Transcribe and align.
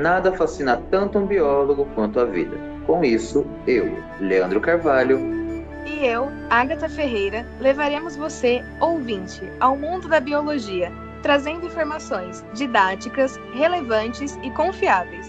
nada 0.00 0.32
fascina 0.32 0.82
tanto 0.90 1.18
um 1.18 1.26
biólogo 1.26 1.86
quanto 1.94 2.18
a 2.18 2.24
vida. 2.24 2.56
Com 2.86 3.04
isso, 3.04 3.46
eu, 3.66 4.02
Leandro 4.18 4.60
Carvalho, 4.60 5.40
e 5.86 6.06
eu, 6.06 6.28
Agatha 6.50 6.88
Ferreira, 6.88 7.44
levaremos 7.60 8.16
você, 8.16 8.62
ouvinte, 8.80 9.40
ao 9.60 9.76
mundo 9.76 10.08
da 10.08 10.20
biologia, 10.20 10.90
trazendo 11.22 11.66
informações 11.66 12.44
didáticas, 12.54 13.36
relevantes 13.52 14.36
e 14.42 14.50
confiáveis. 14.50 15.26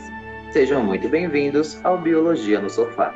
Sejam 0.51 0.83
muito 0.83 1.07
bem-vindos 1.07 1.83
ao 1.85 1.97
Biologia 2.01 2.59
no 2.59 2.69
Sofá. 2.69 3.13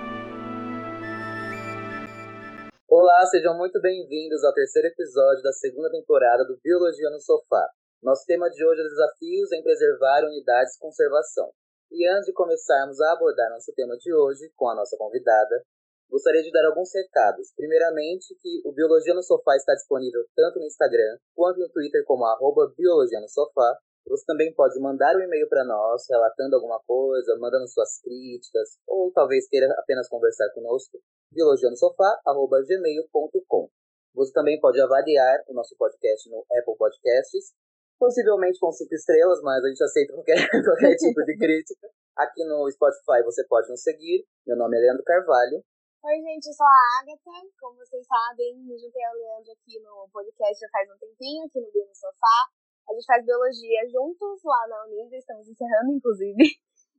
Olá, 2.88 3.26
sejam 3.26 3.58
muito 3.58 3.80
bem-vindos 3.82 4.44
ao 4.44 4.54
terceiro 4.54 4.88
episódio 4.88 5.44
da 5.44 5.52
segunda 5.52 5.90
temporada 5.92 6.46
do 6.46 6.58
Biologia 6.64 7.10
no 7.10 7.20
Sofá. 7.20 7.66
Nosso 8.02 8.26
tema 8.26 8.50
de 8.50 8.64
hoje 8.64 8.82
é 8.82 8.84
desafios 8.84 9.52
em 9.52 9.64
preservar 9.64 10.24
unidades 10.26 10.74
de 10.74 10.80
conservação. 10.80 11.52
E 11.92 12.08
antes 12.08 12.26
de 12.26 12.34
começarmos 12.34 13.00
a 13.02 13.14
abordar 13.14 13.52
nosso 13.52 13.72
tema 13.74 13.96
de 13.98 14.14
hoje 14.14 14.52
com 14.56 14.70
a 14.70 14.76
nossa 14.76 14.96
convidada, 14.98 15.64
gostaria 16.10 16.44
de 16.44 16.52
dar 16.52 16.66
alguns 16.68 16.94
recados. 16.94 17.54
Primeiramente, 17.56 18.36
que 18.42 18.62
o 18.66 18.74
Biologia 18.74 19.14
no 19.14 19.24
Sofá 19.24 19.56
está 19.56 19.74
disponível 19.74 20.26
tanto 20.36 20.60
no 20.60 20.66
Instagram 20.66 21.18
quanto 21.34 21.60
no 21.60 21.70
Twitter 21.70 22.04
como 22.06 22.26
arroba 22.26 22.74
Biologia 22.78 23.20
no 23.20 23.30
Sofá. 23.30 23.80
Você 24.08 24.24
também 24.26 24.54
pode 24.54 24.80
mandar 24.80 25.16
um 25.16 25.22
e-mail 25.22 25.50
para 25.50 25.66
nós, 25.66 26.06
relatando 26.08 26.56
alguma 26.56 26.80
coisa, 26.86 27.36
mandando 27.40 27.68
suas 27.68 28.00
críticas, 28.02 28.78
ou 28.86 29.12
talvez 29.12 29.48
queira 29.48 29.66
apenas 29.80 30.08
conversar 30.08 30.48
conosco, 30.54 31.00
biologianosofá.gmail.com. 31.32 33.70
Você 34.14 34.32
também 34.32 34.60
pode 34.60 34.80
avaliar 34.80 35.44
o 35.48 35.54
nosso 35.54 35.76
podcast 35.76 36.30
no 36.30 36.46
Apple 36.52 36.78
Podcasts 36.78 37.56
possivelmente 38.00 38.60
com 38.60 38.72
cinco 38.72 38.94
estrelas, 38.94 39.42
mas 39.42 39.64
a 39.64 39.68
gente 39.68 39.84
aceita 39.84 40.14
qualquer, 40.14 40.36
qualquer 40.64 40.96
tipo 40.98 41.24
de 41.24 41.38
crítica. 41.38 41.88
Aqui 42.16 42.46
no 42.46 42.70
Spotify 42.72 43.24
você 43.24 43.46
pode 43.48 43.70
nos 43.70 43.82
seguir. 43.82 44.26
Meu 44.48 44.58
nome 44.58 44.78
é 44.78 44.82
Leandro 44.82 45.04
Carvalho. 45.04 45.64
Oi, 46.06 46.22
gente, 46.22 46.48
eu 46.48 46.54
sou 46.54 46.68
a 46.68 47.02
Agatha. 47.02 47.50
Como 47.60 47.78
vocês 47.78 48.06
sabem, 48.06 48.56
me 48.62 48.78
juntei 48.78 49.04
ao 49.04 49.14
Leandro 49.16 49.52
aqui 49.52 49.80
no 49.82 50.08
podcast 50.14 50.60
já 50.60 50.70
faz 50.70 50.88
um 50.90 50.98
tempinho, 50.98 51.46
aqui 51.46 51.60
no 51.60 51.72
Bio 51.72 51.88
no 51.88 51.96
Sofá. 51.96 52.40
A 52.88 52.94
gente 52.94 53.06
faz 53.06 53.26
biologia 53.26 53.90
juntos 53.90 54.44
lá 54.46 54.68
na 54.70 54.86
Unisa, 54.86 55.18
estamos 55.18 55.50
encerrando, 55.50 55.98
inclusive. 55.98 56.46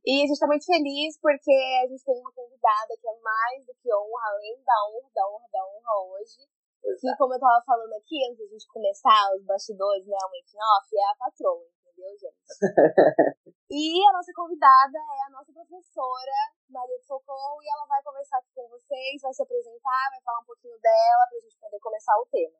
E 0.05 0.23
a 0.23 0.27
gente 0.27 0.33
está 0.33 0.47
muito 0.47 0.65
feliz 0.65 1.17
porque 1.19 1.55
a 1.83 1.87
gente 1.87 2.03
tem 2.03 2.19
uma 2.19 2.31
convidada 2.31 2.95
que 2.99 3.07
é 3.07 3.19
mais 3.19 3.65
do 3.65 3.73
que 3.75 3.87
honra, 3.91 4.27
além 4.31 4.55
da 4.63 4.77
honra, 4.91 5.09
da 5.15 5.27
honra, 5.27 5.47
da 5.51 5.63
honra 5.65 5.93
hoje. 6.11 6.47
Exato. 6.87 7.03
Que, 7.03 7.17
como 7.17 7.33
eu 7.35 7.39
tava 7.39 7.61
falando 7.65 7.93
aqui, 7.93 8.15
antes 8.23 8.39
da 8.39 8.47
gente 8.47 8.67
começar 8.71 9.35
os 9.35 9.43
bastidores, 9.43 10.07
né, 10.07 10.17
o 10.23 10.31
making 10.31 10.57
off, 10.57 10.87
é 10.95 11.03
a 11.03 11.15
patroa, 11.19 11.67
entendeu, 11.83 12.15
gente? 12.15 12.47
e 13.71 14.07
a 14.07 14.13
nossa 14.13 14.31
convidada 14.33 14.97
é 14.97 15.21
a 15.27 15.31
nossa 15.31 15.51
professora, 15.51 16.35
Maria 16.69 16.99
Socorro, 17.03 17.59
e 17.61 17.67
ela 17.67 17.85
vai 17.87 18.01
conversar 18.03 18.37
aqui 18.39 18.51
com 18.55 18.67
vocês, 18.69 19.21
vai 19.21 19.33
se 19.33 19.43
apresentar, 19.43 20.03
vai 20.11 20.21
falar 20.23 20.39
um 20.39 20.47
pouquinho 20.47 20.79
dela 20.79 21.23
pra 21.29 21.39
gente 21.43 21.59
poder 21.59 21.79
começar 21.79 22.15
o 22.15 22.27
tema. 22.31 22.57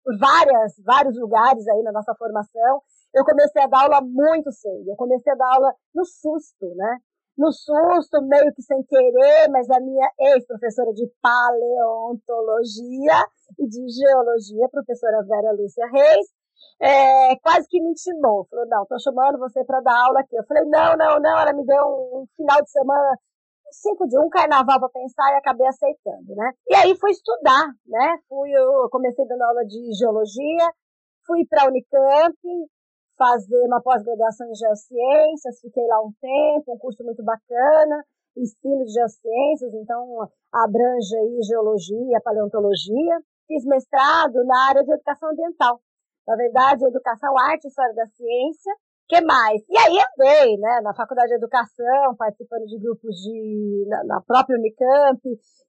por 0.03 0.17
várias, 0.17 0.73
vários 0.83 1.15
lugares 1.17 1.67
aí 1.67 1.83
na 1.83 1.91
nossa 1.91 2.15
formação. 2.15 2.81
Eu 3.13 3.23
comecei 3.23 3.61
a 3.61 3.67
dar 3.67 3.83
aula 3.83 4.01
muito 4.01 4.51
cedo. 4.51 4.89
Eu 4.89 4.95
comecei 4.95 5.31
a 5.31 5.35
dar 5.35 5.53
aula 5.53 5.71
no 5.93 6.03
susto, 6.03 6.73
né? 6.75 6.97
No 7.37 7.51
susto, 7.51 8.23
meio 8.23 8.51
que 8.53 8.61
sem 8.61 8.83
querer, 8.83 9.49
mas 9.49 9.69
a 9.69 9.79
minha 9.79 10.09
ex-professora 10.19 10.91
de 10.93 11.09
paleontologia 11.21 13.25
e 13.57 13.67
de 13.67 13.87
geologia, 13.89 14.69
professora 14.69 15.23
Vera 15.23 15.51
Lúcia 15.53 15.87
Reis, 15.87 16.27
é, 16.79 17.35
quase 17.37 17.67
que 17.67 17.81
me 17.81 17.91
intimou. 17.91 18.45
Falou, 18.49 18.67
não, 18.67 18.85
tô 18.85 18.99
chamando 18.99 19.39
você 19.39 19.63
para 19.63 19.81
dar 19.81 19.97
aula 20.05 20.19
aqui. 20.19 20.35
Eu 20.35 20.45
falei, 20.45 20.63
não, 20.65 20.95
não, 20.97 21.19
não. 21.19 21.39
Ela 21.39 21.53
me 21.53 21.65
deu 21.65 21.83
um 21.85 22.25
final 22.35 22.61
de 22.61 22.69
semana, 22.71 23.17
cinco 23.71 24.07
de 24.07 24.17
um 24.19 24.29
carnaval 24.29 24.79
para 24.79 24.89
pensar 24.89 25.31
e 25.33 25.37
acabei 25.37 25.67
aceitando, 25.67 26.35
né? 26.35 26.51
E 26.67 26.75
aí 26.75 26.95
fui 26.99 27.11
estudar, 27.11 27.67
né? 27.87 28.17
Fui, 28.27 28.49
eu 28.51 28.89
comecei 28.89 29.25
dando 29.25 29.43
aula 29.43 29.65
de 29.65 29.93
geologia, 29.93 30.71
fui 31.25 31.45
para 31.45 31.63
a 31.63 31.67
Unicamp, 31.67 32.37
fazer 33.17 33.65
uma 33.65 33.81
pós-graduação 33.81 34.47
em 34.47 34.55
geociências, 34.55 35.59
fiquei 35.61 35.85
lá 35.87 36.01
um 36.01 36.11
tempo, 36.19 36.73
um 36.73 36.77
curso 36.77 37.03
muito 37.03 37.23
bacana, 37.23 38.03
ensino 38.35 38.83
de 38.85 38.91
geociências, 38.91 39.73
então 39.73 40.29
abrange 40.51 41.15
aí 41.15 41.41
geologia, 41.43 42.21
paleontologia. 42.23 43.21
Fiz 43.47 43.65
mestrado 43.65 44.43
na 44.45 44.69
área 44.69 44.83
de 44.83 44.91
educação 44.91 45.29
ambiental, 45.29 45.79
na 46.27 46.35
verdade, 46.35 46.85
educação, 46.85 47.37
arte 47.37 47.65
e 47.65 47.67
história 47.67 47.93
da 47.93 48.05
ciência. 48.07 48.73
que 49.07 49.21
mais? 49.21 49.61
E 49.69 49.77
aí 49.77 49.97
andei, 49.99 50.57
né, 50.57 50.81
na 50.81 50.93
faculdade 50.93 51.29
de 51.29 51.35
educação, 51.35 52.15
participando 52.17 52.65
de 52.65 52.79
grupos 52.79 53.15
de, 53.15 53.85
na, 53.87 54.03
na 54.05 54.21
própria 54.21 54.57
Unicamp 54.57 55.21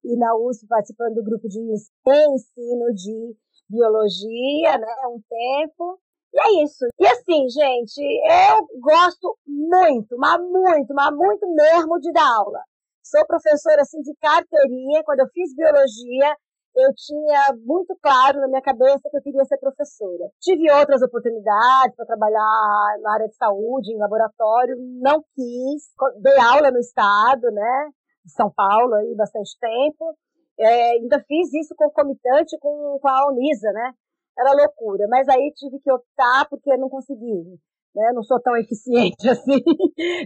e 0.05 0.17
na 0.17 0.35
USP, 0.37 0.67
participando 0.69 1.15
do 1.15 1.25
grupo 1.25 1.49
de 1.49 1.61
ensino 1.61 2.95
de 2.95 3.37
biologia, 3.69 4.79
né, 4.79 4.95
um 5.09 5.21
tempo. 5.29 5.99
E 6.33 6.41
é 6.41 6.65
isso. 6.65 6.85
E 6.99 7.07
assim, 7.07 7.49
gente, 7.49 8.01
eu 8.01 8.81
gosto 8.81 9.37
muito, 9.47 10.17
mas 10.17 10.41
muito, 10.41 10.95
mas 10.95 11.15
muito 11.15 11.47
mesmo 11.55 12.01
de 12.01 12.13
dar 12.13 12.29
aula. 12.39 12.61
Sou 13.03 13.25
professora 13.27 13.83
assim 13.83 14.01
de 14.01 14.15
carteirinha. 14.17 15.03
Quando 15.05 15.21
eu 15.21 15.29
fiz 15.29 15.55
biologia, 15.55 16.37
eu 16.77 16.93
tinha 16.95 17.57
muito 17.65 17.97
claro 18.03 18.41
na 18.41 18.49
minha 18.49 18.63
cabeça 18.63 19.09
que 19.11 19.17
eu 19.17 19.23
queria 19.23 19.45
ser 19.45 19.59
professora. 19.59 20.31
Tive 20.41 20.71
outras 20.73 21.03
oportunidades 21.03 21.95
para 21.97 22.07
trabalhar 22.07 22.99
na 23.01 23.15
área 23.15 23.29
de 23.29 23.37
saúde, 23.37 23.93
em 23.93 23.99
laboratório, 23.99 24.77
não 25.01 25.23
quis. 25.35 25.83
Dei 26.21 26.39
aula 26.39 26.71
no 26.71 26.79
estado, 26.79 27.51
né, 27.53 27.91
de 28.25 28.33
São 28.33 28.51
Paulo, 28.51 28.95
aí 28.95 29.15
bastante 29.15 29.57
tempo. 29.61 30.17
É, 30.59 30.91
ainda 30.93 31.23
fiz 31.27 31.53
isso 31.55 31.75
concomitante 31.77 32.57
com, 32.61 32.99
com 33.01 33.09
a 33.09 33.29
Unisa, 33.29 33.71
né? 33.73 33.93
Era 34.39 34.53
loucura. 34.53 35.07
Mas 35.09 35.29
aí 35.29 35.53
tive 35.55 35.79
que 35.81 35.93
optar 35.93 36.49
porque 36.49 36.77
não 36.77 36.89
consegui. 36.89 37.59
Né? 37.95 38.13
Não 38.13 38.23
sou 38.23 38.41
tão 38.41 38.57
eficiente 38.57 39.27
assim. 39.31 39.63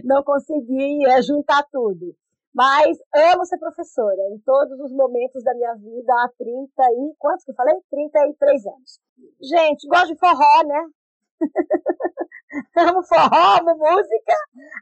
não 0.03 0.23
consegui 0.23 1.05
é, 1.07 1.21
juntar 1.21 1.63
tudo. 1.71 2.15
Mas 2.53 2.97
amo 3.15 3.45
ser 3.45 3.57
professora 3.57 4.21
em 4.31 4.39
todos 4.39 4.79
os 4.79 4.91
momentos 4.91 5.43
da 5.43 5.53
minha 5.53 5.75
vida 5.75 6.13
há 6.13 6.29
30 6.37 6.83
e. 6.93 7.15
Quantos 7.17 7.45
que 7.45 7.51
eu 7.51 7.55
falei? 7.55 7.75
33 7.89 8.65
anos. 8.65 8.99
Gente, 9.41 9.87
gosto 9.87 10.07
de 10.07 10.19
forró, 10.19 10.63
né? 10.65 10.87
amo 12.77 13.03
forró, 13.03 13.59
amo 13.59 13.77
música, 13.77 14.33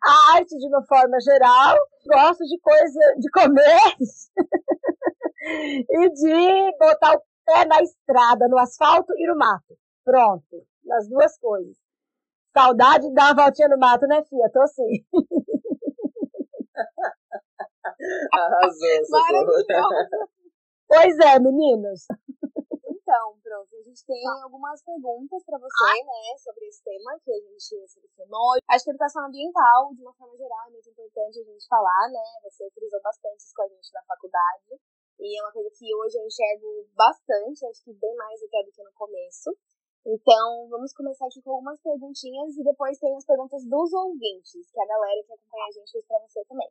a 0.03 0.37
arte 0.37 0.57
de 0.57 0.67
uma 0.67 0.83
forma 0.85 1.19
geral, 1.19 1.77
gosto 2.07 2.43
de 2.45 2.57
coisa, 2.59 2.99
de 3.19 3.29
comer 3.29 3.95
e 5.89 6.09
de 6.09 6.77
botar 6.79 7.15
o 7.15 7.21
pé 7.45 7.65
na 7.65 7.81
estrada, 7.81 8.47
no 8.47 8.57
asfalto 8.57 9.13
e 9.17 9.27
no 9.27 9.37
mato. 9.37 9.77
Pronto, 10.05 10.65
nas 10.85 11.07
duas 11.09 11.37
coisas. 11.37 11.75
Saudade 12.57 13.07
de 13.07 13.13
dar 13.13 13.35
voltinha 13.35 13.67
no 13.67 13.77
mato, 13.77 14.07
né, 14.07 14.23
filha? 14.23 14.49
Tô 14.51 14.61
assim. 14.61 15.05
Arrasou. 18.31 18.87
Pois 20.87 21.19
é, 21.19 21.39
meninos. 21.39 22.07
Então, 23.07 23.39
pronto, 23.39 23.71
a 23.71 23.83
gente 23.83 24.05
tem 24.05 24.19
algumas 24.43 24.83
perguntas 24.83 25.43
para 25.45 25.57
você, 25.57 26.03
né, 26.03 26.37
sobre 26.43 26.67
esse 26.67 26.83
tema 26.83 27.17
que 27.23 27.31
a 27.31 27.39
gente 27.39 27.87
selecionou. 27.87 28.59
Acho 28.67 28.83
que 28.83 28.91
a 28.91 28.93
educação 28.93 29.25
ambiental, 29.25 29.95
de 29.95 30.01
uma 30.01 30.13
forma 30.13 30.35
geral, 30.35 30.67
é 30.67 30.71
muito 30.71 30.89
importante 30.89 31.39
a 31.39 31.43
gente 31.43 31.67
falar, 31.67 32.09
né? 32.11 32.23
Você 32.43 32.69
frisou 32.71 33.01
bastante 33.01 33.39
isso 33.39 33.55
com 33.55 33.63
a 33.63 33.67
gente 33.67 33.93
na 33.93 34.03
faculdade. 34.03 34.75
E 35.19 35.39
é 35.39 35.41
uma 35.41 35.51
coisa 35.51 35.69
que 35.71 35.87
hoje 35.95 36.19
eu 36.19 36.27
enxergo 36.27 36.85
bastante, 36.95 37.65
acho 37.65 37.83
que 37.83 37.93
bem 37.93 38.15
mais 38.15 38.43
até 38.43 38.63
do 38.63 38.71
que 38.71 38.83
no 38.83 38.91
começo. 38.91 39.55
Então, 40.05 40.67
vamos 40.69 40.93
começar 40.93 41.25
aqui 41.25 41.41
com 41.41 41.51
algumas 41.51 41.79
perguntinhas 41.81 42.55
e 42.55 42.63
depois 42.63 42.99
tem 42.99 43.15
as 43.15 43.25
perguntas 43.25 43.63
dos 43.65 43.93
ouvintes, 43.93 44.71
que 44.71 44.79
a 44.79 44.85
galera 44.85 45.23
que 45.23 45.33
acompanha 45.33 45.65
a 45.67 45.71
gente 45.71 45.91
fez 45.91 46.05
para 46.05 46.19
você 46.19 46.45
também. 46.45 46.69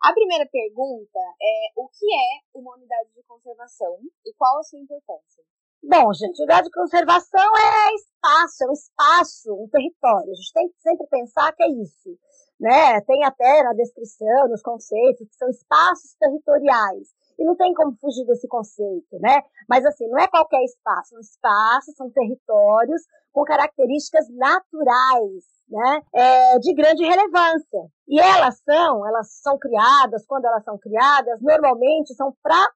A 0.00 0.12
primeira 0.12 0.46
pergunta 0.46 1.18
é 1.42 1.72
o 1.76 1.88
que 1.88 2.06
é 2.06 2.58
uma 2.58 2.74
unidade 2.76 3.10
de 3.14 3.22
conservação 3.24 3.98
e 4.24 4.32
qual 4.34 4.58
a 4.58 4.62
sua 4.62 4.78
importância? 4.78 5.42
Bom, 5.82 6.12
gente, 6.12 6.38
unidade 6.38 6.68
de 6.68 6.72
conservação 6.72 7.56
é 7.56 7.94
espaço, 7.94 8.64
é 8.64 8.68
um 8.68 8.72
espaço, 8.72 9.54
um 9.54 9.68
território. 9.68 10.30
A 10.30 10.34
gente 10.34 10.52
tem 10.52 10.68
que 10.68 10.80
sempre 10.80 11.06
pensar 11.08 11.52
que 11.52 11.64
é 11.64 11.68
isso. 11.68 12.16
Né? 12.60 13.00
Tem 13.02 13.24
até 13.24 13.64
na 13.64 13.72
descrição, 13.72 14.48
nos 14.48 14.62
conceitos, 14.62 15.28
que 15.28 15.36
são 15.36 15.48
espaços 15.48 16.14
territoriais. 16.14 17.08
E 17.36 17.44
não 17.44 17.56
tem 17.56 17.74
como 17.74 17.96
fugir 18.00 18.24
desse 18.26 18.46
conceito, 18.48 19.18
né? 19.20 19.42
Mas 19.68 19.84
assim, 19.86 20.08
não 20.08 20.18
é 20.18 20.26
qualquer 20.28 20.62
espaço. 20.64 21.10
São 21.10 21.20
espaços, 21.20 21.94
são 21.94 22.10
territórios 22.10 23.02
com 23.32 23.44
características 23.44 24.28
naturais, 24.30 25.44
né, 25.68 26.02
é, 26.14 26.58
de 26.58 26.74
grande 26.74 27.04
relevância. 27.04 27.80
E 28.08 28.18
elas 28.18 28.58
são, 28.64 29.06
elas 29.06 29.28
são 29.42 29.58
criadas, 29.58 30.24
quando 30.26 30.46
elas 30.46 30.64
são 30.64 30.78
criadas, 30.78 31.40
normalmente 31.40 32.14
são 32.14 32.34
para 32.42 32.70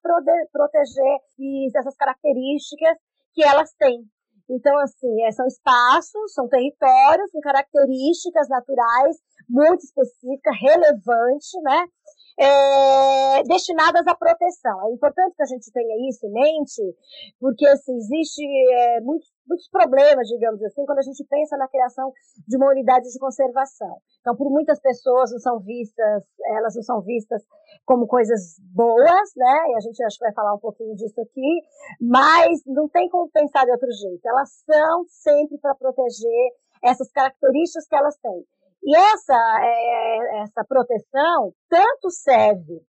proteger 0.52 1.18
essas 1.74 1.96
características 1.96 2.98
que 3.34 3.42
elas 3.42 3.72
têm. 3.78 4.04
Então, 4.50 4.76
assim, 4.78 5.22
é, 5.22 5.32
são 5.32 5.46
espaços, 5.46 6.34
são 6.34 6.48
territórios 6.48 7.30
com 7.30 7.40
características 7.40 8.48
naturais 8.48 9.16
muito 9.48 9.82
específicas, 9.84 10.56
relevantes, 10.60 11.50
né? 11.62 11.86
É, 12.38 13.42
destinadas 13.44 14.06
à 14.06 14.14
proteção. 14.14 14.88
É 14.88 14.92
importante 14.92 15.34
que 15.36 15.42
a 15.42 15.46
gente 15.46 15.70
tenha 15.70 16.08
isso 16.08 16.26
em 16.26 16.32
mente, 16.32 16.96
porque 17.38 17.66
assim, 17.66 17.94
existe 17.94 18.42
é, 18.72 19.00
muitos 19.00 19.30
muitos 19.46 19.68
problemas, 19.68 20.28
digamos 20.28 20.62
assim, 20.62 20.84
quando 20.86 20.98
a 20.98 21.02
gente 21.02 21.24
pensa 21.28 21.56
na 21.56 21.68
criação 21.68 22.12
de 22.46 22.56
uma 22.56 22.70
unidade 22.70 23.10
de 23.10 23.18
conservação. 23.18 23.96
Então, 24.20 24.36
por 24.36 24.50
muitas 24.50 24.80
pessoas 24.80 25.30
não 25.30 25.38
são 25.38 25.60
vistas, 25.60 26.24
elas 26.56 26.74
não 26.74 26.82
são 26.82 27.00
vistas 27.02 27.42
como 27.84 28.06
coisas 28.06 28.56
boas, 28.74 29.30
né? 29.36 29.70
E 29.70 29.76
a 29.76 29.80
gente 29.80 30.02
acho 30.04 30.18
que 30.18 30.24
vai 30.24 30.34
falar 30.34 30.54
um 30.54 30.60
pouquinho 30.60 30.94
disso 30.94 31.20
aqui, 31.20 31.60
mas 32.00 32.60
não 32.66 32.88
tem 32.88 33.08
como 33.08 33.30
pensar 33.30 33.64
de 33.64 33.72
outro 33.72 33.90
jeito. 33.90 34.26
Elas 34.26 34.50
são 34.64 35.04
sempre 35.08 35.58
para 35.58 35.74
proteger 35.74 36.52
essas 36.82 37.10
características 37.12 37.86
que 37.86 37.96
elas 37.96 38.16
têm. 38.18 38.44
E 38.84 38.96
essa, 38.96 39.60
é, 39.62 40.42
essa 40.42 40.64
proteção 40.66 41.54
tanto 41.68 42.10
serve 42.10 42.82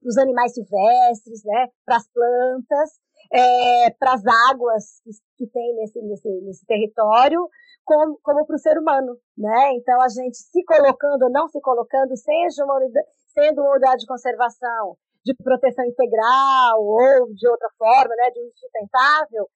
para 0.00 0.08
os 0.08 0.18
animais 0.18 0.54
silvestres, 0.54 1.44
né, 1.44 1.68
para 1.84 1.96
as 1.96 2.08
plantas, 2.08 2.90
é, 3.32 3.90
para 3.90 4.14
as 4.14 4.22
águas 4.50 5.00
que, 5.04 5.10
que 5.40 5.46
tem 5.46 5.74
nesse, 5.74 6.02
nesse, 6.02 6.28
nesse 6.42 6.66
território, 6.66 7.48
como, 7.82 8.20
como 8.22 8.44
para 8.44 8.56
o 8.56 8.58
ser 8.58 8.76
humano, 8.76 9.16
né? 9.36 9.72
Então 9.74 9.98
a 10.02 10.08
gente 10.08 10.36
se 10.36 10.62
colocando 10.64 11.22
ou 11.22 11.30
não 11.30 11.48
se 11.48 11.58
colocando, 11.62 12.14
seja 12.14 12.62
uma 12.64 12.76
unidade, 12.76 13.06
sendo 13.32 13.62
uma 13.62 13.70
unidade 13.70 14.02
de 14.02 14.06
conservação, 14.06 14.98
de 15.24 15.34
proteção 15.42 15.84
integral 15.86 16.84
ou 16.84 17.32
de 17.32 17.48
outra 17.48 17.68
forma, 17.78 18.14
né, 18.16 18.30
de 18.30 18.40
uso 18.40 18.52
sustentável, 18.54 19.48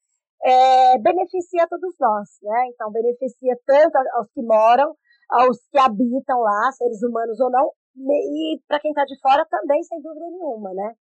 é, 0.43 0.99
beneficia 0.99 1.69
todos 1.69 1.95
nós, 2.01 2.29
né? 2.43 2.69
Então 2.73 2.91
beneficia 2.91 3.59
tanto 3.67 3.97
aos 4.15 4.31
que 4.33 4.43
moram, 4.43 4.97
aos 5.29 5.59
que 5.71 5.79
habitam 5.79 6.41
lá, 6.41 6.73
seres 6.73 7.03
humanos 7.03 7.39
ou 7.41 7.51
não, 7.51 7.71
e 7.97 8.59
para 8.67 8.81
quem 8.81 8.91
está 8.91 9.05
de 9.05 9.19
fora 9.21 9.47
também, 9.51 9.83
sem 9.85 10.01
dúvida 10.01 10.27
nenhuma, 10.31 10.73
né? 10.73 10.95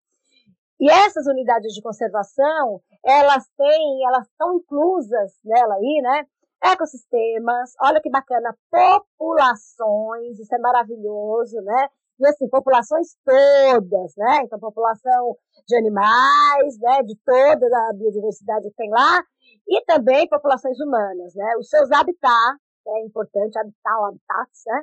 E 0.80 0.90
essas 0.90 1.26
unidades 1.26 1.72
de 1.72 1.82
conservação, 1.82 2.80
elas 3.04 3.46
têm, 3.56 4.06
elas 4.06 4.26
estão 4.26 4.54
inclusas 4.54 5.32
nela 5.44 5.74
aí, 5.74 6.00
né? 6.02 6.26
Ecossistemas, 6.64 7.72
olha 7.80 8.00
que 8.00 8.10
bacana, 8.10 8.56
populações, 8.70 10.38
isso 10.38 10.54
é 10.54 10.58
maravilhoso, 10.58 11.60
né? 11.62 11.88
E 12.18 12.26
assim, 12.26 12.48
populações 12.48 13.16
todas, 13.24 14.14
né? 14.16 14.42
Então, 14.44 14.58
população 14.58 15.36
de 15.66 15.76
animais, 15.76 16.78
né? 16.80 17.02
De 17.02 17.16
toda 17.24 17.66
a 17.66 17.92
biodiversidade 17.94 18.68
que 18.70 18.76
tem 18.76 18.90
lá, 18.90 19.22
e 19.68 19.84
também 19.84 20.28
populações 20.28 20.78
humanas, 20.80 21.34
né? 21.34 21.56
Os 21.58 21.68
seus 21.68 21.90
habitats, 21.92 22.58
é 22.86 23.04
importante, 23.04 23.58
habitat, 23.58 24.04
habitats, 24.08 24.62
né? 24.66 24.82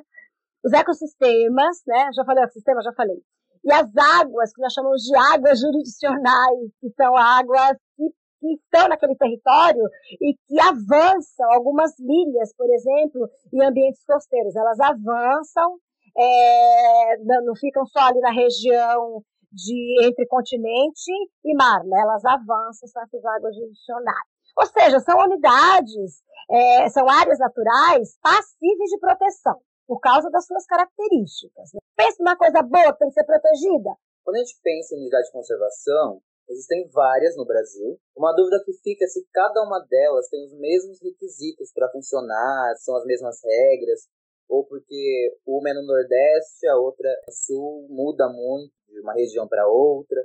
Os 0.64 0.72
ecossistemas, 0.72 1.82
né? 1.86 2.10
Já 2.14 2.24
falei 2.24 2.44
ecossistema, 2.44 2.82
já 2.82 2.92
falei 2.92 3.22
e 3.64 3.72
as 3.72 3.88
águas, 4.20 4.52
que 4.52 4.60
nós 4.60 4.72
chamamos 4.72 5.02
de 5.02 5.16
águas 5.16 5.60
jurisdicionais, 5.60 6.70
que 6.80 6.90
são 6.96 7.16
águas 7.16 7.76
que, 7.96 8.08
que 8.40 8.54
estão 8.54 8.88
naquele 8.88 9.16
território 9.16 9.84
e 10.20 10.34
que 10.34 10.60
avançam 10.60 11.52
algumas 11.52 11.92
milhas, 11.98 12.52
por 12.56 12.68
exemplo, 12.70 13.28
em 13.52 13.64
ambientes 13.64 14.04
costeiros. 14.04 14.56
Elas 14.56 14.80
avançam, 14.80 15.76
é, 16.16 17.18
não 17.18 17.54
ficam 17.54 17.86
só 17.86 18.00
ali 18.00 18.20
na 18.20 18.32
região 18.32 19.22
de 19.52 20.06
entre 20.06 20.26
continente 20.26 21.12
e 21.44 21.54
mar, 21.54 21.84
né? 21.84 22.00
elas 22.00 22.24
avançam 22.24 22.86
essas 22.86 23.24
águas 23.24 23.54
jurisdicionais. 23.54 24.32
Ou 24.56 24.66
seja, 24.66 25.00
são 25.00 25.18
unidades, 25.18 26.22
é, 26.50 26.88
são 26.88 27.08
áreas 27.08 27.38
naturais 27.38 28.18
passíveis 28.20 28.90
de 28.90 28.98
proteção 28.98 29.58
por 29.86 30.00
causa 30.00 30.30
das 30.30 30.46
suas 30.46 30.66
características. 30.66 31.70
Né? 31.74 31.80
Pensa 31.96 32.16
numa 32.18 32.36
coisa 32.36 32.62
boa 32.62 32.92
tem 32.94 33.08
que 33.08 33.14
ser 33.14 33.24
protegida. 33.24 33.90
Quando 34.24 34.36
a 34.36 34.38
gente 34.38 34.58
pensa 34.62 34.94
em 34.94 35.00
unidade 35.00 35.26
de 35.26 35.32
conservação, 35.32 36.22
existem 36.48 36.88
várias 36.88 37.36
no 37.36 37.44
Brasil. 37.44 37.98
Uma 38.16 38.32
dúvida 38.34 38.62
que 38.64 38.72
fica 38.72 39.04
é 39.04 39.08
se 39.08 39.26
cada 39.32 39.62
uma 39.62 39.80
delas 39.80 40.28
tem 40.28 40.44
os 40.44 40.52
mesmos 40.54 41.00
requisitos 41.02 41.72
para 41.72 41.90
funcionar, 41.90 42.74
são 42.76 42.96
as 42.96 43.04
mesmas 43.04 43.40
regras, 43.44 44.08
ou 44.48 44.64
porque 44.66 45.36
uma 45.46 45.70
é 45.70 45.74
no 45.74 45.82
Nordeste, 45.82 46.66
a 46.68 46.76
outra 46.76 47.08
é 47.08 47.24
no 47.26 47.32
Sul, 47.32 47.86
muda 47.88 48.28
muito 48.28 48.72
de 48.88 49.00
uma 49.00 49.14
região 49.14 49.48
para 49.48 49.68
outra, 49.68 50.24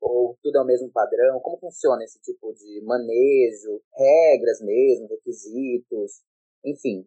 ou 0.00 0.36
tudo 0.42 0.58
é 0.58 0.62
o 0.62 0.66
mesmo 0.66 0.90
padrão. 0.92 1.40
Como 1.40 1.58
funciona 1.58 2.04
esse 2.04 2.20
tipo 2.20 2.52
de 2.52 2.82
manejo, 2.84 3.82
regras 3.96 4.60
mesmo, 4.60 5.08
requisitos, 5.08 6.22
enfim 6.64 7.06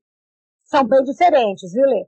são 0.66 0.84
bem 0.84 1.04
diferentes, 1.04 1.72
viu, 1.72 1.86
Lê? 1.86 2.06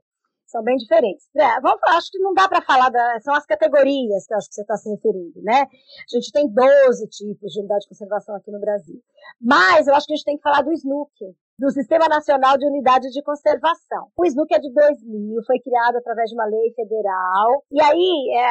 São 0.48 0.62
bem 0.62 0.76
diferentes. 0.76 1.28
É, 1.36 1.60
vamos, 1.60 1.78
acho 1.88 2.10
que 2.10 2.18
não 2.18 2.32
dá 2.32 2.48
para 2.48 2.62
falar, 2.62 2.88
da, 2.88 3.20
são 3.20 3.34
as 3.34 3.44
categorias 3.44 4.26
que 4.26 4.32
eu 4.32 4.38
acho 4.38 4.48
que 4.48 4.54
você 4.54 4.62
está 4.62 4.76
se 4.78 4.88
referindo, 4.88 5.42
né? 5.42 5.60
A 5.60 6.16
gente 6.16 6.32
tem 6.32 6.48
12 6.48 7.06
tipos 7.08 7.52
de 7.52 7.60
unidade 7.60 7.82
de 7.82 7.90
conservação 7.90 8.34
aqui 8.34 8.50
no 8.50 8.58
Brasil. 8.58 8.96
Mas 9.38 9.86
eu 9.86 9.94
acho 9.94 10.06
que 10.06 10.14
a 10.14 10.16
gente 10.16 10.24
tem 10.24 10.36
que 10.38 10.42
falar 10.42 10.62
do 10.62 10.72
SNUC, 10.72 11.12
do 11.58 11.70
Sistema 11.70 12.08
Nacional 12.08 12.56
de 12.56 12.64
Unidade 12.64 13.10
de 13.10 13.22
Conservação. 13.22 14.08
O 14.16 14.24
SNUC 14.24 14.54
é 14.54 14.58
de 14.58 14.72
2000, 14.72 15.42
foi 15.44 15.60
criado 15.60 15.96
através 15.96 16.30
de 16.30 16.34
uma 16.34 16.46
lei 16.46 16.72
federal. 16.74 17.62
E 17.70 17.82
aí, 17.82 18.32
é, 18.32 18.48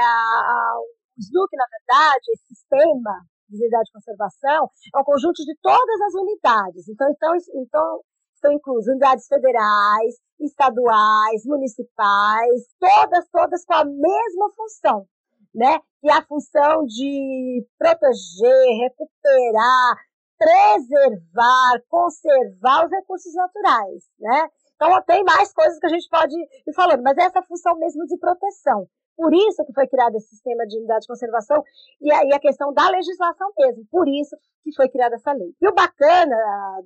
o 0.78 1.20
SNUC, 1.20 1.58
na 1.58 1.66
verdade, 1.66 2.26
esse 2.32 2.46
sistema 2.54 3.26
de 3.50 3.58
unidade 3.58 3.86
de 3.86 3.94
conservação, 3.94 4.70
é 4.94 5.00
um 5.00 5.04
conjunto 5.04 5.44
de 5.44 5.58
todas 5.64 6.02
as 6.02 6.14
unidades. 6.14 6.88
Então, 6.90 7.10
então, 7.10 7.34
então 7.56 8.02
estão 8.36 8.52
inclusas 8.52 8.88
unidades 8.88 9.26
federais, 9.28 10.16
estaduais, 10.40 11.46
municipais, 11.46 12.62
todas, 12.80 13.28
todas 13.32 13.66
com 13.66 13.74
a 13.74 13.86
mesma 13.86 14.52
função, 14.56 15.08
né? 15.54 15.80
Que 16.02 16.10
é 16.10 16.14
a 16.14 16.26
função 16.26 16.86
de 16.86 17.66
proteger, 17.78 18.78
recuperar, 18.82 19.96
preservar, 20.38 21.82
conservar 21.90 22.86
os 22.86 22.92
recursos 22.92 23.34
naturais, 23.34 24.04
né? 24.20 24.50
Então 24.76 25.02
tem 25.04 25.24
mais 25.24 25.52
coisas 25.54 25.80
que 25.80 25.88
a 25.88 25.90
gente 25.90 26.08
pode 26.10 26.36
ir 26.36 26.74
falando, 26.76 27.02
mas 27.02 27.18
essa 27.18 27.42
função 27.42 27.76
mesmo 27.78 28.06
de 28.06 28.18
proteção. 28.18 28.88
Por 29.18 29.34
isso 29.34 29.66
que 29.66 29.74
foi 29.74 29.88
criado 29.88 30.16
esse 30.16 30.30
sistema 30.30 30.64
de 30.68 30.78
unidade 30.78 31.02
de 31.02 31.08
conservação 31.08 31.64
e 32.00 32.14
aí 32.14 32.32
a 32.32 32.40
questão 32.40 32.72
da 32.72 32.88
legislação 32.90 33.52
mesmo. 33.58 33.84
Por 33.90 34.08
isso 34.08 34.38
que 34.64 34.72
foi 34.76 34.88
criada 34.90 35.16
essa 35.16 35.34
lei. 35.34 35.56
E 35.60 35.68
o 35.68 35.74
bacana 35.74 36.38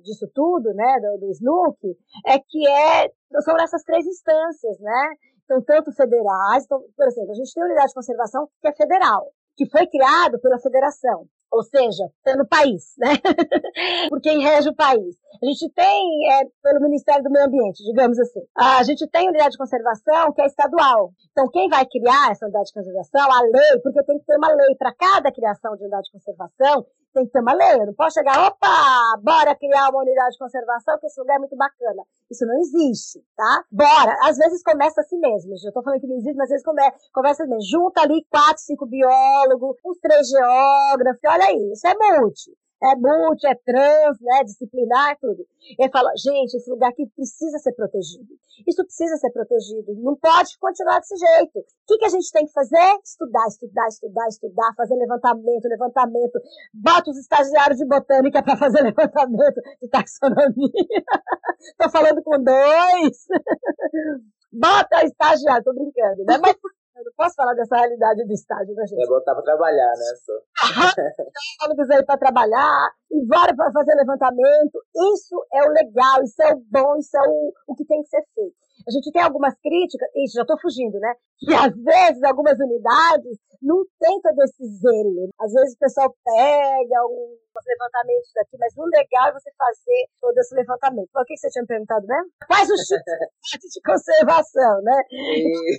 disso 0.02 0.26
tudo, 0.34 0.72
né, 0.72 0.98
do, 1.00 1.26
do 1.26 1.30
SNUC, 1.30 1.94
é 2.26 2.38
que 2.38 2.66
é, 2.66 3.12
são 3.42 3.54
essas 3.60 3.84
três 3.84 4.06
instâncias, 4.06 4.78
né? 4.80 5.14
Então, 5.44 5.62
tanto 5.62 5.92
federais, 5.92 6.64
então, 6.64 6.80
por 6.96 7.06
exemplo, 7.06 7.32
a 7.32 7.34
gente 7.34 7.52
tem 7.52 7.62
a 7.62 7.66
unidade 7.66 7.88
de 7.88 7.94
conservação 7.94 8.48
que 8.60 8.68
é 8.68 8.72
federal, 8.72 9.30
que 9.54 9.68
foi 9.68 9.86
criado 9.86 10.40
pela 10.40 10.58
federação 10.58 11.26
ou 11.52 11.62
seja, 11.62 12.10
pelo 12.24 12.46
país, 12.46 12.94
né? 12.96 13.12
Por 14.08 14.20
quem 14.22 14.40
rege 14.42 14.70
o 14.70 14.74
país. 14.74 15.16
A 15.42 15.46
gente 15.46 15.68
tem, 15.74 16.32
é, 16.32 16.44
pelo 16.62 16.80
Ministério 16.80 17.22
do 17.22 17.30
Meio 17.30 17.44
Ambiente, 17.44 17.84
digamos 17.84 18.18
assim. 18.18 18.40
A 18.56 18.82
gente 18.84 19.06
tem 19.08 19.28
unidade 19.28 19.50
de 19.50 19.58
conservação 19.58 20.32
que 20.32 20.40
é 20.40 20.46
estadual. 20.46 21.12
Então, 21.30 21.48
quem 21.50 21.68
vai 21.68 21.84
criar 21.84 22.30
essa 22.30 22.46
unidade 22.46 22.68
de 22.68 22.72
conservação, 22.72 23.30
a 23.30 23.42
lei, 23.42 23.80
porque 23.82 24.02
tem 24.04 24.18
que 24.18 24.24
ter 24.24 24.36
uma 24.36 24.48
lei 24.48 24.74
para 24.78 24.94
cada 24.94 25.30
criação 25.30 25.76
de 25.76 25.82
unidade 25.82 26.04
de 26.04 26.12
conservação, 26.12 26.86
tem 27.12 27.26
que 27.26 27.32
ter 27.32 27.40
uma 27.40 27.52
lei. 27.54 27.80
Eu 27.80 27.86
não 27.86 27.94
posso 27.94 28.14
chegar, 28.14 28.46
opa, 28.46 29.20
bora 29.22 29.54
criar 29.54 29.90
uma 29.90 30.00
unidade 30.00 30.32
de 30.32 30.38
conservação, 30.38 30.98
que 30.98 31.06
esse 31.06 31.20
lugar 31.20 31.36
é 31.36 31.38
muito 31.38 31.56
bacana. 31.56 32.02
Isso 32.30 32.46
não 32.46 32.58
existe, 32.60 33.24
tá? 33.36 33.64
Bora. 33.70 34.16
Às 34.22 34.36
vezes 34.38 34.62
começa 34.62 35.00
assim 35.00 35.18
mesmo. 35.18 35.52
Eu 35.64 35.72
tô 35.72 35.82
falando 35.82 36.00
que 36.00 36.06
não 36.06 36.16
existe, 36.16 36.36
mas 36.36 36.44
às 36.44 36.50
vezes 36.50 36.64
começa, 36.64 36.96
começa 37.12 37.42
assim 37.42 37.50
mesmo. 37.52 37.70
Junta 37.70 38.02
ali 38.02 38.24
quatro, 38.30 38.62
cinco 38.62 38.86
biólogos, 38.86 39.76
uns 39.84 39.98
três 39.98 40.28
geógrafos, 40.28 41.20
olha 41.26 41.44
aí, 41.44 41.72
isso 41.72 41.86
é 41.86 41.94
multi 41.94 42.61
é 42.82 42.96
multi, 42.96 43.46
é 43.46 43.54
trans, 43.54 44.20
né, 44.20 44.42
disciplinar, 44.44 45.16
tudo. 45.20 45.46
Ele 45.78 45.90
fala, 45.90 46.10
gente, 46.16 46.56
esse 46.56 46.68
lugar 46.68 46.90
aqui 46.90 47.06
precisa 47.14 47.58
ser 47.58 47.72
protegido. 47.72 48.26
Isso 48.66 48.84
precisa 48.84 49.16
ser 49.16 49.30
protegido. 49.30 49.94
Não 50.02 50.16
pode 50.16 50.58
continuar 50.58 50.98
desse 50.98 51.16
jeito. 51.16 51.58
O 51.58 51.64
que, 51.86 51.98
que 51.98 52.04
a 52.06 52.08
gente 52.08 52.30
tem 52.32 52.44
que 52.44 52.52
fazer? 52.52 52.98
Estudar, 53.04 53.46
estudar, 53.46 53.86
estudar, 53.88 54.28
estudar, 54.28 54.74
fazer 54.76 54.94
levantamento, 54.96 55.68
levantamento. 55.68 56.40
Bota 56.74 57.10
os 57.10 57.18
estagiários 57.18 57.78
de 57.78 57.86
botânica 57.86 58.42
para 58.42 58.56
fazer 58.56 58.82
levantamento 58.82 59.60
de 59.80 59.88
taxonomia. 59.88 61.04
Tô 61.78 61.90
falando 61.90 62.22
com 62.22 62.42
dois. 62.42 63.26
Bota 64.52 65.02
estagiário, 65.06 65.64
tô 65.64 65.72
brincando, 65.72 66.24
né? 66.26 66.36
Mas 66.36 66.54
eu 66.96 67.04
não 67.04 67.12
posso 67.16 67.34
falar 67.34 67.54
dessa 67.54 67.76
realidade 67.76 68.24
do 68.24 68.32
estádio, 68.32 68.74
né, 68.74 68.86
gente? 68.86 69.02
É 69.02 69.06
botar 69.06 69.34
pra 69.34 69.42
trabalhar, 69.42 69.92
né? 69.92 70.14
Só. 70.24 70.32
Ônibus 71.64 71.90
aí 71.90 72.04
pra 72.04 72.18
trabalhar, 72.18 72.90
e 73.10 73.26
bora 73.26 73.54
pra 73.54 73.72
fazer 73.72 73.94
levantamento. 73.94 74.78
Isso 75.14 75.46
é 75.52 75.62
o 75.62 75.72
legal, 75.72 76.22
isso 76.22 76.42
é 76.42 76.52
o 76.54 76.62
bom, 76.70 76.96
isso 76.96 77.16
é 77.16 77.20
o, 77.28 77.52
o 77.68 77.74
que 77.74 77.84
tem 77.86 78.02
que 78.02 78.08
ser 78.08 78.22
feito. 78.34 78.61
A 78.86 78.90
gente 78.90 79.12
tem 79.12 79.22
algumas 79.22 79.54
críticas, 79.60 80.08
ixi, 80.16 80.34
já 80.34 80.42
estou 80.42 80.58
fugindo, 80.60 80.98
né? 80.98 81.14
Que 81.38 81.54
às 81.54 81.74
vezes 81.74 82.22
algumas 82.22 82.58
unidades 82.58 83.38
não 83.62 83.84
tem 83.98 84.20
todo 84.20 84.42
esse 84.42 84.64
zelo. 84.80 85.30
Às 85.38 85.52
vezes 85.52 85.74
o 85.74 85.78
pessoal 85.78 86.14
pega 86.24 86.98
uns 87.06 87.64
levantamentos 87.66 88.30
daqui, 88.34 88.56
mas 88.58 88.76
o 88.76 88.84
legal 88.84 89.28
é 89.28 89.32
você 89.32 89.50
fazer 89.56 90.06
todo 90.20 90.36
esse 90.38 90.54
levantamento. 90.54 91.08
O 91.14 91.24
que 91.24 91.36
você 91.36 91.48
tinha 91.48 91.62
me 91.62 91.68
perguntado 91.68 92.06
mesmo? 92.06 92.30
Quais 92.46 92.68
os 92.70 92.80
tipos 92.80 93.70
de 93.70 93.80
conservação, 93.84 94.82
né? 94.82 95.02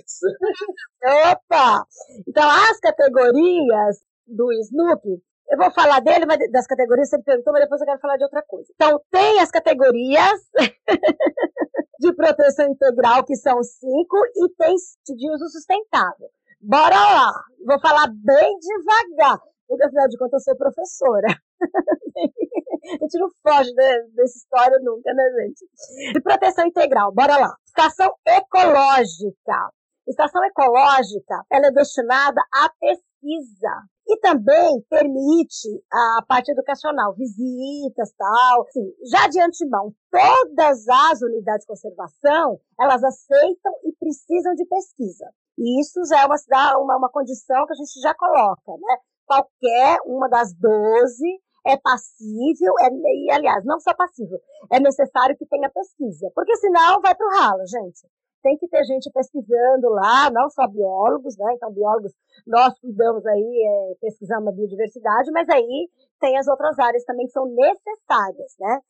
Isso. 0.00 0.26
Opa! 1.30 1.84
Então, 2.26 2.48
as 2.48 2.80
categorias 2.80 4.00
do 4.26 4.50
Snoopy, 4.52 5.20
eu 5.48 5.58
vou 5.58 5.70
falar 5.72 6.00
dele, 6.00 6.26
mas 6.26 6.38
das 6.50 6.66
categorias 6.66 7.08
você 7.08 7.18
me 7.18 7.24
perguntou, 7.24 7.52
mas 7.52 7.62
depois 7.62 7.80
eu 7.80 7.86
quero 7.86 8.00
falar 8.00 8.16
de 8.16 8.24
outra 8.24 8.42
coisa. 8.42 8.68
Então, 8.74 9.00
tem 9.10 9.40
as 9.40 9.50
categorias 9.50 10.40
de 12.00 12.12
proteção 12.14 12.66
integral, 12.66 13.24
que 13.24 13.36
são 13.36 13.62
cinco, 13.62 14.16
e 14.36 14.48
tem 14.56 14.74
de 14.74 15.30
uso 15.30 15.48
sustentável. 15.48 16.28
Bora 16.60 16.96
lá! 16.96 17.32
Vou 17.66 17.78
falar 17.80 18.08
bem 18.08 18.58
devagar, 18.58 19.38
porque 19.68 19.84
afinal 19.84 20.08
de 20.08 20.18
contas 20.18 20.46
eu 20.46 20.52
sou 20.52 20.56
professora. 20.56 21.28
a 21.60 23.04
gente 23.04 23.18
não 23.18 23.28
foge 23.42 23.70
de, 23.70 24.02
dessa 24.14 24.38
história 24.38 24.78
nunca, 24.82 25.12
né, 25.12 25.24
gente? 25.40 26.12
De 26.12 26.20
proteção 26.22 26.66
integral, 26.66 27.12
bora 27.12 27.36
lá. 27.36 27.54
Estação 27.66 28.10
ecológica. 28.26 29.70
Estação 30.06 30.44
ecológica, 30.44 31.44
ela 31.50 31.68
é 31.68 31.70
destinada 31.70 32.42
à 32.52 32.68
pesquisa 32.78 33.88
e 34.06 34.18
também 34.20 34.84
permite 34.88 35.68
a 35.90 36.22
parte 36.28 36.50
educacional, 36.52 37.14
visitas, 37.14 38.12
tal. 38.16 38.62
Assim, 38.62 38.92
já 39.10 39.26
de 39.28 39.40
antemão, 39.40 39.92
todas 40.10 40.86
as 40.88 41.22
unidades 41.22 41.62
de 41.62 41.68
conservação, 41.68 42.60
elas 42.78 43.02
aceitam 43.02 43.72
e 43.84 43.92
precisam 43.98 44.54
de 44.54 44.66
pesquisa. 44.66 45.26
E 45.58 45.80
isso 45.80 46.00
já 46.08 46.22
é 46.22 46.26
uma, 46.26 46.36
uma, 46.78 46.96
uma 46.98 47.10
condição 47.10 47.66
que 47.66 47.72
a 47.72 47.76
gente 47.76 48.00
já 48.00 48.14
coloca, 48.14 48.72
né? 48.72 48.96
Qualquer 49.26 49.98
uma 50.04 50.28
das 50.28 50.52
12 50.52 51.40
é 51.66 51.78
passível, 51.78 52.74
é, 52.80 52.88
e 52.92 53.30
aliás, 53.30 53.64
não 53.64 53.80
só 53.80 53.94
passível, 53.94 54.38
é 54.70 54.78
necessário 54.80 55.34
que 55.36 55.46
tenha 55.46 55.70
pesquisa, 55.70 56.30
porque 56.34 56.54
senão 56.56 57.00
vai 57.00 57.14
para 57.14 57.26
o 57.26 57.30
ralo, 57.30 57.66
gente 57.66 58.06
tem 58.44 58.58
que 58.58 58.68
ter 58.68 58.84
gente 58.84 59.10
pesquisando 59.10 59.88
lá, 59.88 60.30
não 60.30 60.50
só 60.50 60.68
biólogos, 60.68 61.34
né? 61.38 61.54
Então, 61.54 61.72
biólogos, 61.72 62.12
nós 62.46 62.78
cuidamos 62.78 63.24
aí, 63.24 63.40
é, 63.40 63.94
pesquisamos 64.02 64.48
a 64.48 64.52
biodiversidade, 64.52 65.30
mas 65.32 65.48
aí 65.48 65.88
tem 66.20 66.36
as 66.36 66.46
outras 66.46 66.78
áreas 66.78 67.02
também 67.04 67.26
que 67.26 67.32
são 67.32 67.46
necessárias, 67.46 68.52
né? 68.60 68.80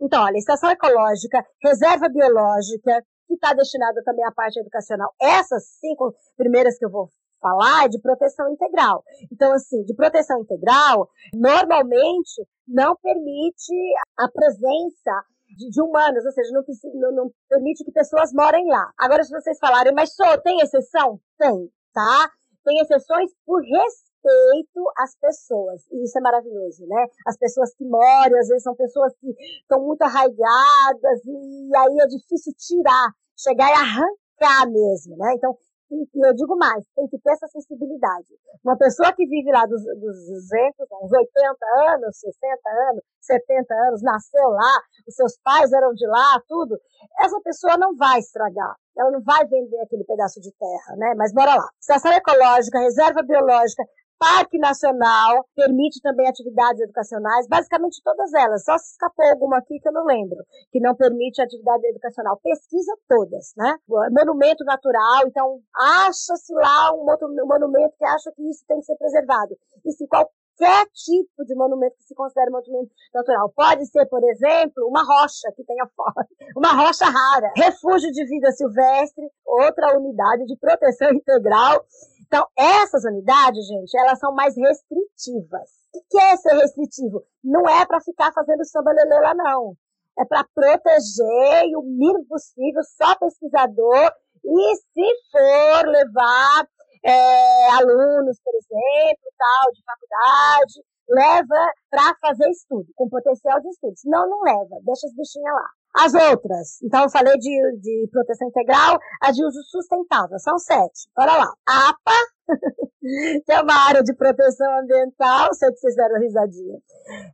Então, 0.00 0.24
olha, 0.24 0.38
estação 0.38 0.70
ecológica, 0.70 1.44
reserva 1.62 2.08
biológica, 2.08 3.04
que 3.28 3.34
está 3.34 3.52
destinada 3.52 4.02
também 4.02 4.24
à 4.24 4.32
parte 4.32 4.58
educacional. 4.58 5.12
Essas 5.20 5.64
cinco 5.78 6.14
primeiras 6.36 6.78
que 6.78 6.86
eu 6.86 6.90
vou 6.90 7.10
falar 7.38 7.84
é 7.84 7.88
de 7.88 8.00
proteção 8.00 8.50
integral. 8.50 9.02
Então, 9.30 9.52
assim, 9.52 9.82
de 9.84 9.94
proteção 9.94 10.40
integral, 10.40 11.08
normalmente 11.34 12.46
não 12.66 12.96
permite 12.96 13.74
a 14.18 14.28
presença 14.30 15.24
de, 15.56 15.70
de 15.70 15.80
humanos, 15.80 16.24
ou 16.24 16.32
seja, 16.32 16.50
não, 16.52 16.62
não, 16.94 17.12
não, 17.12 17.30
permite 17.48 17.84
que 17.84 17.92
pessoas 17.92 18.32
morem 18.32 18.66
lá. 18.68 18.90
Agora, 18.98 19.22
se 19.24 19.30
vocês 19.30 19.58
falarem, 19.58 19.92
mas 19.94 20.14
só 20.14 20.36
tem 20.38 20.60
exceção? 20.60 21.20
Tem, 21.38 21.70
tá? 21.92 22.30
Tem 22.64 22.78
exceções 22.80 23.30
por 23.44 23.60
respeito 23.60 24.92
às 24.98 25.16
pessoas. 25.18 25.82
E 25.90 26.04
isso 26.04 26.18
é 26.18 26.20
maravilhoso, 26.20 26.86
né? 26.86 27.06
As 27.26 27.36
pessoas 27.36 27.74
que 27.74 27.84
moram, 27.84 28.38
às 28.38 28.48
vezes 28.48 28.62
são 28.62 28.74
pessoas 28.74 29.12
que 29.20 29.34
estão 29.60 29.80
muito 29.82 30.02
arraigadas, 30.02 31.24
e 31.24 31.76
aí 31.76 31.98
é 32.00 32.06
difícil 32.06 32.52
tirar, 32.56 33.08
chegar 33.36 33.68
e 33.68 33.74
arrancar 33.74 34.70
mesmo, 34.70 35.16
né? 35.16 35.34
Então, 35.34 35.56
e 35.92 36.26
eu 36.26 36.34
digo 36.34 36.56
mais, 36.56 36.84
tem 36.96 37.06
que 37.06 37.18
ter 37.18 37.32
essa 37.32 37.46
sensibilidade. 37.48 38.28
Uma 38.64 38.76
pessoa 38.76 39.12
que 39.12 39.26
vive 39.26 39.50
lá 39.52 39.66
dos, 39.66 39.82
dos 39.82 40.16
200, 40.26 40.86
uns 41.02 41.12
80 41.12 41.66
anos, 41.92 42.18
60 42.18 42.70
anos, 42.90 43.02
70 43.20 43.74
anos, 43.74 44.02
nasceu 44.02 44.48
lá, 44.48 44.80
os 45.06 45.14
seus 45.14 45.38
pais 45.44 45.72
eram 45.72 45.92
de 45.92 46.06
lá, 46.06 46.40
tudo, 46.48 46.78
essa 47.20 47.38
pessoa 47.42 47.76
não 47.76 47.94
vai 47.96 48.18
estragar. 48.18 48.74
Ela 48.96 49.10
não 49.10 49.22
vai 49.22 49.46
vender 49.46 49.80
aquele 49.80 50.04
pedaço 50.04 50.40
de 50.40 50.52
terra, 50.52 50.96
né? 50.96 51.14
Mas 51.16 51.32
bora 51.32 51.54
lá. 51.54 51.68
Estação 51.80 52.12
ecológica, 52.12 52.78
reserva 52.78 53.22
biológica, 53.22 53.82
Parque 54.22 54.56
Nacional 54.56 55.44
permite 55.52 56.00
também 56.00 56.28
atividades 56.28 56.80
educacionais, 56.80 57.48
basicamente 57.48 58.00
todas 58.04 58.32
elas, 58.32 58.62
só 58.62 58.78
se 58.78 58.92
escapou 58.92 59.26
alguma 59.26 59.58
aqui 59.58 59.80
que 59.80 59.88
eu 59.88 59.92
não 59.92 60.04
lembro, 60.04 60.38
que 60.70 60.78
não 60.78 60.94
permite 60.94 61.42
atividade 61.42 61.84
educacional. 61.88 62.38
Pesquisa 62.40 62.96
todas, 63.08 63.52
né? 63.56 63.76
Monumento 64.12 64.62
natural, 64.64 65.26
então 65.26 65.58
acha-se 65.74 66.54
lá 66.54 66.94
um 66.94 67.10
outro 67.10 67.28
monumento 67.44 67.96
que 67.98 68.04
acha 68.04 68.30
que 68.30 68.48
isso 68.48 68.64
tem 68.68 68.78
que 68.78 68.86
ser 68.86 68.94
preservado. 68.94 69.56
E 69.84 69.90
se 69.90 70.06
qualquer 70.06 70.86
tipo 70.94 71.44
de 71.44 71.56
monumento 71.56 71.96
que 71.96 72.04
se 72.04 72.14
considere 72.14 72.50
monumento 72.52 72.92
natural. 73.12 73.52
Pode 73.56 73.86
ser, 73.86 74.06
por 74.06 74.22
exemplo, 74.22 74.86
uma 74.86 75.02
rocha 75.02 75.50
que 75.56 75.64
tenha 75.64 75.88
fora, 75.96 76.28
uma 76.56 76.72
rocha 76.74 77.06
rara, 77.06 77.52
refúgio 77.56 78.12
de 78.12 78.24
vida 78.24 78.52
silvestre, 78.52 79.28
outra 79.44 79.98
unidade 79.98 80.46
de 80.46 80.56
proteção 80.56 81.10
integral 81.12 81.84
então, 82.32 82.46
essas 82.56 83.04
unidades, 83.04 83.66
gente, 83.66 83.94
elas 83.98 84.18
são 84.18 84.32
mais 84.32 84.56
restritivas. 84.56 85.68
O 85.94 86.00
que 86.08 86.18
é 86.18 86.36
ser 86.38 86.54
restritivo? 86.54 87.22
Não 87.44 87.68
é 87.68 87.84
para 87.84 88.00
ficar 88.00 88.32
fazendo 88.32 88.64
samba 88.64 88.90
lelê 88.90 89.20
lá, 89.20 89.34
não. 89.34 89.76
É 90.18 90.24
para 90.24 90.42
proteger 90.54 91.68
e 91.68 91.76
o 91.76 91.82
mínimo 91.82 92.24
possível, 92.26 92.80
só 92.96 93.14
pesquisador. 93.16 94.10
E 94.42 94.76
se 94.76 95.30
for 95.30 95.86
levar 95.88 96.66
é, 97.04 97.68
alunos, 97.72 98.40
por 98.42 98.54
exemplo, 98.54 99.32
tal, 99.36 99.72
de 99.72 99.82
faculdade, 99.84 100.84
leva 101.10 101.72
para 101.90 102.16
fazer 102.18 102.48
estudo, 102.48 102.86
com 102.94 103.10
potencial 103.10 103.60
de 103.60 103.68
estudo. 103.68 103.92
Senão, 103.98 104.26
não 104.26 104.40
leva, 104.40 104.80
deixa 104.86 105.06
as 105.06 105.14
bichinhas 105.14 105.54
lá. 105.54 105.68
As 105.94 106.14
outras, 106.14 106.80
então 106.82 107.02
eu 107.02 107.10
falei 107.10 107.36
de, 107.38 107.78
de 107.80 108.08
proteção 108.10 108.48
integral, 108.48 108.98
a 109.20 109.30
de 109.30 109.44
uso 109.44 109.62
sustentável, 109.64 110.38
são 110.38 110.58
sete. 110.58 111.06
Bora 111.14 111.36
lá. 111.36 111.52
APA, 111.66 112.12
que 113.44 113.52
é 113.52 113.60
uma 113.60 113.88
área 113.88 114.02
de 114.02 114.14
proteção 114.14 114.80
ambiental, 114.80 115.52
sei 115.52 115.70
que 115.70 115.76
vocês 115.76 115.94
deram 115.94 116.18
risadinha. 116.18 116.78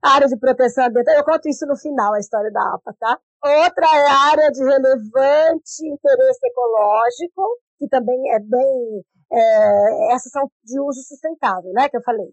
Área 0.03 0.27
de 0.27 0.37
proteção 0.37 0.87
ambiental, 0.87 1.15
eu 1.15 1.25
conto 1.25 1.49
isso 1.49 1.67
no 1.67 1.77
final, 1.77 2.15
a 2.15 2.19
história 2.19 2.51
da 2.51 2.75
APA, 2.75 2.95
tá? 2.99 3.19
Outra 3.45 3.87
é 3.87 4.09
a 4.09 4.19
área 4.33 4.51
de 4.51 4.65
relevante 4.65 5.87
interesse 5.87 6.47
ecológico, 6.49 7.61
que 7.79 7.89
também 7.89 8.19
é 8.33 8.41
bem. 8.41 9.05
É, 9.31 10.15
essas 10.15 10.33
são 10.33 10.51
de 10.65 10.81
uso 10.81 11.01
sustentável, 11.03 11.71
né? 11.73 11.89
Que 11.89 11.97
eu 11.97 12.03
falei. 12.03 12.27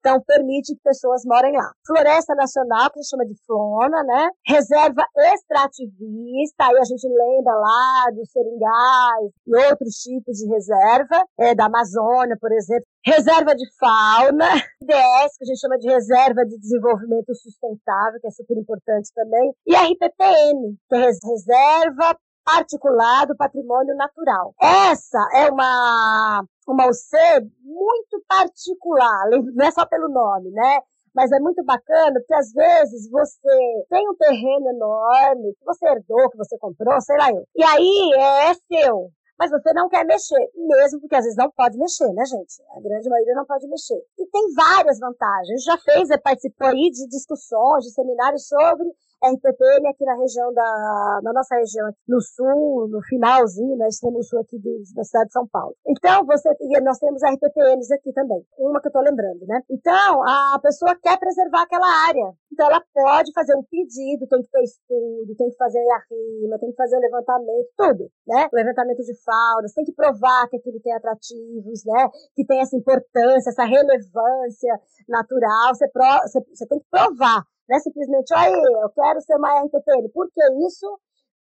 Então, 0.00 0.20
permite 0.26 0.74
que 0.74 0.82
pessoas 0.82 1.22
morem 1.24 1.52
lá. 1.52 1.72
Floresta 1.86 2.34
Nacional, 2.34 2.90
que 2.90 2.98
a 2.98 3.02
gente 3.02 3.10
chama 3.10 3.24
de 3.26 3.34
Flona, 3.46 4.02
né? 4.02 4.28
Reserva 4.46 5.02
extrativista, 5.32 6.64
aí 6.64 6.76
a 6.78 6.84
gente 6.84 7.08
lembra 7.08 7.54
lá 7.54 8.10
dos 8.14 8.30
seringais 8.30 9.32
e 9.46 9.56
outros 9.70 9.94
tipos 9.96 10.36
de 10.36 10.46
reserva, 10.46 11.24
é, 11.38 11.54
da 11.54 11.66
Amazônia, 11.66 12.36
por 12.40 12.52
exemplo. 12.52 12.84
Reserva 13.04 13.54
de 13.54 13.64
fauna, 13.78 14.48
DS, 14.82 15.36
que 15.38 15.44
a 15.44 15.46
gente 15.46 15.60
chama 15.60 15.78
de 15.78 15.88
Reserva 15.88 16.44
de 16.44 16.58
Desenvolvimento 16.58 17.34
Sustentável, 17.34 18.20
que 18.20 18.26
é 18.26 18.30
super 18.30 18.56
importante 18.56 19.10
também, 19.14 19.52
e 19.66 19.74
RPPN, 19.74 20.76
que 20.88 20.96
é 20.96 20.98
Reserva 20.98 22.16
particular 22.44 23.26
do 23.26 23.36
patrimônio 23.36 23.96
natural. 23.96 24.54
Essa 24.60 25.18
é 25.34 25.50
uma, 25.50 26.44
uma 26.72 26.88
UC 26.88 27.16
muito 27.62 28.22
particular, 28.28 29.28
não 29.54 29.66
é 29.66 29.70
só 29.70 29.86
pelo 29.86 30.08
nome, 30.08 30.50
né? 30.50 30.80
Mas 31.14 31.30
é 31.30 31.38
muito 31.38 31.62
bacana 31.64 32.14
porque 32.14 32.34
às 32.34 32.52
vezes 32.52 33.08
você 33.08 33.86
tem 33.88 34.08
um 34.08 34.16
terreno 34.16 34.68
enorme 34.68 35.54
que 35.54 35.64
você 35.64 35.86
herdou, 35.86 36.28
que 36.28 36.36
você 36.36 36.58
comprou, 36.58 37.00
sei 37.00 37.16
lá 37.16 37.30
eu. 37.30 37.46
E 37.54 37.62
aí 37.62 38.12
é 38.18 38.54
seu 38.54 39.10
mas 39.38 39.50
você 39.50 39.72
não 39.72 39.88
quer 39.88 40.04
mexer, 40.04 40.50
mesmo 40.54 41.00
porque 41.00 41.16
às 41.16 41.24
vezes 41.24 41.36
não 41.36 41.50
pode 41.50 41.76
mexer, 41.76 42.08
né, 42.12 42.24
gente? 42.24 42.62
A 42.76 42.80
grande 42.80 43.08
maioria 43.08 43.34
não 43.34 43.44
pode 43.44 43.66
mexer. 43.68 44.00
E 44.18 44.26
tem 44.26 44.54
várias 44.54 44.98
vantagens. 44.98 45.64
Já 45.64 45.76
fez, 45.78 46.08
participou 46.22 46.68
aí 46.68 46.90
de 46.90 47.06
discussões, 47.08 47.84
de 47.84 47.92
seminários 47.92 48.46
sobre 48.46 48.86
RPPN 49.22 49.88
aqui 49.88 50.04
na 50.04 50.14
região 50.16 50.52
da, 50.52 51.20
na 51.22 51.32
nossa 51.32 51.56
região, 51.56 51.90
no 52.08 52.20
sul, 52.20 52.88
no 52.88 53.00
finalzinho, 53.02 53.76
né, 53.76 53.88
extremo 53.88 54.22
sul 54.22 54.40
aqui 54.40 54.58
de, 54.58 54.82
da 54.94 55.04
cidade 55.04 55.26
de 55.26 55.32
São 55.32 55.46
Paulo. 55.46 55.74
Então, 55.86 56.24
você, 56.26 56.48
nós 56.82 56.98
temos 56.98 57.22
RPPNs 57.22 57.92
aqui 57.92 58.12
também, 58.12 58.44
uma 58.58 58.80
que 58.80 58.88
eu 58.88 58.92
tô 58.92 59.00
lembrando, 59.00 59.46
né? 59.46 59.60
Então, 59.70 60.22
a 60.22 60.58
pessoa 60.62 60.96
quer 61.02 61.18
preservar 61.18 61.62
aquela 61.62 61.86
área, 62.08 62.32
então 62.52 62.66
ela 62.66 62.82
pode 62.92 63.32
fazer 63.32 63.54
um 63.56 63.62
pedido, 63.62 64.26
tem 64.28 64.42
que 64.42 64.50
ter 64.50 64.62
estudo, 64.62 65.34
tem 65.36 65.50
que 65.50 65.56
fazer 65.56 65.80
a 65.80 65.98
rima, 66.10 66.58
tem 66.58 66.70
que 66.70 66.76
fazer 66.76 66.96
o 66.96 67.00
levantamento, 67.00 67.68
tudo, 67.76 68.10
né? 68.26 68.48
O 68.52 68.56
levantamento 68.56 69.02
de 69.02 69.14
faunas, 69.22 69.72
tem 69.72 69.84
que 69.84 69.92
provar 69.92 70.48
que 70.48 70.56
aquilo 70.56 70.80
tem 70.80 70.92
atrativos, 70.92 71.84
né? 71.84 72.08
Que 72.34 72.44
tem 72.44 72.60
essa 72.60 72.76
importância, 72.76 73.50
essa 73.50 73.64
relevância 73.64 74.80
natural, 75.08 75.74
você, 75.74 75.88
pro, 75.88 76.04
você, 76.22 76.40
você 76.52 76.66
tem 76.66 76.78
que 76.78 76.86
provar 76.90 77.44
não 77.68 77.76
é 77.76 77.80
simplesmente, 77.80 78.34
aí, 78.34 78.52
eu 78.52 78.90
quero 78.90 79.20
ser 79.20 79.36
uma 79.36 79.62
RPPN. 79.62 80.08
Por 80.12 80.28
que 80.30 80.66
isso? 80.66 80.86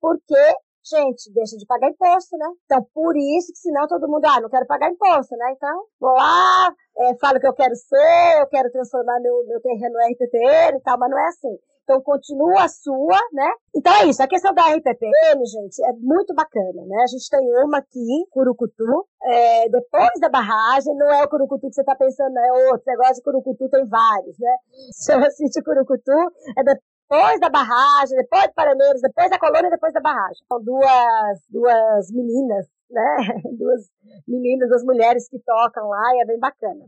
Porque, 0.01 0.57
gente, 0.85 1.33
deixa 1.33 1.57
de 1.57 1.67
pagar 1.67 1.91
imposto, 1.91 2.37
né? 2.37 2.47
Então, 2.65 2.87
por 2.95 3.17
isso 3.17 3.53
que 3.53 3.59
senão 3.59 3.87
todo 3.87 4.09
mundo, 4.09 4.25
ah, 4.27 4.41
não 4.41 4.49
quero 4.49 4.67
pagar 4.67 4.91
imposto, 4.91 5.37
né? 5.37 5.53
Então, 5.53 5.85
vou 6.01 6.13
lá, 6.13 6.75
é, 6.99 7.15
falo 7.19 7.41
que 7.41 7.47
eu 7.47 7.55
quero 7.55 7.75
ser, 7.75 8.41
eu 8.41 8.47
quero 8.49 8.71
transformar 8.71 9.21
meu, 9.21 9.45
meu 9.47 9.61
terreno 9.61 9.95
em 10.01 10.13
RPPN 10.13 10.79
e 10.79 10.83
tal, 10.83 10.99
mas 10.99 11.11
não 11.11 11.19
é 11.19 11.27
assim. 11.29 11.59
Então, 11.85 12.01
continua 12.01 12.65
a 12.65 12.69
sua, 12.69 13.19
né? 13.33 13.53
Então 13.75 13.93
é 13.95 14.07
isso. 14.07 14.23
A 14.23 14.29
questão 14.29 14.55
da 14.55 14.63
RPPM, 14.63 15.45
gente, 15.45 15.83
é 15.85 15.93
muito 15.95 16.33
bacana, 16.33 16.87
né? 16.87 17.03
A 17.03 17.07
gente 17.09 17.29
tem 17.29 17.41
uma 17.65 17.79
aqui, 17.79 18.25
Curucutu, 18.31 19.07
é, 19.25 19.69
depois 19.69 20.21
da 20.21 20.29
barragem, 20.29 20.95
não 20.97 21.13
é 21.13 21.25
o 21.25 21.29
Curucutu 21.29 21.69
que 21.69 21.75
você 21.75 21.81
está 21.81 21.97
pensando, 21.97 22.39
é 22.39 22.71
outro. 22.71 22.85
Negócio 22.87 23.17
de 23.17 23.23
Curucutu 23.23 23.69
tem 23.69 23.85
vários, 23.87 24.39
né? 24.39 24.57
Chama-se 25.05 25.45
de 25.45 25.63
Curucutu, 25.63 26.13
é 26.57 26.63
depois 26.63 27.41
da 27.41 27.51
barragem, 27.51 28.17
depois 28.17 28.45
de 28.45 28.55
Paraneiros, 28.55 29.03
depois 29.03 29.31
da 29.31 29.39
colônia, 29.41 29.71
depois 29.71 29.93
da 29.93 30.01
barragem. 30.01 30.45
São 30.47 30.63
duas, 30.63 31.41
duas 31.51 32.13
meninas, 32.13 32.67
né? 32.91 33.17
Duas 33.59 33.91
meninas, 34.29 34.69
duas 34.69 34.85
mulheres 34.85 35.29
que 35.29 35.39
tocam 35.41 35.89
lá 35.89 36.15
e 36.15 36.23
é 36.23 36.27
bem 36.27 36.39
bacana. 36.39 36.87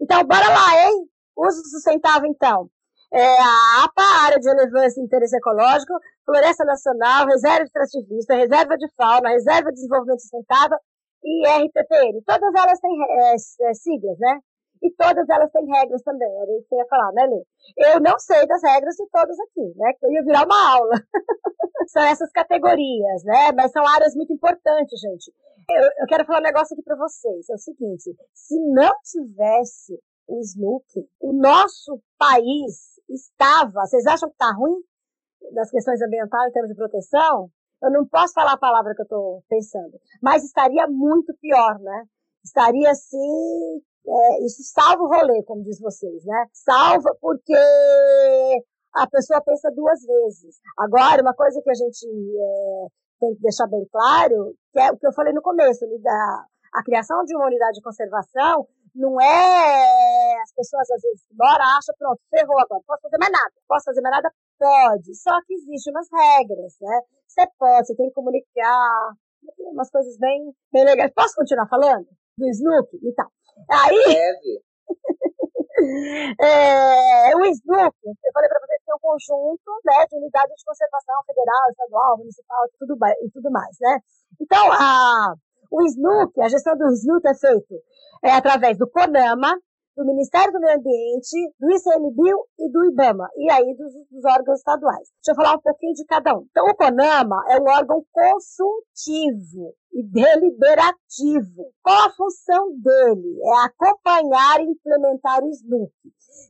Então, 0.00 0.22
bora 0.24 0.48
lá, 0.48 0.86
hein? 0.86 1.08
Uso 1.36 1.62
sustentável, 1.70 2.28
então 2.30 2.70
é, 3.12 3.24
a 3.24 3.84
APA, 3.84 4.02
Área 4.26 4.38
de 4.38 4.48
Relevância 4.48 5.00
e 5.00 5.04
Interesse 5.04 5.36
Ecológico, 5.36 5.94
Floresta 6.24 6.64
Nacional, 6.64 7.26
Reserva 7.26 7.64
Extrativista, 7.64 8.34
Reserva 8.34 8.76
de 8.76 8.88
Fauna, 8.96 9.30
Reserva 9.30 9.70
de 9.70 9.76
Desenvolvimento 9.76 10.20
Sustentável 10.20 10.78
e 11.24 11.46
RPPN. 11.46 12.22
Todas 12.26 12.54
elas 12.54 12.80
têm 12.80 12.92
é, 13.08 13.34
é, 13.70 13.74
siglas, 13.74 14.18
né? 14.18 14.40
E 14.80 14.90
todas 14.92 15.28
elas 15.28 15.50
têm 15.50 15.66
regras 15.66 16.02
também, 16.02 16.28
era 16.40 16.52
isso 16.56 16.68
que 16.68 16.74
eu 16.74 16.78
ia 16.78 16.86
falar, 16.86 17.12
né, 17.12 17.26
Lê? 17.26 17.92
Eu 17.92 18.00
não 18.00 18.16
sei 18.18 18.46
das 18.46 18.62
regras 18.62 18.94
de 18.94 19.08
todas 19.10 19.36
aqui, 19.40 19.72
né? 19.76 19.92
Que 19.98 20.06
eu 20.06 20.12
ia 20.12 20.22
virar 20.22 20.44
uma 20.44 20.76
aula. 20.76 20.94
são 21.88 22.02
essas 22.02 22.30
categorias, 22.30 23.24
né? 23.24 23.50
Mas 23.56 23.72
são 23.72 23.86
áreas 23.86 24.14
muito 24.14 24.32
importantes, 24.32 25.00
gente. 25.00 25.32
Eu, 25.70 25.82
eu 26.00 26.06
quero 26.06 26.24
falar 26.24 26.38
um 26.40 26.42
negócio 26.42 26.74
aqui 26.74 26.82
para 26.82 26.96
vocês. 26.96 27.48
É 27.50 27.54
o 27.54 27.58
seguinte: 27.58 28.14
se 28.32 28.58
não 28.68 28.92
tivesse 29.02 29.98
o 30.28 30.38
SNUC, 30.40 31.08
o 31.20 31.32
nosso 31.32 32.00
país 32.18 32.97
estava. 33.08 33.86
Vocês 33.86 34.06
acham 34.06 34.28
que 34.28 34.34
está 34.34 34.52
ruim 34.52 34.80
das 35.54 35.70
questões 35.70 36.00
ambientais 36.02 36.50
em 36.50 36.52
termos 36.52 36.70
de 36.70 36.76
proteção? 36.76 37.50
Eu 37.82 37.90
não 37.92 38.06
posso 38.06 38.34
falar 38.34 38.52
a 38.52 38.58
palavra 38.58 38.94
que 38.94 39.02
eu 39.02 39.04
estou 39.04 39.42
pensando, 39.48 39.98
mas 40.20 40.44
estaria 40.44 40.86
muito 40.88 41.32
pior, 41.40 41.78
né? 41.78 42.04
Estaria 42.44 42.90
assim, 42.90 43.80
é, 44.06 44.44
isso 44.44 44.62
salva 44.72 45.02
o 45.02 45.08
rolê, 45.08 45.42
como 45.44 45.62
diz 45.62 45.78
vocês, 45.78 46.24
né? 46.24 46.46
Salva 46.52 47.16
porque 47.20 47.54
a 48.94 49.06
pessoa 49.06 49.40
pensa 49.42 49.70
duas 49.70 50.00
vezes. 50.04 50.56
Agora, 50.76 51.22
uma 51.22 51.34
coisa 51.34 51.60
que 51.62 51.70
a 51.70 51.74
gente 51.74 52.06
é, 52.06 52.86
tem 53.20 53.34
que 53.34 53.42
deixar 53.42 53.68
bem 53.68 53.86
claro, 53.92 54.54
que 54.72 54.80
é 54.80 54.90
o 54.90 54.96
que 54.96 55.06
eu 55.06 55.12
falei 55.12 55.32
no 55.32 55.42
começo, 55.42 55.86
da, 56.00 56.46
a 56.74 56.82
criação 56.82 57.22
de 57.24 57.36
uma 57.36 57.46
unidade 57.46 57.74
de 57.74 57.82
conservação 57.82 58.66
não 58.98 59.20
é 59.20 60.42
as 60.42 60.52
pessoas 60.52 60.90
às 60.90 61.00
vezes 61.00 61.24
bora, 61.30 61.62
acham, 61.78 61.94
pronto, 61.96 62.20
ferrou 62.28 62.58
agora, 62.58 62.80
não 62.80 62.86
posso 62.86 63.02
fazer 63.02 63.18
mais 63.18 63.32
nada. 63.32 63.54
Posso 63.68 63.84
fazer 63.84 64.00
mais 64.00 64.14
nada? 64.16 64.34
Pode. 64.58 65.14
Só 65.14 65.40
que 65.46 65.54
existem 65.54 65.92
umas 65.94 66.08
regras, 66.10 66.74
né? 66.80 67.00
Você 67.28 67.46
pode, 67.58 67.86
você 67.86 67.94
tem 67.94 68.08
que 68.08 68.14
comunicar, 68.14 69.14
umas 69.70 69.90
coisas 69.90 70.18
bem, 70.18 70.52
bem 70.72 70.84
legais. 70.84 71.12
Posso 71.14 71.36
continuar 71.36 71.68
falando? 71.68 72.06
Do 72.36 72.48
Snoopy 72.48 72.98
e 73.02 73.14
tal. 73.14 73.30
Aí. 73.70 74.02
Deve. 74.04 74.62
é, 76.42 77.36
o 77.36 77.44
Snoopy, 77.46 78.02
eu 78.02 78.32
falei 78.32 78.48
para 78.48 78.60
vocês 78.66 78.82
que 78.84 78.90
é 78.90 78.94
um 78.94 78.98
conjunto 78.98 79.70
né, 79.84 80.06
de 80.10 80.16
unidades 80.16 80.56
de 80.56 80.64
conservação 80.64 81.22
federal, 81.24 81.70
estadual, 81.70 82.18
municipal 82.18 82.66
e 82.66 82.78
tudo, 82.78 82.98
e 83.22 83.30
tudo 83.30 83.50
mais, 83.50 83.76
né? 83.80 84.00
Então, 84.40 84.72
a, 84.72 85.34
o 85.70 85.82
SNUC, 85.82 86.40
a 86.40 86.48
gestão 86.48 86.76
do 86.76 86.90
SNUC 86.92 87.26
é 87.26 87.34
feito 87.34 87.74
é, 88.22 88.30
através 88.32 88.76
do 88.78 88.88
CONAMA, 88.88 89.56
do 89.98 90.04
Ministério 90.04 90.52
do 90.52 90.60
Meio 90.60 90.78
Ambiente, 90.78 91.54
do 91.58 91.72
ICMBio 91.72 92.38
e 92.60 92.70
do 92.70 92.84
IBAMA, 92.84 93.28
e 93.36 93.50
aí 93.50 93.74
dos, 93.74 93.92
dos, 94.08 94.24
órgãos 94.24 94.58
estaduais. 94.58 95.08
Deixa 95.18 95.32
eu 95.32 95.34
falar 95.34 95.56
um 95.56 95.60
pouquinho 95.60 95.92
de 95.92 96.04
cada 96.04 96.38
um. 96.38 96.46
Então, 96.48 96.64
o 96.66 96.76
CONAMA 96.76 97.44
é 97.48 97.60
um 97.60 97.66
órgão 97.66 98.04
consultivo 98.12 99.74
e 99.92 100.04
deliberativo. 100.04 101.72
Qual 101.82 102.06
a 102.06 102.10
função 102.10 102.70
dele? 102.78 103.40
É 103.42 103.64
acompanhar 103.64 104.60
e 104.60 104.70
implementar 104.70 105.42
o 105.42 105.48
SNUC. 105.50 105.92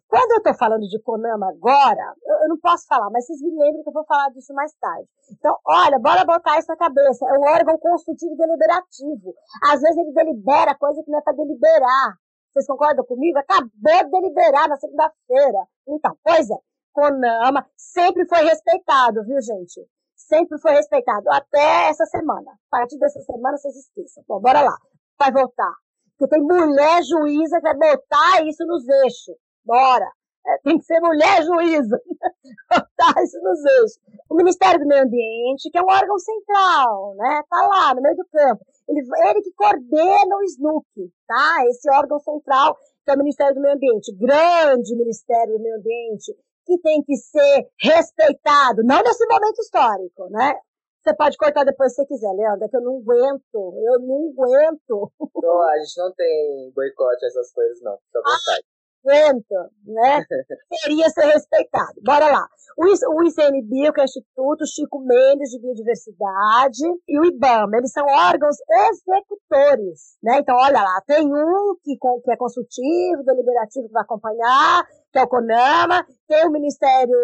Quando 0.06 0.32
eu 0.32 0.38
estou 0.38 0.54
falando 0.54 0.86
de 0.86 1.00
CONAMA 1.00 1.48
agora, 1.48 2.14
eu, 2.26 2.36
eu, 2.42 2.48
não 2.48 2.58
posso 2.58 2.86
falar, 2.86 3.08
mas 3.10 3.24
vocês 3.24 3.40
me 3.40 3.50
lembrem 3.50 3.82
que 3.82 3.88
eu 3.88 3.92
vou 3.94 4.04
falar 4.04 4.28
disso 4.30 4.52
mais 4.52 4.74
tarde. 4.74 5.08
Então, 5.32 5.56
olha, 5.64 5.98
bora 5.98 6.24
botar 6.26 6.58
isso 6.58 6.68
na 6.68 6.76
cabeça. 6.76 7.24
É 7.24 7.38
um 7.38 7.44
órgão 7.44 7.78
consultivo 7.78 8.34
e 8.34 8.36
deliberativo. 8.36 9.34
Às 9.70 9.80
vezes 9.80 9.96
ele 9.96 10.12
delibera 10.12 10.76
coisa 10.76 11.02
que 11.02 11.10
não 11.10 11.18
é 11.18 11.22
para 11.22 11.32
deliberar. 11.32 12.18
Vocês 12.58 12.66
concordam 12.66 13.04
comigo? 13.04 13.38
Acabou 13.38 13.70
de 13.70 14.10
deliberar 14.10 14.68
na 14.68 14.76
segunda-feira. 14.76 15.64
Então, 15.86 16.18
pois 16.24 16.50
é, 16.50 16.56
CONAMA 16.92 17.64
sempre 17.76 18.26
foi 18.26 18.42
respeitado, 18.42 19.22
viu, 19.24 19.40
gente? 19.40 19.86
Sempre 20.16 20.58
foi 20.58 20.72
respeitado, 20.72 21.30
até 21.30 21.88
essa 21.88 22.04
semana. 22.06 22.50
A 22.50 22.76
partir 22.78 22.98
dessa 22.98 23.20
semana, 23.20 23.56
vocês 23.56 23.76
esqueçam. 23.76 24.24
Bom, 24.26 24.40
bora 24.40 24.62
lá. 24.62 24.76
Vai 25.16 25.30
voltar. 25.30 25.72
Porque 26.18 26.34
tem 26.34 26.42
mulher 26.42 27.00
juíza 27.04 27.58
que 27.58 27.62
vai 27.62 27.74
botar 27.74 28.44
isso 28.44 28.66
nos 28.66 28.88
eixos. 28.88 29.36
Bora. 29.64 30.10
É, 30.44 30.58
tem 30.64 30.78
que 30.78 30.84
ser 30.84 30.98
mulher 30.98 31.44
juíza. 31.44 31.96
botar 32.68 33.22
isso 33.22 33.40
nos 33.40 33.64
eixos. 33.64 34.00
O 34.28 34.34
Ministério 34.34 34.80
do 34.80 34.86
Meio 34.86 35.04
Ambiente, 35.04 35.70
que 35.70 35.78
é 35.78 35.82
um 35.82 35.88
órgão 35.88 36.18
central, 36.18 37.14
né? 37.14 37.40
Tá 37.48 37.68
lá, 37.68 37.94
no 37.94 38.02
meio 38.02 38.16
do 38.16 38.26
campo. 38.32 38.64
Ele, 38.88 39.00
ele 39.00 39.42
que 39.42 39.52
coordena 39.52 40.36
o 40.36 40.42
SNUC, 40.44 41.12
tá? 41.26 41.66
Esse 41.68 41.90
órgão 41.90 42.18
central, 42.20 42.76
que 43.04 43.10
é 43.10 43.14
o 43.14 43.18
Ministério 43.18 43.54
do 43.54 43.60
Meio 43.60 43.74
Ambiente. 43.74 44.14
Grande 44.16 44.96
Ministério 44.96 45.58
do 45.58 45.62
Meio 45.62 45.76
Ambiente, 45.76 46.34
que 46.64 46.78
tem 46.78 47.02
que 47.02 47.16
ser 47.16 47.68
respeitado, 47.80 48.82
não 48.84 49.02
nesse 49.02 49.26
momento 49.26 49.58
histórico, 49.60 50.28
né? 50.30 50.54
Você 51.02 51.14
pode 51.14 51.36
cortar 51.38 51.64
depois 51.64 51.94
se 51.94 52.02
você 52.02 52.06
quiser, 52.06 52.32
Leandro, 52.32 52.64
é 52.64 52.68
que 52.68 52.76
eu 52.76 52.82
não 52.82 52.98
aguento, 52.98 53.42
eu 53.54 53.98
não 54.00 54.30
aguento. 54.30 55.12
Não, 55.42 55.62
a 55.62 55.78
gente 55.78 55.96
não 55.96 56.12
tem 56.12 56.72
boicote 56.74 57.24
essas 57.24 57.52
coisas, 57.52 57.80
não, 57.80 57.96
fica 57.98 58.18
à 58.18 58.22
vontade. 58.22 58.66
Né? 59.04 60.24
Queria 60.82 61.08
ser 61.10 61.26
respeitado. 61.26 62.00
Bora 62.04 62.26
lá. 62.26 62.46
O, 62.76 62.84
o 62.84 63.24
ICMBio, 63.24 63.92
que 63.92 64.00
é 64.00 64.04
o 64.04 64.04
Instituto 64.04 64.66
Chico 64.66 65.00
Mendes 65.00 65.50
de 65.50 65.60
Biodiversidade, 65.60 66.84
e 67.08 67.18
o 67.18 67.24
IBAMA, 67.24 67.78
eles 67.78 67.90
são 67.90 68.04
órgãos 68.04 68.56
executores, 68.90 70.16
né? 70.22 70.38
Então, 70.38 70.56
olha 70.56 70.80
lá, 70.80 71.02
tem 71.06 71.26
um 71.26 71.74
que, 71.82 71.96
que 71.96 72.30
é 72.30 72.36
consultivo, 72.36 73.24
deliberativo, 73.24 73.88
que 73.88 73.92
vai 73.92 74.02
acompanhar, 74.02 74.86
que 75.12 75.18
é 75.18 75.22
o 75.22 75.28
CONAMA, 75.28 76.06
tem 76.28 76.46
o 76.46 76.52
Ministério 76.52 77.18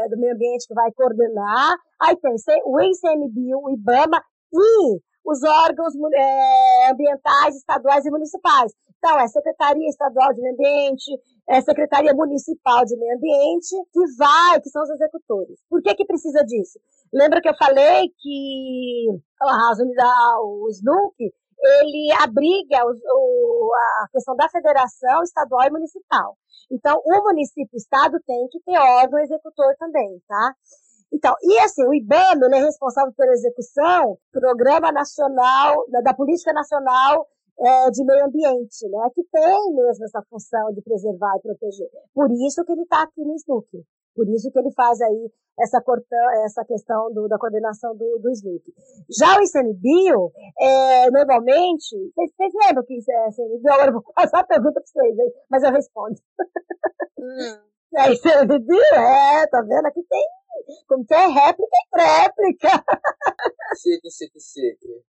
é, 0.00 0.08
do 0.08 0.18
Meio 0.18 0.34
Ambiente 0.34 0.66
que 0.66 0.74
vai 0.74 0.90
coordenar, 0.92 1.76
aí 2.00 2.16
tem 2.16 2.34
o 2.64 2.80
ICMBio, 2.80 3.58
o 3.62 3.70
IBAMA 3.70 4.20
e 4.52 5.00
os 5.24 5.42
órgãos 5.42 5.92
é, 6.14 6.90
ambientais, 6.90 7.56
estaduais 7.56 8.06
e 8.06 8.10
municipais. 8.10 8.72
Então, 8.98 9.18
é 9.20 9.28
Secretaria 9.28 9.88
Estadual 9.88 10.32
de 10.32 10.40
Meio 10.40 10.54
Ambiente, 10.54 11.20
é 11.48 11.60
Secretaria 11.60 12.14
Municipal 12.14 12.84
de 12.84 12.96
Meio 12.96 13.16
Ambiente, 13.16 13.76
que 13.92 14.16
vai, 14.18 14.60
que 14.60 14.70
são 14.70 14.82
os 14.82 14.90
executores. 14.90 15.58
Por 15.68 15.82
que 15.82 15.94
que 15.94 16.04
precisa 16.04 16.44
disso? 16.44 16.78
Lembra 17.12 17.40
que 17.40 17.48
eu 17.48 17.56
falei 17.56 18.08
que 18.18 19.06
a 19.40 20.40
o 20.42 20.68
SNUC, 20.70 21.32
ele 21.58 22.12
abriga 22.20 22.84
o, 22.84 23.70
a 24.02 24.08
questão 24.12 24.34
da 24.36 24.48
federação 24.48 25.22
estadual 25.22 25.66
e 25.66 25.70
municipal. 25.70 26.36
Então, 26.70 27.00
o 27.04 27.22
município 27.22 27.68
e 27.72 27.76
o 27.76 27.78
estado 27.78 28.18
tem 28.26 28.48
que 28.48 28.60
ter 28.60 28.78
órgão 28.78 29.20
executor 29.20 29.74
também, 29.78 30.20
tá? 30.26 30.54
Então, 31.12 31.34
e 31.42 31.58
assim, 31.60 31.84
o 31.86 31.94
IBAMA 31.94 32.56
é 32.56 32.64
responsável 32.64 33.12
pela 33.16 33.32
execução 33.32 34.18
do 34.32 34.40
Programa 34.40 34.90
Nacional, 34.90 35.84
da, 35.90 36.00
da 36.00 36.14
Política 36.14 36.52
Nacional 36.52 37.26
é, 37.58 37.90
de 37.90 38.04
Meio 38.04 38.26
Ambiente, 38.26 38.88
né, 38.88 39.10
que 39.14 39.22
tem 39.24 39.74
mesmo 39.74 40.04
essa 40.04 40.22
função 40.28 40.72
de 40.72 40.82
preservar 40.82 41.36
e 41.36 41.42
proteger. 41.42 41.88
Por 42.14 42.30
isso 42.30 42.64
que 42.64 42.72
ele 42.72 42.82
está 42.82 43.02
aqui 43.02 43.22
no 43.24 43.34
SNUC. 43.34 43.84
Por 44.14 44.28
isso 44.28 44.50
que 44.50 44.58
ele 44.58 44.72
faz 44.72 45.00
aí 45.00 45.30
essa, 45.60 45.82
essa 46.44 46.64
questão 46.64 47.12
do, 47.12 47.28
da 47.28 47.38
coordenação 47.38 47.94
do, 47.96 48.18
do 48.18 48.30
SNUC. 48.30 48.62
Já 49.18 49.38
o 49.38 49.42
ICMBio, 49.42 50.32
é, 50.58 51.10
normalmente, 51.10 51.96
vocês, 52.14 52.30
vocês 52.36 52.52
lembram 52.66 52.84
que 52.84 52.94
é 52.94 53.28
ICMBio? 53.28 53.72
Agora 53.72 53.88
eu 53.88 53.92
vou 53.94 54.02
passar 54.14 54.40
a 54.40 54.46
pergunta 54.46 54.80
para 54.80 54.82
vocês, 54.84 55.18
hein? 55.18 55.32
mas 55.50 55.62
eu 55.62 55.72
respondo. 55.72 56.16
Hum. 57.18 57.60
É 57.94 58.12
ICMBio? 58.12 58.94
É, 58.94 59.46
tá 59.46 59.62
vendo? 59.62 59.86
Aqui 59.86 60.02
tem 60.02 60.26
como 60.86 61.04
que 61.06 61.14
é 61.14 61.26
réplica 61.26 61.76
e 61.76 61.90
tréplica. 61.90 62.68
Chique, 63.74 64.10
chique, 64.10 64.40
chique. 64.40 65.04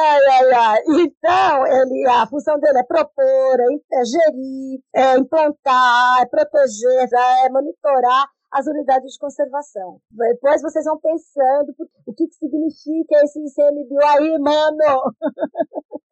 ai, 0.00 0.26
ai, 0.30 0.52
ai. 0.52 0.82
Então, 1.00 1.66
ele, 1.66 2.06
a 2.08 2.26
função 2.26 2.58
dele 2.58 2.78
é 2.78 2.84
propor, 2.84 3.60
é, 3.60 4.00
é 4.00 4.04
gerir, 4.04 4.80
é 4.94 5.18
implantar, 5.18 6.22
é 6.22 6.26
proteger, 6.26 7.08
é 7.44 7.50
monitorar 7.50 8.30
as 8.50 8.66
unidades 8.66 9.12
de 9.12 9.18
conservação. 9.18 10.00
Depois 10.10 10.62
vocês 10.62 10.84
vão 10.84 10.98
pensando 10.98 11.74
o 12.06 12.14
que, 12.14 12.26
que 12.26 12.34
significa 12.34 13.22
esse 13.24 13.40
ICMBio 13.40 14.02
aí, 14.02 14.38
mano. 14.38 15.12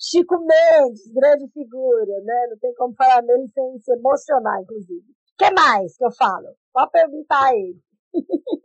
Chico 0.00 0.38
Mendes, 0.38 1.12
grande 1.12 1.48
figura, 1.52 2.20
né? 2.24 2.46
Não 2.50 2.58
tem 2.58 2.74
como 2.74 2.94
falar 2.94 3.22
nele 3.22 3.46
sem 3.48 3.78
se 3.80 3.92
emocionar, 3.92 4.60
inclusive. 4.62 5.00
O 5.00 5.36
que 5.44 5.50
mais 5.52 5.96
que 5.96 6.04
eu 6.04 6.12
falo? 6.12 6.48
Pode 6.72 6.90
perguntar 6.90 7.48
aí. 7.48 7.76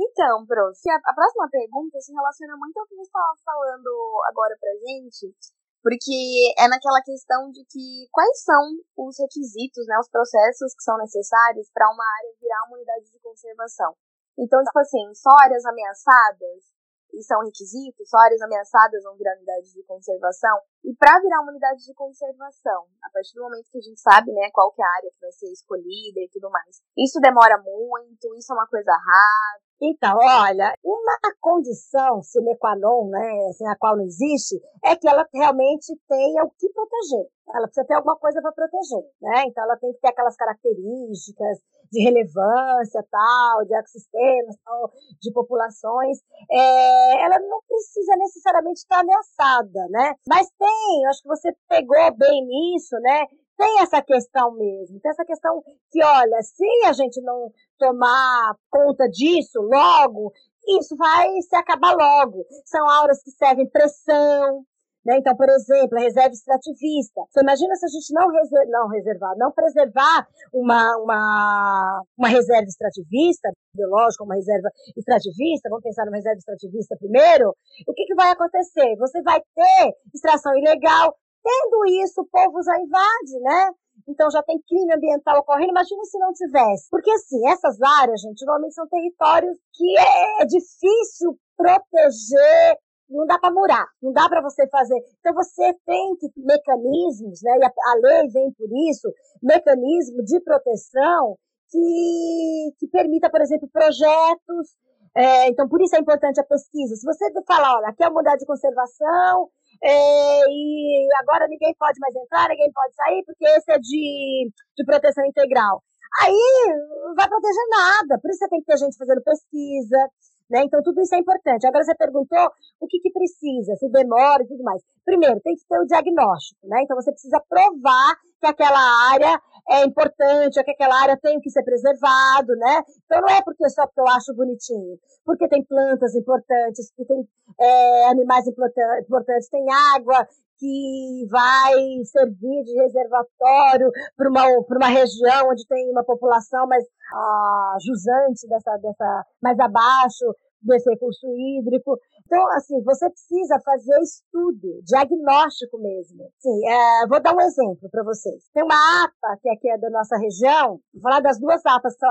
então, 0.00 0.46
Bro, 0.46 0.72
a, 0.72 0.96
a 1.04 1.14
próxima 1.14 1.48
pergunta 1.50 2.00
se 2.00 2.12
relaciona 2.12 2.56
muito 2.56 2.78
ao 2.78 2.86
que 2.86 2.96
você 2.96 3.08
estava 3.08 3.34
falando 3.44 3.90
agora 4.28 4.56
pra 4.58 4.72
gente, 4.80 5.34
porque 5.82 6.54
é 6.56 6.68
naquela 6.68 7.02
questão 7.04 7.50
de 7.50 7.64
que 7.68 8.08
quais 8.12 8.42
são 8.42 8.80
os 8.96 9.16
requisitos, 9.18 9.86
né, 9.86 9.98
os 10.00 10.08
processos 10.08 10.72
que 10.74 10.84
são 10.84 10.96
necessários 10.98 11.68
para 11.72 11.90
uma 11.92 12.04
área 12.04 12.36
virar 12.40 12.64
uma 12.68 12.76
unidade 12.76 13.10
de 13.12 13.20
conservação. 13.20 13.94
Então, 14.38 14.62
tipo 14.64 14.78
assim, 14.78 15.14
só 15.14 15.30
áreas 15.42 15.64
ameaçadas, 15.66 16.70
e 17.12 17.22
são 17.22 17.42
requisitos, 17.42 18.08
só 18.08 18.18
áreas 18.18 18.40
ameaçadas 18.40 19.02
vão 19.02 19.16
virar 19.16 19.36
unidade 19.36 19.72
de 19.72 19.82
conservação. 19.84 20.60
E 20.84 20.94
para 20.94 21.20
virar 21.20 21.42
uma 21.42 21.50
unidade 21.50 21.84
de 21.84 21.94
conservação, 21.94 22.86
a 23.02 23.10
partir 23.10 23.34
do 23.34 23.42
momento 23.42 23.70
que 23.70 23.78
a 23.78 23.82
gente 23.82 24.00
sabe, 24.00 24.32
né, 24.32 24.50
qual 24.52 24.72
que 24.72 24.82
é 24.82 24.84
a 24.84 24.96
área 24.96 25.10
que 25.10 25.20
vai 25.20 25.32
ser 25.32 25.50
escolhida 25.52 26.20
e 26.20 26.30
tudo 26.32 26.50
mais, 26.50 26.80
isso 26.96 27.20
demora 27.20 27.58
muito, 27.58 28.34
isso 28.36 28.52
é 28.52 28.54
uma 28.54 28.66
coisa 28.66 28.92
rara. 28.92 29.69
Então, 29.82 30.18
olha, 30.18 30.74
uma 30.84 31.18
condição 31.40 32.22
sine 32.22 32.54
qua 32.58 32.76
non, 32.76 33.08
né, 33.08 33.52
sem 33.56 33.66
a 33.66 33.76
qual 33.76 33.96
não 33.96 34.04
existe, 34.04 34.60
é 34.84 34.94
que 34.94 35.08
ela 35.08 35.26
realmente 35.32 35.98
tenha 36.06 36.44
o 36.44 36.50
que 36.50 36.68
proteger. 36.68 37.26
Ela 37.54 37.66
precisa 37.66 37.86
ter 37.86 37.94
alguma 37.94 38.16
coisa 38.16 38.40
para 38.42 38.52
proteger, 38.52 39.02
né? 39.22 39.44
Então, 39.46 39.64
ela 39.64 39.76
tem 39.76 39.92
que 39.92 40.00
ter 40.00 40.08
aquelas 40.08 40.36
características 40.36 41.58
de 41.90 42.04
relevância, 42.04 43.04
tal, 43.10 43.64
de 43.64 43.74
ecossistemas, 43.74 44.56
tal, 44.64 44.92
de 45.20 45.32
populações, 45.32 46.18
é, 46.50 47.24
ela 47.24 47.38
não 47.40 47.60
precisa 47.66 48.16
necessariamente 48.16 48.80
estar 48.80 49.00
ameaçada, 49.00 49.88
né? 49.90 50.14
Mas 50.28 50.48
tem, 50.58 51.06
acho 51.06 51.22
que 51.22 51.28
você 51.28 51.52
pegou 51.68 51.96
bem 52.16 52.46
nisso, 52.46 52.96
né? 53.00 53.26
Tem 53.60 53.82
essa 53.82 54.00
questão 54.00 54.52
mesmo, 54.52 54.98
tem 55.00 55.10
essa 55.10 55.22
questão 55.22 55.62
que, 55.92 56.02
olha, 56.02 56.40
se 56.40 56.64
a 56.86 56.94
gente 56.94 57.20
não 57.20 57.52
tomar 57.78 58.54
conta 58.70 59.06
disso 59.06 59.60
logo, 59.60 60.32
isso 60.78 60.96
vai 60.96 61.28
se 61.42 61.54
acabar 61.54 61.92
logo. 61.92 62.46
São 62.64 62.88
auras 62.88 63.22
que 63.22 63.30
servem 63.32 63.68
pressão, 63.68 64.64
né? 65.04 65.18
Então, 65.18 65.36
por 65.36 65.46
exemplo, 65.50 65.98
a 65.98 66.00
reserva 66.00 66.32
extrativista. 66.32 67.20
Você 67.28 67.40
imagina 67.42 67.76
se 67.76 67.84
a 67.84 67.88
gente 67.88 68.14
não, 68.14 68.30
reser 68.30 68.66
não 68.70 68.88
reservar, 68.88 69.36
não 69.36 69.52
preservar 69.52 70.26
uma, 70.54 70.96
uma, 70.96 72.02
uma 72.16 72.28
reserva 72.28 72.64
extrativista, 72.64 73.50
biológica, 73.74 74.24
uma 74.24 74.36
reserva 74.36 74.70
extrativista, 74.96 75.68
vamos 75.68 75.84
pensar 75.84 76.06
numa 76.06 76.16
reserva 76.16 76.38
extrativista 76.38 76.96
primeiro, 76.96 77.54
o 77.86 77.92
que, 77.92 78.06
que 78.06 78.14
vai 78.14 78.30
acontecer? 78.30 78.96
Você 78.96 79.20
vai 79.20 79.38
ter 79.54 79.94
extração 80.14 80.56
ilegal, 80.56 81.14
tendo 81.42 81.86
isso, 82.02 82.20
o 82.20 82.26
povo 82.26 82.62
já 82.62 82.78
invade, 82.78 83.40
né? 83.40 83.72
Então 84.08 84.30
já 84.30 84.42
tem 84.42 84.60
crime 84.62 84.92
ambiental 84.94 85.38
ocorrendo. 85.40 85.70
Imagina 85.70 86.04
se 86.04 86.18
não 86.18 86.32
tivesse. 86.32 86.88
Porque 86.90 87.10
assim, 87.10 87.46
essas 87.48 87.80
áreas, 87.80 88.20
gente, 88.20 88.44
normalmente 88.44 88.74
são 88.74 88.88
territórios 88.88 89.58
que 89.74 89.98
é 89.98 90.46
difícil 90.46 91.38
proteger 91.56 92.78
não 93.10 93.26
dá 93.26 93.38
para 93.38 93.52
murar, 93.52 93.86
não 94.00 94.12
dá 94.12 94.28
para 94.28 94.40
você 94.40 94.68
fazer. 94.68 94.96
Então 95.18 95.34
você 95.34 95.74
tem 95.84 96.16
que 96.16 96.28
mecanismos, 96.36 97.40
né? 97.42 97.58
E 97.58 97.64
a, 97.64 97.68
a 97.68 97.94
lei 98.00 98.28
vem 98.28 98.52
por 98.52 98.68
isso, 98.88 99.12
mecanismo 99.42 100.22
de 100.22 100.40
proteção 100.40 101.36
que, 101.70 102.74
que 102.78 102.86
permita, 102.88 103.28
por 103.28 103.40
exemplo, 103.40 103.68
projetos. 103.72 104.76
É, 105.16 105.48
então, 105.48 105.68
por 105.68 105.82
isso 105.82 105.96
é 105.96 105.98
importante 105.98 106.40
a 106.40 106.44
pesquisa. 106.44 106.94
Se 106.94 107.04
você 107.04 107.32
falar, 107.46 107.76
olha, 107.78 107.88
aqui 107.88 108.04
é 108.04 108.08
uma 108.08 108.20
unidade 108.20 108.40
de 108.40 108.46
conservação, 108.46 109.48
é, 109.82 110.40
e 110.48 111.08
agora 111.20 111.48
ninguém 111.48 111.74
pode 111.78 111.98
mais 112.00 112.14
entrar, 112.14 112.48
ninguém 112.48 112.70
pode 112.72 112.94
sair, 112.94 113.22
porque 113.24 113.44
esse 113.44 113.72
é 113.72 113.78
de, 113.78 114.50
de 114.76 114.84
proteção 114.84 115.24
integral. 115.24 115.82
Aí 116.22 116.74
não 117.04 117.14
vai 117.14 117.28
proteger 117.28 117.68
nada. 117.70 118.18
Por 118.20 118.30
isso 118.30 118.40
você 118.40 118.48
tem 118.48 118.60
que 118.60 118.66
ter 118.66 118.78
gente 118.78 118.96
fazendo 118.96 119.22
pesquisa, 119.22 120.10
né? 120.50 120.64
Então, 120.64 120.82
tudo 120.82 121.00
isso 121.00 121.14
é 121.14 121.18
importante. 121.18 121.66
Agora, 121.66 121.84
você 121.84 121.94
perguntou 121.94 122.50
o 122.80 122.86
que, 122.88 122.98
que 122.98 123.12
precisa, 123.12 123.76
se 123.76 123.88
demora 123.88 124.42
e 124.42 124.48
tudo 124.48 124.64
mais. 124.64 124.82
Primeiro, 125.04 125.40
tem 125.40 125.54
que 125.54 125.64
ter 125.66 125.78
o 125.78 125.86
diagnóstico. 125.86 126.66
Né? 126.66 126.82
Então, 126.82 126.96
você 126.96 127.12
precisa 127.12 127.40
provar 127.48 128.16
que 128.40 128.46
aquela 128.46 129.12
área 129.12 129.40
é 129.68 129.84
importante, 129.84 130.62
que 130.62 130.70
aquela 130.70 131.02
área 131.02 131.16
tem 131.16 131.40
que 131.40 131.50
ser 131.50 131.62
preservado. 131.62 132.54
Né? 132.56 132.82
Então, 133.04 133.20
não 133.20 133.28
é 133.28 133.42
porque 133.42 133.68
só 133.70 133.86
porque 133.86 134.00
eu 134.00 134.08
acho 134.08 134.34
bonitinho. 134.34 134.98
Porque 135.24 135.48
tem 135.48 135.64
plantas 135.64 136.14
importantes, 136.14 136.92
porque 136.96 137.12
tem 137.12 137.28
é, 137.60 138.06
animais 138.10 138.46
importantes, 138.46 139.48
tem 139.48 139.64
água 139.94 140.26
que 140.58 141.26
vai 141.30 141.74
servir 142.04 142.62
de 142.64 142.74
reservatório 142.82 143.90
para 144.14 144.28
uma, 144.28 144.44
uma 144.46 144.88
região 144.88 145.48
onde 145.50 145.66
tem 145.66 145.90
uma 145.90 146.04
população 146.04 146.66
mais 146.66 146.84
ah, 147.14 147.76
jusante 147.80 148.46
dessa, 148.46 148.76
dessa, 148.76 149.24
mais 149.42 149.58
abaixo 149.58 150.36
desse 150.62 150.90
recurso 150.90 151.26
hídrico. 151.34 151.98
Então, 152.30 152.46
assim, 152.52 152.80
você 152.84 153.10
precisa 153.10 153.58
fazer 153.64 153.98
estudo, 154.02 154.80
diagnóstico 154.84 155.76
mesmo. 155.78 156.30
Sim, 156.38 156.64
é, 156.64 157.08
vou 157.08 157.20
dar 157.20 157.34
um 157.34 157.40
exemplo 157.40 157.90
para 157.90 158.04
vocês. 158.04 158.48
Tem 158.54 158.62
uma 158.62 159.02
APA, 159.02 159.36
que 159.42 159.50
aqui 159.50 159.68
é 159.68 159.76
da 159.76 159.90
nossa 159.90 160.16
região, 160.16 160.78
vou 160.94 161.02
falar 161.02 161.18
das 161.18 161.40
duas 161.40 161.60
APAs 161.66 161.96
que 161.96 162.06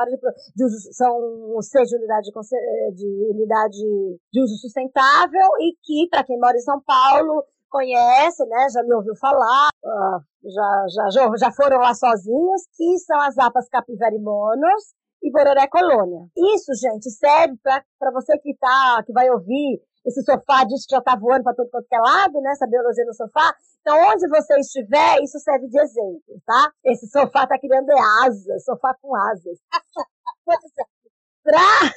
de, 0.58 0.66
uso, 0.66 0.76
são 0.92 1.62
seis 1.62 1.88
de 1.88 1.96
unidade 1.96 2.30
de, 2.30 2.96
de 2.96 3.32
unidade 3.32 3.78
de 4.34 4.44
uso 4.44 4.58
sustentável 4.58 5.48
e 5.62 5.74
que, 5.82 6.10
para 6.10 6.26
quem 6.26 6.38
mora 6.38 6.58
em 6.58 6.68
São 6.68 6.82
Paulo, 6.82 7.46
conhece, 7.70 8.46
né, 8.46 8.68
já 8.74 8.84
me 8.84 8.94
ouviu 8.96 9.16
falar, 9.16 9.70
uh, 9.86 10.20
já, 10.44 11.10
já, 11.12 11.38
já 11.38 11.52
foram 11.54 11.78
lá 11.78 11.94
sozinhos, 11.94 12.68
que 12.76 12.98
são 13.00 13.22
as 13.22 13.38
apas 13.38 13.70
capivarimonors 13.70 14.84
e 15.24 15.32
Bororé 15.32 15.68
Colônia. 15.68 16.28
Isso, 16.56 16.74
gente, 16.76 17.10
serve 17.10 17.58
para 17.64 18.12
você 18.12 18.38
que 18.40 18.54
tá, 18.58 19.02
que 19.06 19.14
vai 19.14 19.30
ouvir 19.30 19.82
esse 20.10 20.24
sofá 20.24 20.64
diz 20.66 20.86
que 20.86 20.92
já 20.96 21.00
está 21.00 21.16
voando 21.16 21.44
para 21.44 21.56
todo 21.56 21.70
quanto 21.70 21.88
é 21.92 22.00
lado, 22.00 22.42
né? 22.42 22.52
Essa 22.52 22.68
biologia 22.68 23.06
no 23.06 23.14
sofá. 23.14 23.56
Então, 23.82 23.96
onde 24.12 24.28
você 24.28 24.60
estiver, 24.60 25.22
isso 25.24 25.40
serve 25.40 25.68
de 25.68 25.80
exemplo, 25.80 26.42
tá? 26.46 26.72
Esse 26.84 27.08
sofá 27.08 27.44
está 27.44 27.58
criando 27.60 27.92
asas, 28.26 28.66
sofá 28.66 28.96
com 29.02 29.16
asas. 29.16 29.60
pra... 31.44 31.94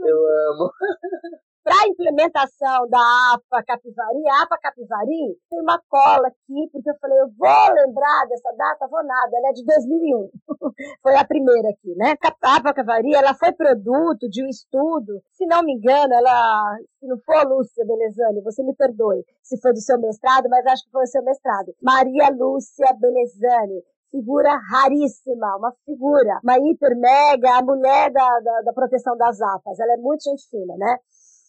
Eu 0.00 0.18
amo. 0.50 0.70
Para 1.66 1.82
a 1.82 1.88
implementação 1.88 2.88
da 2.88 3.34
APA 3.34 3.60
Capivari, 3.64 4.22
a 4.28 4.42
APA 4.44 4.56
Capivari 4.56 5.36
tem 5.50 5.60
uma 5.60 5.82
cola 5.88 6.28
aqui, 6.28 6.70
porque 6.70 6.88
eu 6.88 6.94
falei, 7.00 7.18
eu 7.18 7.28
vou 7.36 7.74
lembrar 7.74 8.24
dessa 8.28 8.52
data, 8.56 8.86
vou 8.86 9.02
nada, 9.02 9.36
ela 9.36 9.48
é 9.48 9.52
de 9.52 9.64
2001. 9.64 10.30
foi 11.02 11.16
a 11.16 11.24
primeira 11.24 11.70
aqui, 11.70 11.92
né? 11.96 12.14
A 12.22 12.56
APA 12.56 12.72
Capivari, 12.72 13.16
ela 13.16 13.34
foi 13.34 13.50
produto 13.50 14.28
de 14.30 14.44
um 14.44 14.48
estudo, 14.48 15.20
se 15.32 15.44
não 15.44 15.64
me 15.64 15.72
engano, 15.72 16.14
ela, 16.14 16.78
se 17.00 17.06
não 17.08 17.18
for 17.18 17.44
Lúcia 17.48 17.84
Belezani, 17.84 18.42
você 18.42 18.62
me 18.62 18.72
perdoe 18.72 19.24
se 19.42 19.60
foi 19.60 19.72
do 19.72 19.80
seu 19.80 19.98
mestrado, 19.98 20.48
mas 20.48 20.64
acho 20.66 20.84
que 20.84 20.92
foi 20.92 21.02
do 21.02 21.10
seu 21.10 21.24
mestrado. 21.24 21.74
Maria 21.82 22.30
Lúcia 22.30 22.94
Belezani, 22.94 23.82
figura 24.08 24.56
raríssima, 24.70 25.56
uma 25.56 25.72
figura, 25.84 26.38
uma 26.44 26.58
hiper 26.58 26.96
mega, 26.96 27.58
a 27.58 27.62
mulher 27.62 28.12
da, 28.12 28.40
da, 28.40 28.62
da 28.62 28.72
proteção 28.72 29.16
das 29.16 29.40
APAs. 29.40 29.80
Ela 29.80 29.94
é 29.94 29.96
muito 29.96 30.22
gente 30.22 30.48
fina, 30.48 30.76
né? 30.76 30.98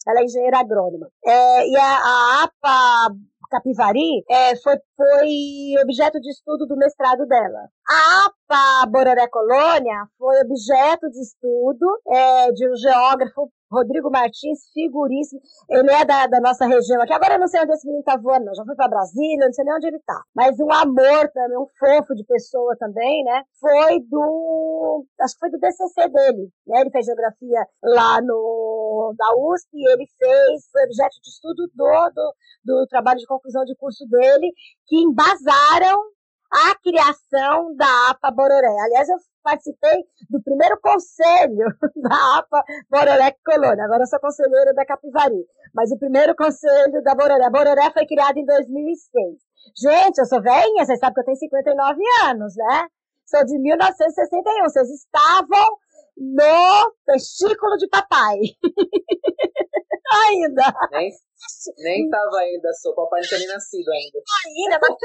Ela 0.07 0.21
é 0.21 0.23
engenheira 0.23 0.59
agrônoma. 0.59 1.09
É, 1.25 1.67
e 1.67 1.75
a, 1.75 1.83
a 1.83 2.43
APA 2.43 3.15
Capivari 3.49 4.23
é, 4.29 4.55
foi, 4.57 4.77
foi 4.95 5.83
objeto 5.83 6.19
de 6.19 6.29
estudo 6.29 6.65
do 6.65 6.77
mestrado 6.77 7.25
dela. 7.25 7.69
A 7.89 8.25
APA 8.25 8.85
Bororé 8.91 9.27
Colônia 9.29 10.07
foi 10.17 10.41
objeto 10.41 11.09
de 11.09 11.21
estudo 11.21 11.87
é, 12.05 12.51
de 12.51 12.69
um 12.69 12.75
geógrafo 12.75 13.49
Rodrigo 13.71 14.09
Martins, 14.09 14.59
figuríssimo. 14.73 15.41
Ele 15.69 15.91
é 15.91 16.03
da, 16.03 16.27
da 16.27 16.41
nossa 16.41 16.65
região 16.65 17.01
aqui. 17.01 17.13
Agora 17.13 17.35
eu 17.35 17.39
não 17.39 17.47
sei 17.47 17.61
onde 17.61 17.71
esse 17.71 17.85
menino 17.85 18.03
tá 18.03 18.17
voando, 18.17 18.45
não. 18.45 18.55
Já 18.55 18.65
foi 18.65 18.75
para 18.75 18.89
Brasília, 18.89 19.45
não 19.45 19.53
sei 19.53 19.63
nem 19.63 19.73
onde 19.73 19.87
ele 19.87 19.99
tá. 20.05 20.21
Mas 20.35 20.59
um 20.59 20.71
amor 20.71 21.29
também, 21.33 21.57
um 21.57 21.67
fofo 21.79 22.13
de 22.13 22.25
pessoa 22.25 22.75
também, 22.77 23.23
né? 23.23 23.43
Foi 23.59 24.01
do. 24.01 25.05
Acho 25.21 25.33
que 25.35 25.39
foi 25.39 25.51
do 25.51 25.59
DCC 25.59 26.09
dele, 26.09 26.49
né? 26.65 26.81
Ele 26.81 26.91
fez 26.91 27.05
geografia 27.05 27.65
lá 27.83 28.21
no, 28.21 29.13
da 29.17 29.33
USP 29.37 29.69
e 29.73 29.91
ele 29.91 30.05
fez, 30.17 30.69
foi 30.71 30.83
objeto 30.83 31.21
de 31.21 31.29
estudo 31.29 31.67
do, 31.73 32.11
do, 32.15 32.33
do 32.65 32.87
trabalho 32.87 33.19
de 33.19 33.27
conclusão 33.27 33.63
de 33.63 33.75
curso 33.75 34.05
dele, 34.09 34.51
que 34.87 34.97
embasaram 34.97 36.01
a 36.51 36.75
criação 36.81 37.75
da 37.75 38.09
APA 38.09 38.31
Bororé. 38.31 38.75
Aliás, 38.85 39.09
eu 39.09 39.17
participei 39.43 40.03
do 40.29 40.41
primeiro 40.43 40.79
conselho 40.81 41.67
da 42.01 42.37
APA 42.39 42.63
Bororé 42.89 43.35
Colônia. 43.45 43.85
Agora 43.85 44.03
eu 44.03 44.07
sou 44.07 44.19
conselheira 44.19 44.73
da 44.73 44.85
Capivari. 44.85 45.45
Mas 45.73 45.91
o 45.91 45.97
primeiro 45.97 46.35
conselho 46.35 47.01
da 47.03 47.15
Bororé. 47.15 47.49
Bororé 47.49 47.91
foi 47.91 48.05
criada 48.05 48.39
em 48.39 48.45
2006. 48.45 49.39
Gente, 49.75 50.19
eu 50.19 50.25
sou 50.25 50.41
velhinha, 50.41 50.85
vocês 50.85 50.99
sabem 50.99 51.13
que 51.13 51.19
eu 51.21 51.25
tenho 51.25 51.37
59 51.37 52.01
anos, 52.25 52.55
né? 52.55 52.87
Sou 53.25 53.45
de 53.45 53.59
1961. 53.59 54.63
Vocês 54.63 54.89
estavam 54.89 55.77
no 56.17 56.95
testículo 57.05 57.77
de 57.77 57.87
papai. 57.89 58.37
ainda. 60.09 60.63
Nem, 60.91 61.11
nem 61.79 62.09
tava 62.09 62.37
ainda, 62.37 62.73
sou 62.73 62.93
papai 62.95 63.21
não 63.21 63.27
tinha 63.27 63.39
nem 63.39 63.47
nascido 63.49 63.89
ainda. 63.89 64.19
Ainda, 64.45 64.79
mas 64.81 64.97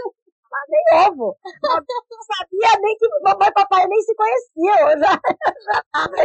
nem 0.68 1.08
ovo. 1.08 1.36
Não 1.62 2.22
sabia 2.22 2.80
nem 2.80 2.96
que 2.96 3.08
mamãe 3.22 3.48
e 3.48 3.52
papai 3.52 3.86
nem 3.86 4.00
se 4.02 4.14
conheciam. 4.14 4.98
Já, 4.98 5.20
já 5.64 5.82
tava. 5.92 6.16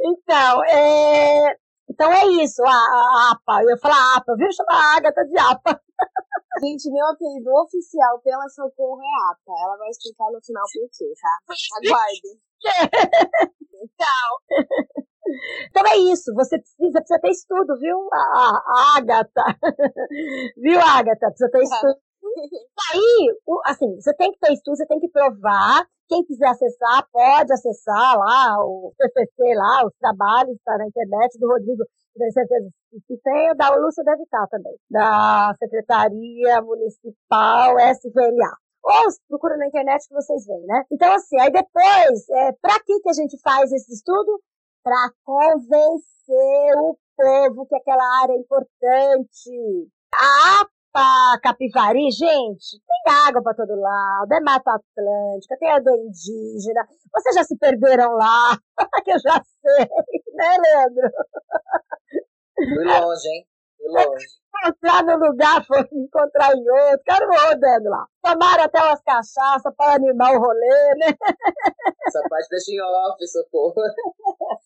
Então, 0.00 0.64
é, 0.64 1.56
então 1.90 2.12
é 2.12 2.26
isso, 2.42 2.62
a, 2.64 2.70
a 2.70 3.32
APA. 3.32 3.62
Eu 3.62 3.70
ia 3.70 3.76
falar 3.78 4.16
APA, 4.16 4.36
viu? 4.36 4.52
Chamar 4.52 4.74
a 4.74 4.96
Agatha 4.96 5.24
de 5.24 5.38
APA. 5.38 5.80
Gente, 6.62 6.90
meu 6.90 7.06
apelido 7.06 7.50
oficial 7.62 8.20
pela 8.20 8.48
Socorro 8.48 9.00
é 9.00 9.30
APA. 9.32 9.52
Ela 9.64 9.76
vai 9.76 9.88
explicar 9.88 10.30
no 10.30 10.40
final 10.44 10.64
por 10.72 10.88
quê, 10.96 11.12
tá? 11.20 11.38
Aguarde. 11.78 12.40
então. 13.82 15.06
Então 15.70 15.82
é 15.86 15.96
isso, 16.12 16.32
você 16.34 16.58
precisa, 16.58 17.00
precisa 17.00 17.20
ter 17.20 17.30
estudo, 17.30 17.78
viu, 17.78 17.98
a, 18.12 18.16
a 18.16 18.98
Agatha? 18.98 19.44
viu, 20.56 20.80
Agatha? 20.80 21.28
Precisa 21.28 21.50
ter 21.50 21.62
estudo. 21.62 21.96
Aí, 22.92 23.36
assim, 23.66 23.94
você 23.96 24.14
tem 24.14 24.32
que 24.32 24.38
ter 24.38 24.52
estudo, 24.52 24.76
você 24.76 24.86
tem 24.86 25.00
que 25.00 25.08
provar. 25.08 25.86
Quem 26.08 26.24
quiser 26.24 26.48
acessar, 26.48 27.06
pode 27.12 27.52
acessar 27.52 28.18
lá 28.18 28.64
o 28.64 28.92
PCC, 28.96 29.54
lá, 29.54 29.86
os 29.86 29.92
trabalhos, 30.00 30.56
está 30.56 30.78
na 30.78 30.86
internet 30.86 31.38
do 31.38 31.48
Rodrigo, 31.48 31.84
tenho 32.16 32.32
certeza 32.32 32.68
que 33.06 33.16
tem, 33.18 33.54
da 33.56 33.74
Lúcia 33.76 34.02
deve 34.02 34.22
estar 34.22 34.46
também, 34.48 34.74
da 34.90 35.54
Secretaria 35.58 36.62
Municipal 36.62 37.76
SVLA 37.78 38.56
ou 38.82 39.08
procura 39.28 39.56
na 39.56 39.66
internet 39.66 40.06
que 40.08 40.14
vocês 40.14 40.46
veem, 40.46 40.64
né? 40.66 40.84
Então, 40.90 41.12
assim, 41.12 41.38
aí 41.40 41.50
depois, 41.50 42.28
é, 42.30 42.52
para 42.60 42.78
que, 42.84 43.00
que 43.00 43.10
a 43.10 43.12
gente 43.12 43.38
faz 43.42 43.70
esse 43.72 43.92
estudo? 43.92 44.40
Para 44.82 45.10
convencer 45.24 46.76
o 46.76 46.96
povo 47.16 47.66
que 47.66 47.76
aquela 47.76 48.22
área 48.22 48.32
é 48.32 48.36
importante. 48.36 49.90
A 50.14 50.60
APA 50.60 51.40
Capivari, 51.42 52.10
gente, 52.10 52.80
tem 52.86 53.14
água 53.26 53.42
para 53.42 53.54
todo 53.54 53.78
lado, 53.78 54.32
é 54.32 54.40
Mata 54.40 54.72
Atlântica, 54.72 55.56
tem 55.58 55.70
a 55.70 55.78
indígena. 55.78 56.86
Vocês 57.12 57.34
já 57.34 57.44
se 57.44 57.56
perderam 57.56 58.12
lá? 58.12 58.58
que 59.04 59.12
eu 59.12 59.18
já 59.18 59.42
sei, 59.60 59.88
né, 60.34 60.56
Leandro? 60.58 61.10
Fui 62.56 62.84
longe, 62.84 63.28
hein? 63.28 63.46
Fui 63.78 63.86
longe. 63.88 64.26
Encontrar 64.48 65.04
no 65.04 65.26
lugar, 65.26 65.64
foi 65.64 65.82
me 65.92 66.04
encontrar 66.04 66.52
em 66.52 66.68
outro, 66.68 67.02
quero 67.04 67.30
rodando 67.30 67.88
lá. 67.88 68.06
Tomaram 68.22 68.64
até 68.64 68.82
umas 68.82 69.00
cachaças 69.02 69.72
para 69.76 69.94
animar 69.94 70.34
o 70.34 70.40
rolê, 70.40 70.94
né? 70.96 71.14
Essa 72.06 72.20
parte 72.28 72.48
deixa 72.50 72.72
em 72.72 72.80
off, 72.82 73.26
socorro. 73.28 73.74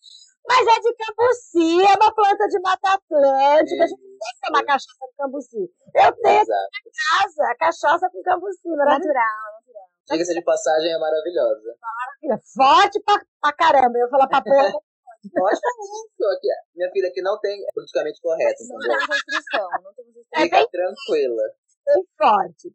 Mas 0.49 0.67
é 0.67 0.81
de 0.81 0.95
cambuci, 0.97 1.83
é 1.83 1.95
uma 1.95 2.13
planta 2.13 2.49
de 2.49 2.61
mata 2.61 2.95
atlântica. 2.95 3.85
A 3.85 3.87
gente 3.87 4.01
tem 4.01 4.19
que 4.19 4.47
tomar 4.47 4.65
cachaça 4.65 5.07
de 5.07 5.17
cambuci. 5.17 5.71
Eu 5.95 6.13
tenho 6.17 6.43
Exato. 6.43 6.69
aqui 6.75 6.91
na 6.91 7.39
casa 7.39 7.55
cachaça 7.59 8.11
com 8.11 8.23
cambuci, 8.23 8.69
natural, 8.69 8.97
natural. 8.99 9.89
Diga-se 10.11 10.35
de 10.35 10.43
passagem, 10.43 10.93
é 10.93 10.99
maravilhosa. 10.99 11.77
Maravilha. 11.81 12.43
Forte 12.55 13.01
pra, 13.05 13.23
pra 13.41 13.53
caramba. 13.53 13.99
Eu 13.99 14.09
vou 14.09 14.19
falar 14.19 14.27
pra 14.27 14.43
porra. 14.43 14.73
Pode 15.31 15.61
falar 15.61 16.35
aqui. 16.35 16.49
Minha 16.75 16.91
filha 16.91 17.09
aqui 17.09 17.23
não 17.23 17.39
tem 17.41 17.65
politicamente 17.75 18.21
correto. 18.21 18.63
Não 18.69 18.79
temos 18.79 19.07
restrição. 19.07 19.69
Não 19.83 19.95
temos 19.95 20.15
restrição. 20.15 20.43
Fica 20.43 20.57
é 20.57 20.61
bem... 20.61 20.69
tranquila 20.71 21.43
bem 21.85 22.05
forte. 22.17 22.73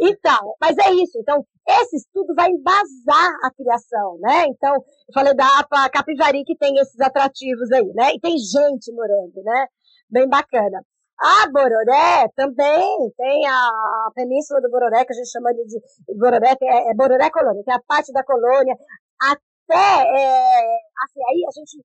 Então, 0.00 0.56
mas 0.60 0.76
é 0.78 0.92
isso. 0.92 1.18
Então, 1.18 1.44
esse 1.66 1.96
estudo 1.96 2.34
vai 2.34 2.50
embasar 2.50 3.32
a 3.44 3.50
criação, 3.54 4.18
né? 4.20 4.46
Então, 4.48 4.74
eu 4.74 5.14
falei 5.14 5.34
da 5.34 5.58
APA 5.60 5.88
Capivari 5.90 6.44
que 6.44 6.56
tem 6.56 6.76
esses 6.78 7.00
atrativos 7.00 7.70
aí, 7.72 7.86
né? 7.94 8.14
E 8.14 8.20
tem 8.20 8.36
gente 8.36 8.92
morando, 8.92 9.42
né? 9.42 9.66
Bem 10.10 10.28
bacana. 10.28 10.84
A 11.20 11.48
Bororé 11.50 12.28
também 12.36 13.12
tem 13.16 13.46
a, 13.48 13.52
a 13.52 14.10
península 14.14 14.60
do 14.60 14.70
Bororé, 14.70 15.04
que 15.04 15.12
a 15.12 15.16
gente 15.16 15.30
chama 15.30 15.52
de, 15.52 15.64
de 15.64 15.80
Bororé, 16.16 16.54
é, 16.62 16.90
é 16.90 16.94
Bororé 16.94 17.28
Colônia, 17.28 17.64
tem 17.64 17.74
a 17.74 17.82
parte 17.82 18.12
da 18.12 18.22
colônia, 18.22 18.76
até, 19.68 20.08
é, 20.08 20.78
assim, 21.04 21.20
aí 21.28 21.44
a 21.46 21.52
gente, 21.52 21.84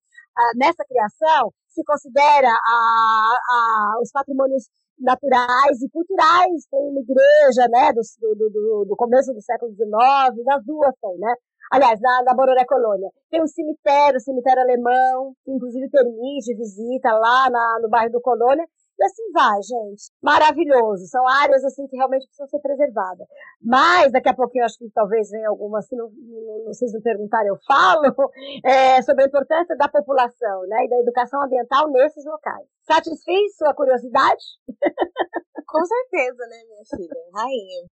nessa 0.55 0.83
criação, 0.85 1.51
se 1.67 1.83
considera 1.83 2.47
a, 2.47 3.37
a, 3.49 3.99
os 4.01 4.11
patrimônios 4.11 4.63
naturais 4.99 5.81
e 5.81 5.89
culturais. 5.89 6.65
Tem 6.71 6.79
uma 6.79 7.01
igreja, 7.01 7.67
né, 7.69 7.91
do, 7.93 8.01
do, 8.35 8.49
do, 8.49 8.85
do 8.89 8.95
começo 8.95 9.33
do 9.33 9.41
século 9.41 9.71
XIX, 9.73 10.45
das 10.45 10.63
duas 10.65 10.93
tem, 11.01 11.17
né? 11.19 11.33
Aliás, 11.71 11.99
na, 11.99 12.23
na 12.23 12.33
Bororé 12.35 12.65
Colônia. 12.65 13.09
Tem 13.31 13.41
um 13.41 13.47
cemitério, 13.47 14.17
um 14.17 14.19
cemitério 14.19 14.61
alemão, 14.61 15.33
que 15.43 15.51
inclusive 15.51 15.89
permite 15.89 16.55
visita 16.55 17.11
lá 17.11 17.49
na, 17.49 17.79
no 17.81 17.89
bairro 17.89 18.11
do 18.11 18.21
Colônia. 18.21 18.65
E 18.99 19.03
assim 19.03 19.31
vai, 19.31 19.61
gente. 19.61 20.11
Maravilhoso. 20.21 21.07
São 21.07 21.27
áreas 21.27 21.63
assim 21.63 21.87
que 21.87 21.95
realmente 21.95 22.25
precisam 22.25 22.47
ser 22.47 22.59
preservadas. 22.59 23.27
Mas 23.61 24.11
daqui 24.11 24.29
a 24.29 24.35
pouquinho 24.35 24.65
acho 24.65 24.77
que 24.77 24.89
talvez 24.93 25.29
venha 25.29 25.49
alguma, 25.49 25.81
se 25.81 25.95
não, 25.95 26.09
não, 26.09 26.65
vocês 26.65 26.93
não 26.93 27.01
perguntarem, 27.01 27.49
eu 27.49 27.57
falo, 27.67 28.03
é, 28.63 29.01
sobre 29.01 29.23
a 29.23 29.27
importância 29.27 29.75
da 29.75 29.87
população 29.87 30.61
né, 30.67 30.85
e 30.85 30.89
da 30.89 30.99
educação 30.99 31.41
ambiental 31.43 31.89
nesses 31.89 32.23
locais. 32.25 32.67
Satisfez 32.83 33.55
sua 33.57 33.73
curiosidade? 33.73 34.43
Com 35.67 35.85
certeza, 35.85 36.45
né, 36.47 36.63
minha 36.67 36.83
filha? 36.85 37.21
Rainha. 37.33 37.87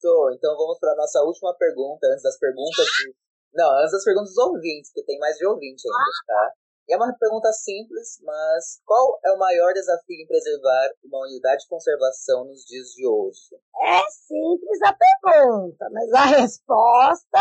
Tô, 0.00 0.30
então 0.32 0.56
vamos 0.56 0.78
para 0.78 0.92
a 0.92 0.96
nossa 0.96 1.22
última 1.22 1.54
pergunta, 1.54 2.06
antes 2.08 2.22
das 2.22 2.38
perguntas 2.38 2.84
de. 2.84 3.14
Não, 3.54 3.70
antes 3.78 3.92
das 3.92 4.04
perguntas 4.04 4.34
dos 4.34 4.38
ouvintes, 4.38 4.92
que 4.92 5.04
tem 5.04 5.18
mais 5.18 5.36
de 5.36 5.46
ouvinte 5.46 5.86
ainda, 5.86 6.10
tá? 6.26 6.52
É 6.88 6.96
uma 6.96 7.12
pergunta 7.18 7.52
simples, 7.52 8.20
mas 8.22 8.80
qual 8.84 9.18
é 9.24 9.32
o 9.32 9.38
maior 9.38 9.72
desafio 9.72 10.20
em 10.20 10.26
preservar 10.26 10.90
uma 11.04 11.20
unidade 11.20 11.62
de 11.62 11.68
conservação 11.68 12.44
nos 12.44 12.64
dias 12.64 12.88
de 12.88 13.06
hoje? 13.06 13.56
É 13.82 14.00
simples 14.10 14.82
a 14.82 14.92
pergunta, 14.92 15.88
mas 15.90 16.12
a 16.12 16.24
resposta 16.24 17.40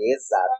Exato. 0.00 0.52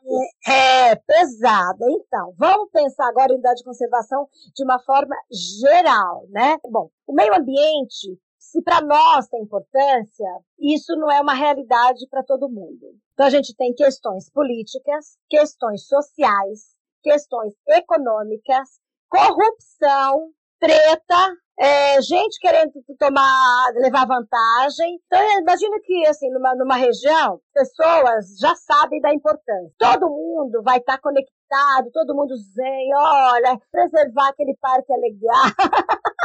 É, 0.49 0.91
é, 0.91 0.97
pesada. 0.97 1.85
Então, 1.91 2.35
vamos 2.37 2.71
pensar 2.73 3.09
agora 3.09 3.31
em 3.31 3.35
unidade 3.35 3.59
de 3.59 3.65
conservação 3.65 4.29
de 4.53 4.65
uma 4.65 4.81
forma 4.81 5.15
geral, 5.61 6.27
né? 6.31 6.59
Bom, 6.69 6.91
o 7.07 7.13
meio 7.13 7.33
ambiente, 7.33 8.19
se 8.37 8.61
para 8.63 8.81
nós 8.81 9.29
tem 9.29 9.41
importância, 9.43 10.27
isso 10.59 10.97
não 10.97 11.09
é 11.09 11.21
uma 11.21 11.35
realidade 11.35 12.09
para 12.11 12.25
todo 12.25 12.49
mundo. 12.49 12.97
Então, 13.13 13.27
a 13.27 13.31
gente 13.31 13.55
tem 13.55 13.73
questões 13.73 14.29
políticas, 14.29 15.17
questões 15.29 15.87
sociais, 15.87 16.78
questões 17.09 17.55
econômicas, 17.71 18.69
corrupção, 19.09 20.29
treta, 20.61 21.37
é, 21.59 22.03
gente 22.03 22.39
querendo 22.39 22.71
tomar, 22.99 23.73
levar 23.77 24.07
vantagem. 24.07 25.01
Então, 25.07 25.41
imagina 25.41 25.77
que, 25.83 26.07
assim, 26.07 26.31
numa, 26.31 26.55
numa 26.55 26.77
região, 26.77 27.41
pessoas 27.55 28.37
já 28.39 28.55
sabem 28.55 29.01
da 29.01 29.15
importância. 29.15 29.73
Todo 29.79 30.11
mundo 30.11 30.63
vai 30.63 30.79
estar 30.79 30.97
tá 30.97 31.03
conectado, 31.03 31.91
todo 31.95 32.15
mundo 32.15 32.37
zen, 32.37 32.95
olha, 32.95 33.59
preservar 33.73 34.29
aquele 34.29 34.55
parque 34.61 34.93
é 34.93 34.97
legal. 34.97 35.45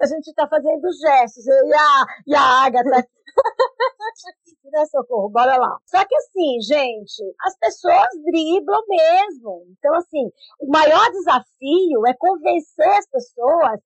a 0.00 0.06
gente 0.06 0.28
está 0.28 0.46
fazendo 0.48 0.88
gestos, 0.92 1.46
eu 1.46 1.66
e 1.66 1.74
a, 1.74 2.06
e 2.26 2.34
a 2.34 2.42
Agatha. 2.64 3.06
né, 4.72 4.86
socorro, 4.86 5.28
bora 5.28 5.56
lá. 5.56 5.78
Só 5.86 6.04
que 6.04 6.14
assim, 6.16 6.60
gente, 6.62 7.22
as 7.40 7.56
pessoas 7.58 8.08
driblam 8.24 8.82
mesmo. 8.88 9.66
Então, 9.78 9.94
assim, 9.94 10.30
o 10.60 10.70
maior 10.70 11.10
desafio 11.10 12.06
é 12.06 12.14
convencer 12.14 12.88
as 12.98 13.06
pessoas 13.08 13.80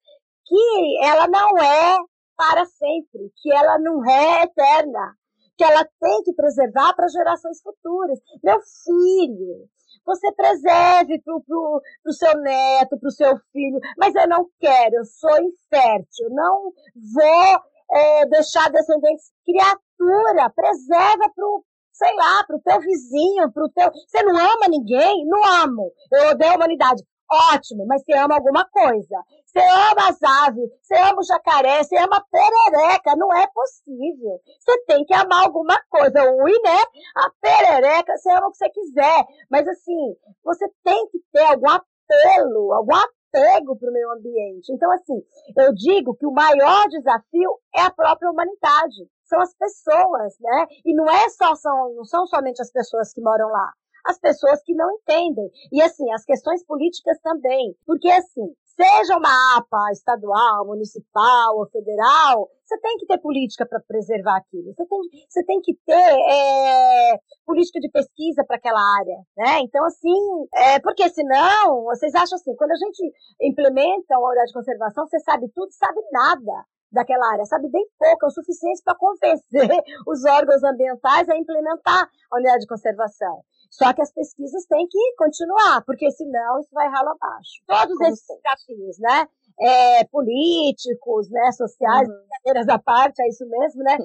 que 0.46 0.98
ela 1.04 1.26
não 1.28 1.58
é 1.58 1.98
para 2.36 2.64
sempre, 2.66 3.32
que 3.36 3.52
ela 3.52 3.78
não 3.78 4.04
é 4.08 4.42
eterna, 4.42 5.16
que 5.56 5.64
ela 5.64 5.86
tem 6.00 6.22
que 6.22 6.34
preservar 6.34 6.94
para 6.94 7.08
gerações 7.08 7.60
futuras. 7.62 8.18
Meu 8.42 8.60
filho, 8.84 9.68
você 10.04 10.32
preserve 10.32 11.20
para 11.22 11.34
o 11.34 12.12
seu 12.12 12.36
neto, 12.38 12.98
para 12.98 13.08
o 13.08 13.12
seu 13.12 13.36
filho, 13.52 13.78
mas 13.96 14.14
eu 14.14 14.28
não 14.28 14.48
quero, 14.60 14.96
eu 14.96 15.04
sou 15.04 15.36
infértil, 15.42 16.28
não 16.30 16.72
vou 17.14 17.62
é, 17.90 18.26
deixar 18.26 18.70
descendentes. 18.70 19.32
Criatura, 19.44 20.50
preserva 20.50 21.30
para 21.34 21.46
o 21.46 21.64
sei 21.94 22.12
lá, 22.16 22.44
pro 22.44 22.60
teu 22.60 22.80
vizinho, 22.80 23.52
pro 23.52 23.68
teu. 23.68 23.88
Você 23.92 24.22
não 24.24 24.36
ama 24.36 24.68
ninguém? 24.68 25.24
Não 25.26 25.62
amo. 25.62 25.92
Eu 26.12 26.30
odeio 26.30 26.52
a 26.52 26.56
humanidade. 26.56 27.04
Ótimo, 27.52 27.86
mas 27.86 28.02
você 28.02 28.12
ama 28.14 28.34
alguma 28.34 28.64
coisa. 28.68 29.16
Você 29.54 29.64
ama 29.64 30.08
as 30.08 30.20
aves, 30.20 30.68
você 30.82 30.94
ama 30.96 31.20
o 31.20 31.22
jacaré, 31.22 31.84
você 31.84 31.96
ama 31.96 32.16
a 32.16 32.24
perereca. 32.24 33.14
Não 33.16 33.32
é 33.32 33.46
possível. 33.46 34.40
Você 34.58 34.84
tem 34.84 35.04
que 35.04 35.14
amar 35.14 35.44
alguma 35.44 35.80
coisa. 35.88 36.24
Ui, 36.24 36.52
né? 36.64 36.82
A 37.14 37.30
perereca, 37.40 38.16
você 38.16 38.32
ama 38.32 38.48
o 38.48 38.50
que 38.50 38.56
você 38.56 38.68
quiser. 38.70 39.24
Mas 39.48 39.68
assim, 39.68 40.16
você 40.44 40.68
tem 40.82 41.08
que 41.08 41.20
ter 41.32 41.44
algum 41.44 41.70
apelo, 41.70 42.72
algum 42.72 42.96
apego 42.96 43.78
para 43.78 43.90
o 43.90 43.92
meio 43.92 44.10
ambiente. 44.10 44.72
Então, 44.72 44.90
assim, 44.90 45.22
eu 45.56 45.72
digo 45.72 46.16
que 46.16 46.26
o 46.26 46.32
maior 46.32 46.88
desafio 46.88 47.56
é 47.76 47.82
a 47.82 47.92
própria 47.92 48.32
humanidade. 48.32 49.08
São 49.22 49.40
as 49.40 49.54
pessoas, 49.54 50.34
né? 50.40 50.66
E 50.84 50.92
não 50.96 51.08
é 51.08 51.28
só, 51.28 51.54
são, 51.54 51.94
não 51.94 52.04
são 52.04 52.26
somente 52.26 52.60
as 52.60 52.72
pessoas 52.72 53.12
que 53.12 53.20
moram 53.20 53.46
lá 53.46 53.70
as 54.04 54.18
pessoas 54.18 54.62
que 54.62 54.74
não 54.74 54.90
entendem. 54.92 55.50
E 55.72 55.82
assim, 55.82 56.12
as 56.12 56.24
questões 56.24 56.62
políticas 56.64 57.18
também. 57.22 57.74
Porque 57.86 58.10
assim, 58.10 58.54
seja 58.74 59.16
uma 59.16 59.58
APA 59.58 59.90
estadual, 59.92 60.66
municipal 60.66 61.56
ou 61.58 61.66
federal, 61.68 62.48
você 62.64 62.78
tem 62.80 62.96
que 62.96 63.06
ter 63.06 63.18
política 63.18 63.66
para 63.66 63.80
preservar 63.80 64.36
aquilo. 64.36 64.72
Você 64.74 64.86
tem, 64.86 64.98
você 65.28 65.44
tem 65.44 65.60
que 65.60 65.74
ter 65.86 65.92
é, 65.92 67.18
política 67.46 67.78
de 67.80 67.90
pesquisa 67.90 68.44
para 68.46 68.56
aquela 68.56 68.80
área, 69.00 69.18
né? 69.36 69.60
Então, 69.60 69.84
assim, 69.84 70.46
é, 70.54 70.80
porque 70.80 71.08
senão, 71.10 71.84
vocês 71.84 72.14
acham 72.14 72.36
assim, 72.36 72.54
quando 72.56 72.72
a 72.72 72.76
gente 72.76 73.02
implementa 73.42 74.18
uma 74.18 74.28
unidade 74.28 74.48
de 74.48 74.54
conservação, 74.54 75.06
você 75.06 75.20
sabe 75.20 75.48
tudo, 75.54 75.70
sabe 75.72 76.00
nada 76.10 76.64
daquela 76.94 77.32
área, 77.32 77.44
sabe 77.44 77.68
bem 77.68 77.86
pouco, 77.98 78.24
é 78.24 78.28
o 78.28 78.30
suficiente 78.30 78.82
para 78.84 78.94
convencer 78.94 79.42
os 80.06 80.24
órgãos 80.24 80.62
ambientais 80.62 81.28
a 81.28 81.36
implementar 81.36 82.08
a 82.30 82.36
unidade 82.36 82.60
de 82.60 82.66
conservação. 82.66 83.42
Só 83.70 83.92
que 83.92 84.02
as 84.02 84.12
pesquisas 84.12 84.64
têm 84.66 84.86
que 84.88 85.14
continuar, 85.18 85.82
porque 85.84 86.08
senão 86.12 86.60
isso 86.60 86.70
vai 86.72 86.88
ralo 86.88 87.10
abaixo. 87.10 87.60
Todos 87.66 87.96
Como 87.96 88.08
esses 88.08 88.26
desafios, 88.26 88.98
né? 89.00 89.26
É, 89.60 90.04
políticos, 90.06 91.30
né, 91.30 91.52
sociais, 91.52 92.08
uhum. 92.08 92.14
brincadeiras 92.14 92.68
à 92.68 92.78
parte, 92.78 93.22
é 93.22 93.28
isso 93.28 93.44
mesmo, 93.48 93.82
né? 93.82 93.96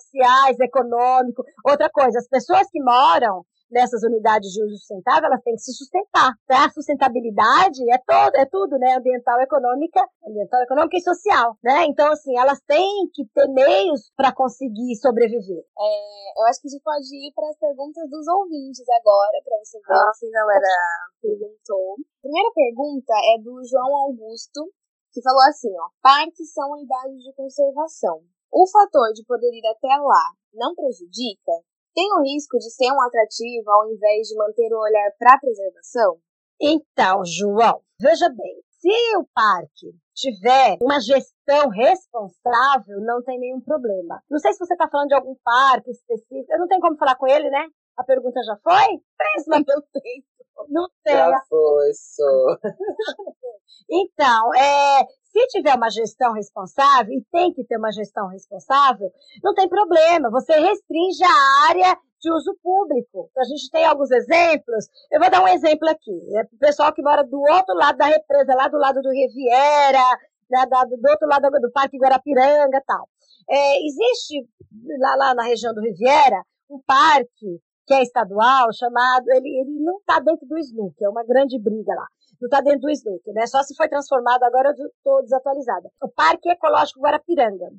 Sociais, 0.00 0.58
econômico. 0.60 1.42
Outra 1.64 1.90
coisa, 1.90 2.18
as 2.18 2.28
pessoas 2.28 2.70
que 2.70 2.82
moram 2.82 3.44
nessas 3.70 4.02
unidades 4.02 4.50
de 4.50 4.62
uso 4.62 4.76
sustentável, 4.76 5.26
elas 5.26 5.42
têm 5.42 5.54
que 5.54 5.62
se 5.62 5.72
sustentar. 5.72 6.32
Tá? 6.46 6.66
A 6.66 6.70
sustentabilidade 6.70 7.82
é 7.90 7.98
todo, 7.98 8.34
é 8.36 8.46
tudo, 8.46 8.78
né? 8.78 8.96
Ambiental, 8.96 9.40
econômica, 9.40 10.00
ambiental, 10.26 10.62
econômica 10.62 10.96
e 10.96 11.02
social, 11.02 11.56
né? 11.62 11.84
Então, 11.86 12.10
assim, 12.12 12.36
elas 12.36 12.60
têm 12.66 13.08
que 13.12 13.24
ter 13.34 13.48
meios 13.48 14.10
para 14.16 14.32
conseguir 14.32 14.96
sobreviver. 14.96 15.64
É, 15.78 16.40
eu 16.40 16.46
acho 16.46 16.60
que 16.60 16.68
a 16.68 16.70
gente 16.70 16.82
pode 16.82 17.06
ir 17.06 17.32
para 17.34 17.48
as 17.48 17.58
perguntas 17.58 18.08
dos 18.10 18.26
ouvintes 18.28 18.84
agora, 18.88 19.38
para 19.44 19.58
você 19.58 19.78
ver 19.78 19.94
ah, 19.94 20.10
o 20.10 20.18
que 20.18 20.26
a 20.26 20.40
galera 20.40 20.72
perguntou. 21.20 21.96
A 21.98 22.22
primeira 22.22 22.50
pergunta 22.54 23.14
é 23.36 23.42
do 23.42 23.62
João 23.64 23.96
Augusto, 24.08 24.72
que 25.12 25.22
falou 25.22 25.42
assim, 25.48 25.72
ó, 25.78 25.88
parques 26.02 26.52
são 26.52 26.70
unidades 26.72 27.22
de 27.22 27.32
conservação. 27.34 28.20
O 28.50 28.66
fator 28.66 29.12
de 29.12 29.24
poder 29.24 29.52
ir 29.52 29.66
até 29.66 29.94
lá 29.96 30.32
não 30.54 30.74
prejudica? 30.74 31.52
Tem 31.98 32.12
o 32.14 32.22
risco 32.22 32.56
de 32.58 32.70
ser 32.70 32.92
um 32.92 33.02
atrativo 33.02 33.68
ao 33.68 33.90
invés 33.90 34.28
de 34.28 34.36
manter 34.36 34.72
o 34.72 34.78
olhar 34.78 35.10
para 35.18 35.34
a 35.34 35.40
preservação? 35.40 36.20
Então, 36.60 37.24
João, 37.24 37.82
veja 38.00 38.28
bem, 38.28 38.62
se 38.78 39.16
o 39.16 39.26
parque 39.34 39.90
tiver 40.14 40.78
uma 40.80 41.00
gestão 41.00 41.68
responsável, 41.68 43.00
não 43.00 43.20
tem 43.24 43.40
nenhum 43.40 43.60
problema. 43.60 44.22
Não 44.30 44.38
sei 44.38 44.52
se 44.52 44.60
você 44.60 44.74
está 44.74 44.88
falando 44.88 45.08
de 45.08 45.14
algum 45.16 45.34
parque 45.42 45.90
específico, 45.90 46.52
eu 46.52 46.58
não 46.60 46.68
tenho 46.68 46.80
como 46.80 46.96
falar 46.96 47.16
com 47.16 47.26
ele, 47.26 47.50
né? 47.50 47.66
A 47.96 48.04
pergunta 48.04 48.40
já 48.44 48.56
foi? 48.62 49.00
Mas 49.18 49.46
não 49.66 49.82
tem. 49.92 50.24
Não 50.68 50.88
tem. 51.02 51.16
Já 51.16 51.42
foi, 51.48 51.92
só. 51.94 52.58
então, 53.90 54.54
é, 54.54 55.04
se 55.38 55.46
tiver 55.48 55.74
uma 55.74 55.90
gestão 55.90 56.32
responsável, 56.32 57.12
e 57.12 57.22
tem 57.30 57.52
que 57.52 57.64
ter 57.64 57.76
uma 57.76 57.92
gestão 57.92 58.28
responsável, 58.28 59.10
não 59.42 59.54
tem 59.54 59.68
problema, 59.68 60.30
você 60.30 60.52
restringe 60.58 61.22
a 61.22 61.68
área 61.68 61.96
de 62.20 62.32
uso 62.32 62.56
público. 62.62 63.28
Então, 63.30 63.42
a 63.42 63.46
gente 63.46 63.70
tem 63.70 63.84
alguns 63.84 64.10
exemplos. 64.10 64.86
Eu 65.12 65.20
vou 65.20 65.30
dar 65.30 65.40
um 65.40 65.46
exemplo 65.46 65.88
aqui. 65.88 66.36
É 66.36 66.42
o 66.42 66.58
pessoal 66.58 66.92
que 66.92 67.00
mora 67.00 67.22
do 67.22 67.38
outro 67.38 67.76
lado 67.76 67.96
da 67.96 68.06
represa, 68.06 68.54
lá 68.56 68.66
do 68.66 68.76
lado 68.76 69.00
do 69.00 69.10
Riviera, 69.10 70.18
né, 70.50 70.66
do 70.66 71.10
outro 71.10 71.28
lado 71.28 71.48
do 71.60 71.70
Parque 71.70 71.96
Guarapiranga 71.96 72.82
tal. 72.84 73.08
É, 73.48 73.86
existe 73.86 74.48
lá, 74.98 75.14
lá 75.14 75.34
na 75.34 75.44
região 75.44 75.72
do 75.72 75.80
Riviera 75.80 76.42
um 76.68 76.80
parque 76.84 77.60
que 77.86 77.94
é 77.94 78.02
estadual, 78.02 78.70
chamado, 78.74 79.24
ele, 79.30 79.48
ele 79.60 79.80
não 79.80 79.96
está 79.98 80.20
dentro 80.20 80.46
do 80.46 80.58
SNUC, 80.58 81.02
é 81.02 81.08
uma 81.08 81.24
grande 81.24 81.58
briga 81.58 81.94
lá 81.94 82.06
não 82.40 82.46
está 82.46 82.60
dentro 82.60 82.80
do 82.80 82.90
SNUC, 82.90 83.32
né? 83.32 83.46
Só 83.46 83.62
se 83.62 83.74
foi 83.74 83.88
transformado, 83.88 84.42
agora 84.42 84.74
eu 84.76 84.86
estou 84.86 85.22
desatualizada. 85.22 85.90
O 86.02 86.08
Parque 86.08 86.48
Ecológico 86.50 87.00
Guarapiranga. 87.00 87.70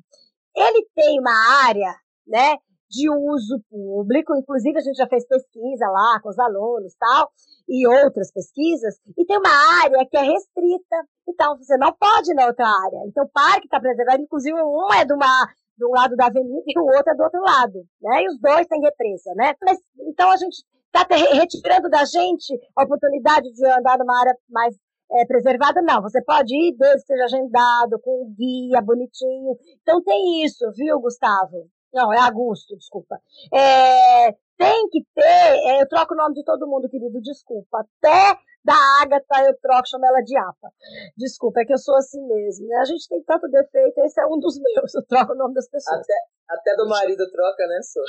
Ele 0.54 0.86
tem 0.94 1.18
uma 1.20 1.64
área, 1.64 1.94
né, 2.26 2.56
de 2.90 3.08
uso 3.08 3.62
público, 3.70 4.34
inclusive 4.34 4.78
a 4.78 4.82
gente 4.82 4.96
já 4.96 5.06
fez 5.06 5.24
pesquisa 5.24 5.86
lá 5.86 6.20
com 6.20 6.28
os 6.28 6.38
alunos 6.38 6.92
tal, 6.98 7.30
e 7.68 7.86
outras 7.86 8.32
pesquisas, 8.32 8.96
e 9.16 9.24
tem 9.24 9.38
uma 9.38 9.82
área 9.84 10.04
que 10.10 10.16
é 10.16 10.22
restrita, 10.22 10.96
então 11.28 11.56
você 11.56 11.76
não 11.76 11.92
pode 11.92 12.32
ir 12.32 12.34
na 12.34 12.46
outra 12.46 12.66
área. 12.66 13.06
Então 13.06 13.24
o 13.24 13.28
parque 13.28 13.66
está 13.66 13.78
preservado, 13.78 14.20
inclusive 14.20 14.60
um 14.60 14.92
é 14.92 15.04
de 15.04 15.12
uma 15.12 15.48
um 15.82 15.92
lado 15.92 16.14
da 16.14 16.26
avenida 16.26 16.62
e 16.66 16.78
o 16.78 16.84
outro 16.84 17.10
é 17.10 17.16
do 17.16 17.22
outro 17.22 17.40
lado, 17.40 17.82
né? 18.02 18.22
E 18.22 18.28
os 18.28 18.38
dois 18.38 18.66
têm 18.66 18.82
represa, 18.82 19.32
né? 19.34 19.54
Mas, 19.62 19.78
então 20.08 20.30
a 20.30 20.36
gente 20.36 20.62
está 20.92 21.06
retirando 21.14 21.88
da 21.88 22.04
gente 22.04 22.58
a 22.76 22.84
oportunidade 22.84 23.52
de 23.52 23.66
andar 23.66 23.98
numa 23.98 24.18
área 24.20 24.34
mais 24.48 24.74
é, 25.12 25.24
preservada, 25.26 25.82
não. 25.82 26.02
Você 26.02 26.22
pode 26.22 26.54
ir 26.54 26.76
desde 26.76 27.00
que 27.00 27.12
seja 27.12 27.24
agendado, 27.24 27.98
com 28.00 28.32
guia 28.36 28.80
bonitinho. 28.80 29.56
Então 29.82 30.02
tem 30.02 30.44
isso, 30.44 30.70
viu, 30.76 31.00
Gustavo? 31.00 31.68
Não, 31.92 32.12
é 32.12 32.18
Augusto, 32.20 32.76
desculpa. 32.76 33.18
É, 33.52 34.32
tem 34.56 34.88
que 34.90 35.00
ter, 35.14 35.22
é, 35.24 35.82
eu 35.82 35.88
troco 35.88 36.14
o 36.14 36.16
nome 36.16 36.34
de 36.34 36.44
todo 36.44 36.68
mundo, 36.68 36.88
querido, 36.88 37.20
desculpa. 37.20 37.80
Até 37.80 38.38
da 38.64 38.74
Agatha 39.02 39.44
eu 39.46 39.58
troco, 39.60 39.88
chamo 39.88 40.06
ela 40.06 40.20
de 40.20 40.36
APA. 40.36 40.68
Desculpa, 41.16 41.60
é 41.60 41.64
que 41.64 41.72
eu 41.72 41.78
sou 41.78 41.96
assim 41.96 42.24
mesmo. 42.26 42.68
Né? 42.68 42.76
A 42.76 42.84
gente 42.84 43.08
tem 43.08 43.22
tanto 43.24 43.48
defeito, 43.48 43.98
esse 44.04 44.20
é 44.20 44.26
um 44.26 44.38
dos 44.38 44.60
meus, 44.60 44.94
eu 44.94 45.04
troco 45.06 45.32
o 45.32 45.36
nome 45.36 45.54
das 45.54 45.68
pessoas. 45.68 46.00
Até, 46.00 46.14
até 46.48 46.76
do 46.76 46.88
marido 46.88 47.28
troca, 47.32 47.66
né, 47.66 47.80
Sô? 47.82 48.00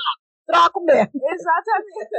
Troco 0.51 0.83
mesmo. 0.83 1.11
Exatamente. 1.31 2.09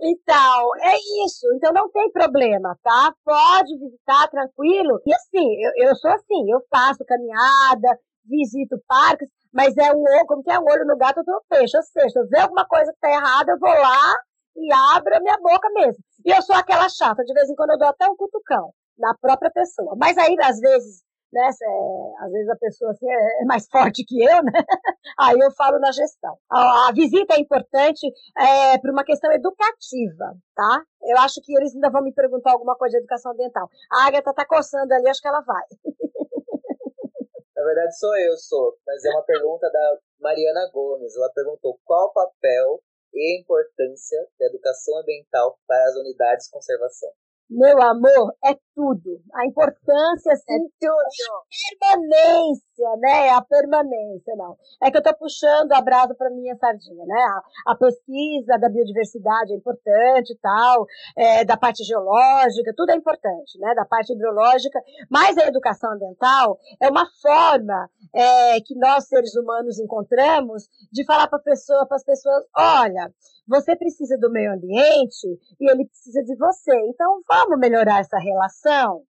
então, 0.00 0.76
é 0.80 0.96
isso. 1.24 1.46
Então 1.54 1.72
não 1.72 1.90
tem 1.90 2.10
problema, 2.10 2.76
tá? 2.82 3.14
Pode 3.24 3.78
visitar 3.78 4.28
tranquilo. 4.28 5.00
E 5.06 5.14
assim, 5.14 5.64
eu, 5.64 5.88
eu 5.88 5.96
sou 5.96 6.10
assim, 6.10 6.50
eu 6.50 6.60
faço 6.70 7.04
caminhada, 7.04 7.98
visito 8.24 8.80
parques, 8.86 9.28
mas 9.52 9.76
é 9.76 9.92
um 9.92 10.02
olho, 10.02 10.26
como 10.26 10.42
que 10.42 10.50
é 10.50 10.58
um 10.58 10.64
olho 10.64 10.86
no 10.86 10.96
gato, 10.96 11.18
outro 11.18 11.32
no 11.32 11.42
peixe. 11.48 11.76
Ou 11.76 11.82
seja, 11.82 12.08
se 12.08 12.18
eu 12.18 12.28
ver 12.28 12.40
alguma 12.40 12.66
coisa 12.66 12.92
que 12.92 13.00
tá 13.00 13.10
errada, 13.10 13.52
eu 13.52 13.58
vou 13.58 13.70
lá 13.70 14.14
e 14.56 14.72
abro 14.96 15.14
a 15.14 15.20
minha 15.20 15.38
boca 15.38 15.68
mesmo. 15.74 16.02
E 16.24 16.30
eu 16.30 16.42
sou 16.42 16.56
aquela 16.56 16.88
chata, 16.88 17.24
de 17.24 17.32
vez 17.32 17.48
em 17.48 17.54
quando 17.54 17.70
eu 17.70 17.78
dou 17.78 17.88
até 17.88 18.06
um 18.08 18.16
cutucão 18.16 18.72
na 18.98 19.14
própria 19.20 19.50
pessoa. 19.50 19.94
Mas 19.96 20.18
aí, 20.18 20.36
às 20.42 20.58
vezes, 20.58 21.02
né, 21.32 21.50
às 22.20 22.32
vezes 22.32 22.48
a 22.48 22.56
pessoa 22.56 22.90
assim, 22.90 23.08
é, 23.10 23.42
é 23.42 23.44
mais 23.44 23.68
forte 23.68 24.04
que 24.04 24.22
eu, 24.22 24.42
né? 24.42 24.52
Aí 25.18 25.38
eu 25.38 25.50
falo 25.52 25.78
na 25.78 25.92
gestão. 25.92 26.36
A, 26.50 26.88
a 26.88 26.92
visita 26.92 27.34
é 27.34 27.40
importante 27.40 28.06
é, 28.38 28.78
por 28.78 28.90
uma 28.90 29.04
questão 29.04 29.30
educativa, 29.32 30.36
tá? 30.54 30.82
Eu 31.02 31.18
acho 31.18 31.40
que 31.42 31.54
eles 31.56 31.74
ainda 31.74 31.90
vão 31.90 32.02
me 32.02 32.12
perguntar 32.12 32.52
alguma 32.52 32.76
coisa 32.76 32.92
de 32.92 32.98
educação 32.98 33.32
ambiental. 33.32 33.68
A 33.92 34.06
Agatha 34.06 34.32
tá 34.32 34.46
coçando 34.46 34.92
ali, 34.94 35.08
acho 35.08 35.20
que 35.20 35.28
ela 35.28 35.40
vai. 35.40 35.64
Na 37.56 37.64
verdade, 37.64 37.98
sou 37.98 38.16
eu, 38.16 38.36
sou. 38.36 38.76
Mas 38.86 39.04
é 39.04 39.10
uma 39.10 39.24
pergunta 39.24 39.68
da 39.68 39.98
Mariana 40.20 40.70
Gomes. 40.72 41.16
Ela 41.16 41.28
perguntou 41.34 41.78
qual 41.84 42.06
o 42.06 42.12
papel 42.12 42.80
e 43.12 43.36
a 43.36 43.40
importância 43.40 44.18
da 44.38 44.46
educação 44.46 44.96
ambiental 44.98 45.58
para 45.66 45.82
as 45.88 45.96
unidades 45.96 46.46
de 46.46 46.52
conservação. 46.52 47.10
Meu 47.50 47.80
amor, 47.80 48.34
é 48.44 48.54
tudo. 48.74 49.22
A 49.34 49.46
importância, 49.46 50.32
assim, 50.32 50.54
é 50.54 50.58
tudo. 50.78 51.80
permanência, 51.80 52.96
né? 53.00 53.30
A 53.30 53.40
permanência, 53.40 54.36
não. 54.36 54.54
É 54.82 54.90
que 54.90 54.98
eu 54.98 55.02
tô 55.02 55.14
puxando 55.14 55.72
a 55.72 55.80
brasa 55.80 56.14
para 56.14 56.28
minha 56.28 56.54
sardinha, 56.56 57.06
né? 57.06 57.20
A, 57.66 57.72
a, 57.72 57.74
pesquisa 57.74 58.58
da 58.58 58.68
biodiversidade 58.68 59.52
é 59.52 59.56
importante 59.56 60.34
e 60.34 60.38
tal, 60.38 60.86
é, 61.16 61.44
da 61.44 61.56
parte 61.56 61.82
geológica, 61.84 62.74
tudo 62.76 62.90
é 62.90 62.96
importante, 62.96 63.58
né? 63.58 63.74
Da 63.74 63.86
parte 63.86 64.12
hidrológica, 64.12 64.78
mas 65.10 65.38
a 65.38 65.46
educação 65.46 65.92
ambiental 65.92 66.58
é 66.82 66.90
uma 66.90 67.06
forma 67.22 67.88
é, 68.14 68.60
que 68.60 68.74
nós, 68.74 69.08
seres 69.08 69.34
humanos, 69.34 69.78
encontramos 69.78 70.68
de 70.92 71.02
falar 71.06 71.28
para 71.28 71.38
pessoa, 71.38 71.86
as 71.90 72.04
pessoas, 72.04 72.44
olha, 72.54 73.10
você 73.48 73.74
precisa 73.74 74.16
do 74.18 74.30
meio 74.30 74.52
ambiente 74.52 75.26
e 75.58 75.70
ele 75.70 75.86
precisa 75.86 76.22
de 76.22 76.36
você. 76.36 76.72
Então, 76.88 77.20
vamos 77.26 77.58
melhorar 77.58 78.00
essa 78.00 78.18
relação? 78.18 79.02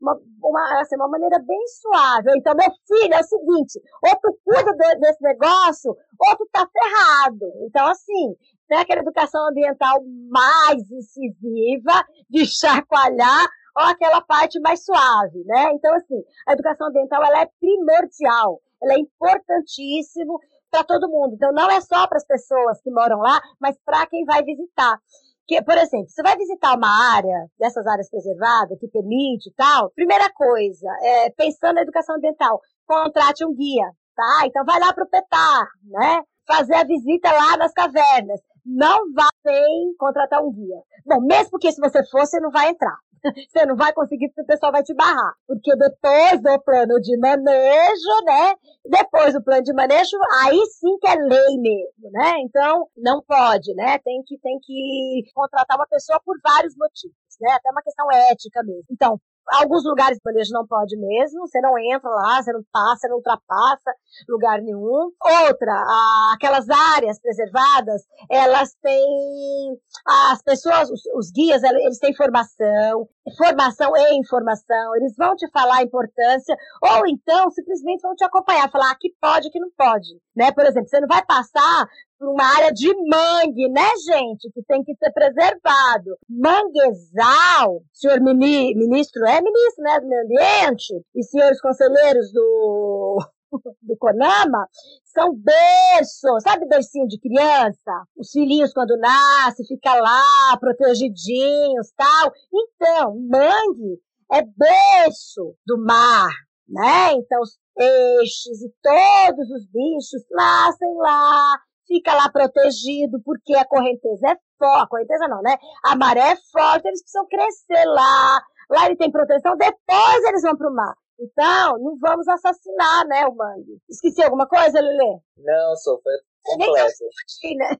Uma, 0.00 0.20
uma, 0.42 0.80
assim, 0.80 0.96
uma 0.96 1.08
maneira 1.08 1.38
bem 1.38 1.66
suave. 1.68 2.30
Então, 2.36 2.54
meu 2.54 2.70
filho, 2.86 3.14
é 3.14 3.20
o 3.20 3.24
seguinte, 3.24 3.80
ou 4.02 4.16
tu 4.20 4.38
cuida 4.44 4.72
de, 4.72 5.00
desse 5.00 5.22
negócio, 5.22 5.96
ou 6.18 6.36
tu 6.36 6.46
tá 6.52 6.68
ferrado. 6.70 7.46
Então, 7.62 7.86
assim, 7.86 8.36
tem 8.68 8.78
aquela 8.78 9.00
educação 9.00 9.48
ambiental 9.48 10.02
mais 10.28 10.90
incisiva, 10.90 12.04
de 12.28 12.44
chacoalhar, 12.44 13.48
ou 13.76 13.84
aquela 13.84 14.20
parte 14.20 14.60
mais 14.60 14.84
suave, 14.84 15.42
né? 15.44 15.72
Então, 15.72 15.94
assim, 15.94 16.22
a 16.46 16.52
educação 16.52 16.88
ambiental, 16.88 17.24
ela 17.24 17.42
é 17.42 17.50
primordial, 17.58 18.60
ela 18.82 18.94
é 18.94 18.98
importantíssimo 18.98 20.38
para 20.74 20.82
todo 20.82 21.08
mundo. 21.08 21.34
Então, 21.34 21.52
não 21.52 21.70
é 21.70 21.80
só 21.80 22.08
para 22.08 22.18
as 22.18 22.26
pessoas 22.26 22.80
que 22.82 22.90
moram 22.90 23.18
lá, 23.18 23.40
mas 23.60 23.76
para 23.84 24.04
quem 24.06 24.24
vai 24.24 24.42
visitar. 24.42 24.98
Que, 25.46 25.62
por 25.62 25.76
exemplo, 25.76 26.08
você 26.08 26.22
vai 26.22 26.36
visitar 26.36 26.74
uma 26.74 27.14
área 27.14 27.46
dessas 27.58 27.86
áreas 27.86 28.10
preservadas 28.10 28.78
que 28.80 28.88
permite 28.88 29.50
e 29.50 29.54
tal, 29.54 29.90
primeira 29.90 30.32
coisa, 30.32 30.88
é, 31.02 31.30
pensando 31.30 31.74
na 31.74 31.82
educação 31.82 32.16
ambiental, 32.16 32.60
contrate 32.86 33.44
um 33.44 33.54
guia, 33.54 33.90
tá? 34.16 34.46
Então 34.46 34.64
vai 34.64 34.80
lá 34.80 34.92
para 34.92 35.04
o 35.04 35.08
PETAR, 35.08 35.68
né? 35.84 36.22
Fazer 36.46 36.74
a 36.74 36.84
visita 36.84 37.30
lá 37.30 37.56
nas 37.58 37.72
cavernas. 37.72 38.40
Não 38.64 39.12
vá 39.12 39.28
sem 39.44 39.94
contratar 39.98 40.42
um 40.42 40.50
guia. 40.50 40.80
Bom, 41.04 41.20
mesmo 41.20 41.50
porque 41.50 41.70
se 41.70 41.80
você 41.80 42.02
for, 42.06 42.26
você 42.26 42.40
não 42.40 42.50
vai 42.50 42.70
entrar. 42.70 42.96
Você 43.48 43.64
não 43.64 43.74
vai 43.74 43.90
conseguir 43.94 44.28
porque 44.28 44.42
o 44.42 44.46
pessoal 44.46 44.70
vai 44.70 44.82
te 44.82 44.92
barrar. 44.92 45.32
Porque 45.46 45.74
depois 45.76 46.42
do 46.42 46.60
plano 46.62 47.00
de 47.00 47.16
manejo, 47.18 48.24
né? 48.26 48.54
Depois 48.84 49.32
do 49.32 49.42
plano 49.42 49.62
de 49.62 49.72
manejo, 49.72 50.18
aí 50.42 50.60
sim 50.66 50.98
que 50.98 51.08
é 51.08 51.14
lei 51.14 51.58
mesmo, 51.58 52.10
né? 52.12 52.34
Então, 52.40 52.86
não 52.94 53.22
pode, 53.22 53.74
né? 53.74 53.98
Tem 54.04 54.22
que, 54.26 54.38
tem 54.40 54.58
que 54.60 55.22
contratar 55.34 55.78
uma 55.78 55.86
pessoa 55.86 56.20
por 56.22 56.36
vários 56.44 56.74
motivos, 56.76 57.16
né? 57.40 57.50
Até 57.52 57.70
uma 57.70 57.80
questão 57.80 58.12
ética 58.12 58.62
mesmo. 58.62 58.84
Então, 58.90 59.18
Alguns 59.52 59.84
lugares 59.84 60.18
de 60.18 60.50
não 60.52 60.66
pode 60.66 60.96
mesmo, 60.96 61.46
você 61.46 61.60
não 61.60 61.78
entra 61.78 62.08
lá, 62.08 62.42
você 62.42 62.52
não 62.52 62.62
passa, 62.72 63.08
não 63.08 63.16
ultrapassa 63.16 63.92
lugar 64.28 64.60
nenhum. 64.60 65.12
Outra, 65.46 65.86
aquelas 66.34 66.68
áreas 66.70 67.20
preservadas, 67.20 68.02
elas 68.30 68.74
têm, 68.82 69.78
as 70.06 70.42
pessoas, 70.42 70.90
os, 70.90 71.02
os 71.14 71.30
guias, 71.30 71.62
eles 71.62 71.98
têm 71.98 72.14
formação, 72.14 73.08
formação 73.36 73.96
e 73.96 74.18
informação, 74.18 74.96
eles 74.96 75.14
vão 75.16 75.34
te 75.36 75.48
falar 75.50 75.78
a 75.78 75.82
importância, 75.82 76.56
ou 76.82 77.06
então 77.06 77.50
simplesmente 77.50 78.02
vão 78.02 78.14
te 78.14 78.24
acompanhar, 78.24 78.70
falar 78.70 78.90
ah, 78.90 78.92
pode, 79.20 79.48
aqui 79.48 79.58
não 79.58 79.70
pode, 79.76 80.08
né? 80.36 80.52
Por 80.52 80.64
exemplo, 80.64 80.88
você 80.88 81.00
não 81.00 81.08
vai 81.08 81.24
passar 81.24 81.88
uma 82.20 82.44
área 82.56 82.72
de 82.72 82.88
mangue, 83.06 83.68
né, 83.68 83.86
gente? 84.06 84.50
Que 84.52 84.62
tem 84.62 84.82
que 84.82 84.94
ser 84.96 85.10
preservado. 85.12 86.16
Manguezal, 86.28 87.82
senhor 87.92 88.20
ministro, 88.20 89.24
é 89.26 89.40
ministro, 89.40 89.82
né, 89.82 90.00
do 90.00 90.08
meio 90.08 90.22
ambiente, 90.22 90.94
e 91.14 91.22
senhores 91.22 91.60
conselheiros 91.60 92.32
do, 92.32 93.18
do 93.82 93.96
CONAMA, 93.96 94.68
são 95.04 95.34
berços, 95.34 96.42
sabe 96.42 96.66
bercinho 96.66 97.06
de 97.06 97.18
criança? 97.18 98.04
Os 98.16 98.30
filhinhos 98.30 98.72
quando 98.72 98.96
nascem, 98.96 99.66
fica 99.66 99.94
lá, 99.94 100.56
protegidinhos, 100.58 101.92
tal. 101.96 102.32
Então, 102.52 103.16
mangue 103.28 104.00
é 104.32 104.42
berço 104.42 105.54
do 105.66 105.78
mar, 105.78 106.32
né? 106.68 107.12
Então, 107.12 107.40
os 107.40 107.58
peixes 107.74 108.62
e 108.62 108.72
todos 108.82 109.50
os 109.50 109.66
bichos 109.66 110.24
nascem 110.30 110.94
lá, 110.96 111.58
fica 111.86 112.14
lá 112.14 112.30
protegido, 112.30 113.20
porque 113.24 113.54
a 113.54 113.66
correnteza 113.66 114.28
é 114.28 114.36
forte, 114.58 114.84
a 114.84 114.88
correnteza 114.88 115.28
não, 115.28 115.42
né? 115.42 115.56
A 115.84 115.96
maré 115.96 116.32
é 116.32 116.36
forte, 116.52 116.86
eles 116.86 117.02
precisam 117.02 117.26
crescer 117.26 117.84
lá, 117.86 118.42
lá 118.70 118.86
ele 118.86 118.96
tem 118.96 119.10
proteção, 119.10 119.56
depois 119.56 120.24
eles 120.24 120.42
vão 120.42 120.56
para 120.56 120.70
o 120.70 120.74
mar. 120.74 120.94
Então, 121.18 121.78
não 121.78 121.96
vamos 121.98 122.26
assassinar, 122.26 123.06
né, 123.06 123.26
o 123.26 123.34
mangue. 123.34 123.80
Esqueci 123.88 124.22
alguma 124.22 124.48
coisa, 124.48 124.80
Lelê? 124.80 125.20
Não, 125.38 125.76
só 125.76 125.96
foi 126.02 126.12
completo. 126.42 127.04
Aqui, 127.22 127.54
né? 127.56 127.70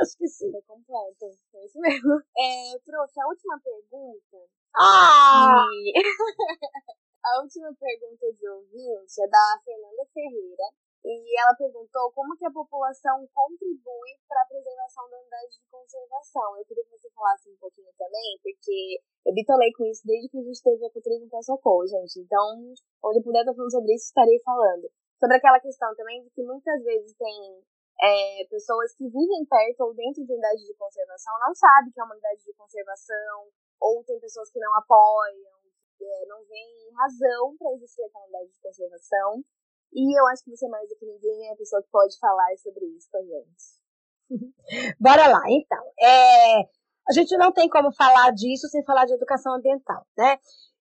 Acho 0.00 0.16
que 0.16 0.28
sim. 0.28 0.50
Foi 0.52 0.62
completo, 0.62 1.26
foi 1.50 1.64
isso 1.64 1.78
mesmo. 1.80 2.14
É, 2.38 2.78
prof, 2.84 3.20
a 3.20 3.28
última 3.28 3.60
pergunta... 3.60 4.38
Ah! 4.76 5.66
E... 5.84 5.92
a 7.24 7.42
última 7.42 7.74
pergunta 7.74 8.32
de 8.32 8.48
ouvinte 8.48 9.20
é 9.20 9.28
da 9.28 9.60
Fernanda 9.64 10.06
Ferreira. 10.14 10.64
E 11.04 11.40
ela 11.40 11.54
perguntou 11.58 12.12
como 12.12 12.36
que 12.36 12.46
a 12.46 12.50
população 12.50 13.26
contribui 13.34 14.10
para 14.28 14.42
a 14.42 14.46
preservação 14.46 15.10
da 15.10 15.18
unidade 15.18 15.58
de 15.58 15.66
conservação. 15.68 16.56
Eu 16.56 16.64
queria 16.64 16.84
que 16.84 16.90
você 16.90 17.10
falasse 17.10 17.50
um 17.50 17.56
pouquinho 17.56 17.90
também, 17.98 18.38
porque 18.40 19.02
eu 19.26 19.34
bitolei 19.34 19.72
com 19.72 19.84
isso 19.86 20.06
desde 20.06 20.28
que 20.28 20.38
a 20.38 20.42
gente 20.42 20.62
teve 20.62 20.86
a 20.86 20.90
culturismo 20.90 21.28
para 21.28 21.42
socorro, 21.42 21.86
gente. 21.86 22.20
Então, 22.20 22.74
onde 23.02 23.22
puder 23.22 23.40
estar 23.40 23.54
falando 23.54 23.72
sobre 23.72 23.94
isso, 23.94 24.06
estarei 24.06 24.38
falando. 24.44 24.86
Sobre 25.18 25.36
aquela 25.36 25.58
questão 25.58 25.94
também 25.96 26.22
de 26.22 26.30
que 26.30 26.42
muitas 26.42 26.82
vezes 26.84 27.14
tem 27.18 27.62
é, 28.02 28.46
pessoas 28.46 28.94
que 28.94 29.04
vivem 29.04 29.46
perto 29.46 29.80
ou 29.82 29.94
dentro 29.94 30.24
de 30.24 30.32
unidade 30.32 30.66
de 30.66 30.74
conservação 30.74 31.34
não 31.38 31.54
sabem 31.54 31.92
que 31.92 32.00
é 32.00 32.04
uma 32.04 32.14
unidade 32.14 32.42
de 32.44 32.52
conservação, 32.54 33.50
ou 33.80 34.02
tem 34.04 34.18
pessoas 34.18 34.50
que 34.50 34.58
não 34.58 34.74
apoiam, 34.78 35.58
é, 36.00 36.26
não 36.26 36.44
veem 36.44 36.90
razão 36.94 37.56
para 37.56 37.72
existir 37.74 38.02
aquela 38.04 38.24
unidade 38.24 38.50
de 38.50 38.60
conservação. 38.60 39.44
E 39.92 40.18
eu 40.18 40.26
acho 40.28 40.44
que 40.44 40.50
você, 40.50 40.66
mais 40.68 40.88
do 40.88 40.96
que 40.96 41.06
ninguém, 41.06 41.48
é 41.48 41.52
a 41.52 41.56
pessoa 41.56 41.82
que 41.82 41.90
pode 41.90 42.18
falar 42.18 42.48
sobre 42.62 42.86
isso 42.96 43.08
com 43.10 43.18
a 43.18 43.22
gente. 43.22 43.82
Bora 44.98 45.26
lá, 45.28 45.42
então. 45.48 45.82
É, 46.00 46.60
a 47.08 47.12
gente 47.12 47.36
não 47.36 47.52
tem 47.52 47.68
como 47.68 47.92
falar 47.92 48.30
disso 48.32 48.68
sem 48.68 48.84
falar 48.84 49.04
de 49.04 49.14
educação 49.14 49.54
ambiental, 49.54 50.06
né? 50.16 50.38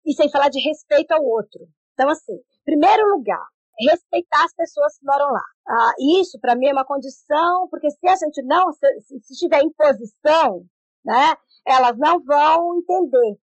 E 0.04 0.12
sem 0.12 0.30
falar 0.30 0.48
de 0.48 0.60
respeito 0.60 1.12
ao 1.12 1.24
outro. 1.24 1.66
Então, 1.94 2.08
assim, 2.08 2.38
primeiro 2.64 3.08
lugar, 3.08 3.44
respeitar 3.86 4.44
as 4.44 4.54
pessoas 4.54 4.98
que 4.98 5.06
moram 5.06 5.30
lá. 5.32 5.42
Ah, 5.68 5.92
isso, 6.20 6.38
para 6.40 6.56
mim, 6.56 6.66
é 6.66 6.72
uma 6.72 6.84
condição, 6.84 7.68
porque 7.70 7.90
se 7.90 8.08
a 8.08 8.16
gente 8.16 8.42
não, 8.42 8.72
se, 8.72 9.20
se 9.22 9.34
tiver 9.36 9.62
imposição, 9.62 10.64
né, 11.04 11.36
elas 11.66 11.96
não 11.96 12.22
vão 12.22 12.78
entender. 12.78 13.38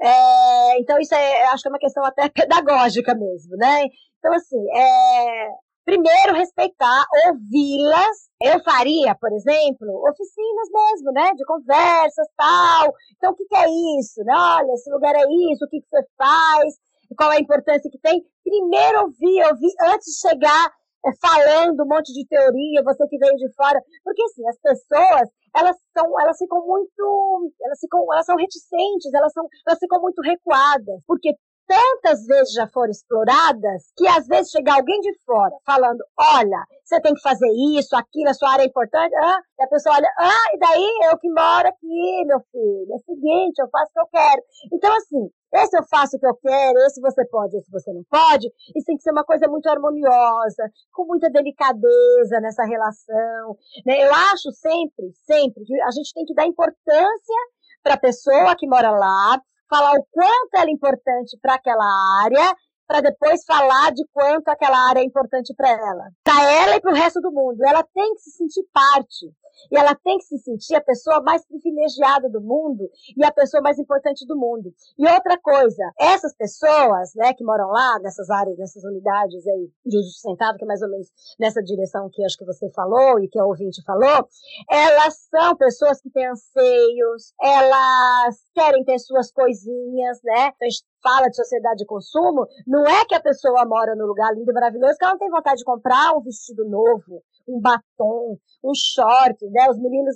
É, 0.00 0.80
então, 0.80 0.98
isso 0.98 1.14
é, 1.14 1.46
acho 1.48 1.62
que 1.62 1.68
é 1.68 1.72
uma 1.72 1.78
questão 1.78 2.04
até 2.04 2.28
pedagógica 2.30 3.14
mesmo, 3.14 3.56
né? 3.56 3.84
Então, 4.20 4.34
assim, 4.34 4.60
é, 4.76 5.48
primeiro 5.84 6.34
respeitar, 6.34 7.04
ouvi-las. 7.26 8.30
Eu 8.40 8.62
faria, 8.62 9.14
por 9.16 9.32
exemplo, 9.32 9.88
oficinas 10.08 10.68
mesmo, 10.72 11.12
né? 11.12 11.32
De 11.34 11.44
conversas, 11.44 12.28
tal. 12.36 12.94
Então, 13.16 13.32
o 13.32 13.34
que, 13.34 13.44
que 13.46 13.56
é 13.56 13.66
isso? 13.98 14.22
Né? 14.24 14.32
Olha, 14.36 14.72
esse 14.74 14.90
lugar 14.90 15.14
é 15.16 15.24
isso, 15.50 15.64
o 15.64 15.68
que, 15.68 15.80
que 15.80 15.88
você 15.90 16.06
faz, 16.16 16.74
qual 17.16 17.30
a 17.30 17.40
importância 17.40 17.90
que 17.90 17.98
tem. 17.98 18.22
Primeiro 18.44 19.00
ouvir, 19.00 19.42
ouvir 19.50 19.72
antes 19.82 20.12
de 20.12 20.28
chegar 20.28 20.70
é, 21.06 21.10
falando 21.20 21.82
um 21.82 21.88
monte 21.88 22.12
de 22.12 22.26
teoria, 22.26 22.84
você 22.84 23.06
que 23.08 23.18
veio 23.18 23.36
de 23.36 23.52
fora. 23.54 23.80
Porque, 24.04 24.22
assim, 24.22 24.46
as 24.46 24.58
pessoas, 24.60 25.28
elas 25.56 25.76
são, 25.96 26.20
elas 26.20 26.36
ficam 26.38 26.64
muito, 26.66 27.52
elas 27.62 27.80
ficam, 27.80 28.00
elas 28.12 28.26
são 28.26 28.36
reticentes, 28.36 29.12
elas 29.14 29.32
são, 29.32 29.46
elas 29.66 29.78
ficam 29.78 30.00
muito 30.00 30.20
recuadas, 30.22 31.02
porque 31.06 31.34
tantas 31.70 32.26
vezes 32.26 32.52
já 32.52 32.66
foram 32.66 32.90
exploradas 32.90 33.92
que 33.96 34.08
às 34.08 34.26
vezes 34.26 34.50
chega 34.50 34.74
alguém 34.74 34.98
de 35.00 35.16
fora 35.24 35.54
falando: 35.64 36.02
olha, 36.18 36.66
você 36.84 37.00
tem 37.00 37.14
que 37.14 37.20
fazer 37.20 37.48
isso, 37.78 37.94
aquilo, 37.94 38.28
a 38.28 38.34
sua 38.34 38.50
área 38.50 38.64
é 38.64 38.66
importante. 38.66 39.14
Ah, 39.14 39.38
e 39.60 39.62
a 39.62 39.68
pessoa 39.68 39.94
olha: 39.94 40.10
ah, 40.18 40.46
e 40.52 40.58
daí 40.58 41.10
eu 41.12 41.18
que 41.18 41.28
moro 41.28 41.68
aqui, 41.68 42.24
meu 42.26 42.40
filho. 42.50 42.92
É 42.92 42.96
o 42.96 42.98
seguinte, 42.98 43.60
eu 43.60 43.68
faço 43.70 43.90
o 43.90 43.92
que 43.92 44.00
eu 44.00 44.08
quero. 44.10 44.42
Então, 44.72 44.92
assim, 44.96 45.30
esse 45.54 45.78
eu 45.78 45.84
faço 45.88 46.16
o 46.16 46.20
que 46.20 46.26
eu 46.26 46.34
quero, 46.34 46.78
esse 46.80 47.00
você 47.00 47.24
pode, 47.28 47.56
esse 47.56 47.70
você 47.70 47.92
não 47.92 48.02
pode. 48.10 48.48
Isso 48.74 48.86
tem 48.86 48.96
que 48.96 49.02
ser 49.02 49.12
uma 49.12 49.24
coisa 49.24 49.46
muito 49.46 49.68
harmoniosa, 49.68 50.70
com 50.92 51.06
muita 51.06 51.30
delicadeza 51.30 52.40
nessa 52.40 52.64
relação. 52.64 53.56
Né? 53.86 54.04
Eu 54.04 54.12
acho 54.12 54.50
sempre, 54.52 55.12
sempre, 55.24 55.64
que 55.64 55.80
a 55.82 55.90
gente 55.92 56.12
tem 56.14 56.24
que 56.24 56.34
dar 56.34 56.46
importância 56.46 57.36
para 57.82 57.94
a 57.94 58.00
pessoa 58.00 58.56
que 58.56 58.66
mora 58.66 58.90
lá, 58.90 59.40
falar 59.70 59.92
o 59.92 60.06
quanto 60.10 60.54
ela 60.56 60.68
é 60.68 60.72
importante 60.72 61.38
para 61.40 61.54
aquela 61.54 61.86
área, 62.24 62.54
para 62.90 63.02
depois 63.02 63.44
falar 63.44 63.92
de 63.92 64.04
quanto 64.12 64.48
aquela 64.48 64.88
área 64.88 64.98
é 64.98 65.04
importante 65.04 65.54
para 65.54 65.70
ela. 65.70 66.10
Para 66.24 66.52
ela 66.52 66.76
e 66.76 66.80
para 66.80 66.90
o 66.90 66.94
resto 66.94 67.20
do 67.20 67.30
mundo. 67.30 67.64
Ela 67.64 67.84
tem 67.84 68.14
que 68.14 68.22
se 68.22 68.32
sentir 68.32 68.64
parte. 68.72 69.32
E 69.70 69.78
ela 69.78 69.94
tem 69.94 70.18
que 70.18 70.24
se 70.24 70.38
sentir 70.38 70.74
a 70.74 70.80
pessoa 70.80 71.22
mais 71.22 71.46
privilegiada 71.46 72.28
do 72.28 72.40
mundo 72.40 72.90
e 73.16 73.24
a 73.24 73.30
pessoa 73.30 73.62
mais 73.62 73.78
importante 73.78 74.26
do 74.26 74.36
mundo. 74.36 74.72
E 74.98 75.06
outra 75.06 75.38
coisa, 75.38 75.92
essas 75.98 76.34
pessoas, 76.34 77.14
né, 77.14 77.32
que 77.34 77.44
moram 77.44 77.68
lá, 77.68 77.98
nessas 78.00 78.28
áreas, 78.30 78.58
nessas 78.58 78.82
unidades 78.82 79.46
aí 79.46 79.70
de 79.86 79.98
uso 79.98 80.10
sustentável, 80.10 80.56
que 80.56 80.64
é 80.64 80.66
mais 80.66 80.82
ou 80.82 80.88
menos 80.88 81.08
nessa 81.38 81.62
direção 81.62 82.08
que 82.10 82.24
acho 82.24 82.38
que 82.38 82.44
você 82.44 82.68
falou 82.70 83.20
e 83.20 83.28
que 83.28 83.38
a 83.38 83.44
ouvinte 83.44 83.82
falou, 83.84 84.26
elas 84.68 85.28
são 85.30 85.54
pessoas 85.56 86.00
que 86.00 86.10
têm 86.10 86.26
anseios, 86.26 87.34
elas 87.40 88.36
querem 88.54 88.84
ter 88.84 88.98
suas 88.98 89.30
coisinhas, 89.30 90.20
né? 90.24 90.52
Então, 90.56 90.66
a 90.66 90.70
gente 90.70 90.84
fala 91.02 91.28
de 91.28 91.36
sociedade 91.36 91.78
de 91.78 91.86
consumo, 91.86 92.46
não 92.66 92.86
é 92.86 93.04
que 93.04 93.14
a 93.14 93.20
pessoa 93.20 93.64
mora 93.66 93.94
num 93.94 94.06
lugar 94.06 94.34
lindo 94.34 94.50
e 94.50 94.54
maravilhoso 94.54 94.96
que 94.98 95.04
ela 95.04 95.14
não 95.14 95.18
tem 95.18 95.30
vontade 95.30 95.58
de 95.58 95.64
comprar 95.64 96.16
um 96.16 96.20
vestido 96.20 96.68
novo, 96.68 97.22
um 97.48 97.60
batom, 97.60 98.38
um 98.62 98.72
short, 98.74 99.44
né? 99.50 99.68
Os 99.70 99.78
meninos, 99.78 100.14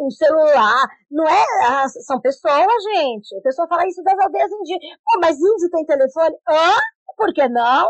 um 0.00 0.10
celular. 0.10 0.86
Não 1.10 1.24
é. 1.24 1.44
Ah, 1.66 1.88
são 1.88 2.20
pessoas, 2.20 2.82
gente. 2.94 3.36
A 3.36 3.42
pessoa 3.42 3.68
fala 3.68 3.86
isso 3.86 4.02
das 4.02 4.18
aldeias 4.18 4.50
indígenas. 4.50 4.98
Pô, 5.04 5.20
mas 5.20 5.36
índio 5.36 5.70
tem 5.70 5.84
telefone? 5.84 6.34
Hã? 6.48 6.74
Por 7.16 7.32
que 7.32 7.48
não? 7.48 7.88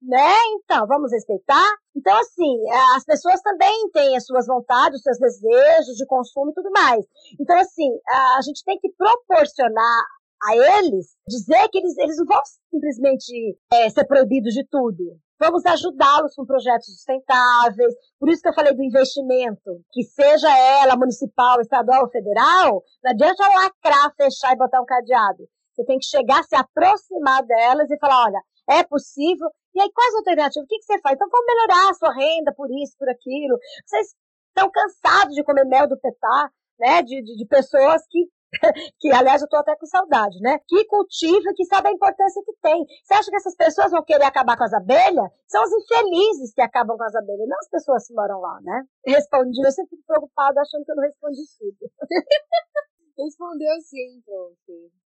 Né? 0.00 0.34
Então, 0.56 0.86
vamos 0.86 1.12
respeitar. 1.12 1.66
Então, 1.96 2.14
assim, 2.18 2.58
as 2.94 3.04
pessoas 3.04 3.40
também 3.40 3.90
têm 3.90 4.16
as 4.16 4.26
suas 4.26 4.46
vontades, 4.46 4.98
os 4.98 5.02
seus 5.02 5.18
desejos 5.18 5.96
de 5.96 6.06
consumo 6.06 6.50
e 6.50 6.54
tudo 6.54 6.70
mais. 6.70 7.04
Então, 7.40 7.56
assim, 7.58 7.90
a 8.36 8.40
gente 8.42 8.62
tem 8.64 8.78
que 8.78 8.90
proporcionar 8.92 10.04
a 10.46 10.78
eles, 10.78 11.16
dizer 11.26 11.68
que 11.70 11.78
eles, 11.78 11.96
eles 11.98 12.16
não 12.18 12.26
vão 12.26 12.40
simplesmente 12.70 13.58
é, 13.72 13.88
ser 13.90 14.04
proibidos 14.04 14.52
de 14.52 14.66
tudo. 14.68 15.18
Vamos 15.40 15.66
ajudá-los 15.66 16.34
com 16.34 16.46
projetos 16.46 16.86
sustentáveis. 16.86 17.94
Por 18.18 18.28
isso 18.30 18.40
que 18.40 18.48
eu 18.48 18.54
falei 18.54 18.74
do 18.74 18.82
investimento, 18.82 19.80
que 19.92 20.02
seja 20.04 20.48
ela 20.82 20.96
municipal, 20.96 21.60
estadual 21.60 22.04
ou 22.04 22.10
federal, 22.10 22.82
não 23.02 23.10
adianta 23.10 23.42
lacrar, 23.42 24.14
fechar 24.16 24.52
e 24.52 24.56
botar 24.56 24.80
um 24.80 24.86
cadeado. 24.86 25.48
Você 25.74 25.84
tem 25.84 25.98
que 25.98 26.06
chegar, 26.06 26.44
se 26.44 26.54
aproximar 26.54 27.44
delas 27.44 27.90
e 27.90 27.98
falar, 27.98 28.26
olha, 28.26 28.40
é 28.70 28.84
possível. 28.84 29.48
E 29.74 29.80
aí, 29.80 29.90
quais 29.92 30.14
alternativas? 30.14 30.64
O 30.64 30.68
que, 30.68 30.78
que 30.78 30.84
você 30.84 31.00
faz? 31.00 31.14
Então, 31.14 31.28
vamos 31.28 31.46
melhorar 31.46 31.90
a 31.90 31.94
sua 31.94 32.14
renda 32.14 32.54
por 32.54 32.68
isso, 32.70 32.94
por 32.96 33.08
aquilo. 33.08 33.58
Vocês 33.84 34.14
estão 34.48 34.70
cansados 34.70 35.34
de 35.34 35.42
comer 35.42 35.64
mel 35.64 35.88
do 35.88 35.98
petar, 35.98 36.50
né? 36.78 37.02
De, 37.02 37.22
de, 37.22 37.36
de 37.36 37.46
pessoas 37.46 38.02
que 38.08 38.28
que 39.00 39.12
aliás 39.12 39.40
eu 39.40 39.46
estou 39.46 39.60
até 39.60 39.76
com 39.76 39.86
saudade, 39.86 40.38
né? 40.40 40.58
Que 40.68 40.84
cultiva, 40.86 41.52
que 41.56 41.64
sabe 41.64 41.88
a 41.88 41.92
importância 41.92 42.42
que 42.44 42.52
tem. 42.62 42.84
Você 43.02 43.14
acha 43.14 43.30
que 43.30 43.36
essas 43.36 43.56
pessoas 43.56 43.90
vão 43.90 44.02
querer 44.02 44.24
acabar 44.24 44.56
com 44.56 44.64
as 44.64 44.72
abelhas? 44.72 45.30
São 45.48 45.62
os 45.62 45.72
infelizes 45.72 46.52
que 46.54 46.62
acabam 46.62 46.96
com 46.96 47.04
as 47.04 47.14
abelhas, 47.14 47.48
não 47.48 47.58
as 47.58 47.68
pessoas 47.68 48.06
que 48.06 48.14
moram 48.14 48.40
lá, 48.40 48.60
né? 48.62 48.84
Respondi, 49.06 49.60
eu 49.64 49.72
sempre 49.72 49.96
fico 49.96 50.06
preocupada 50.06 50.60
achando 50.60 50.84
que 50.84 50.92
eu 50.92 50.96
não 50.96 51.04
respondi 51.04 51.42
tudo. 51.58 51.90
Respondeu 53.18 53.80
sim, 53.80 54.20
prof. 54.24 54.56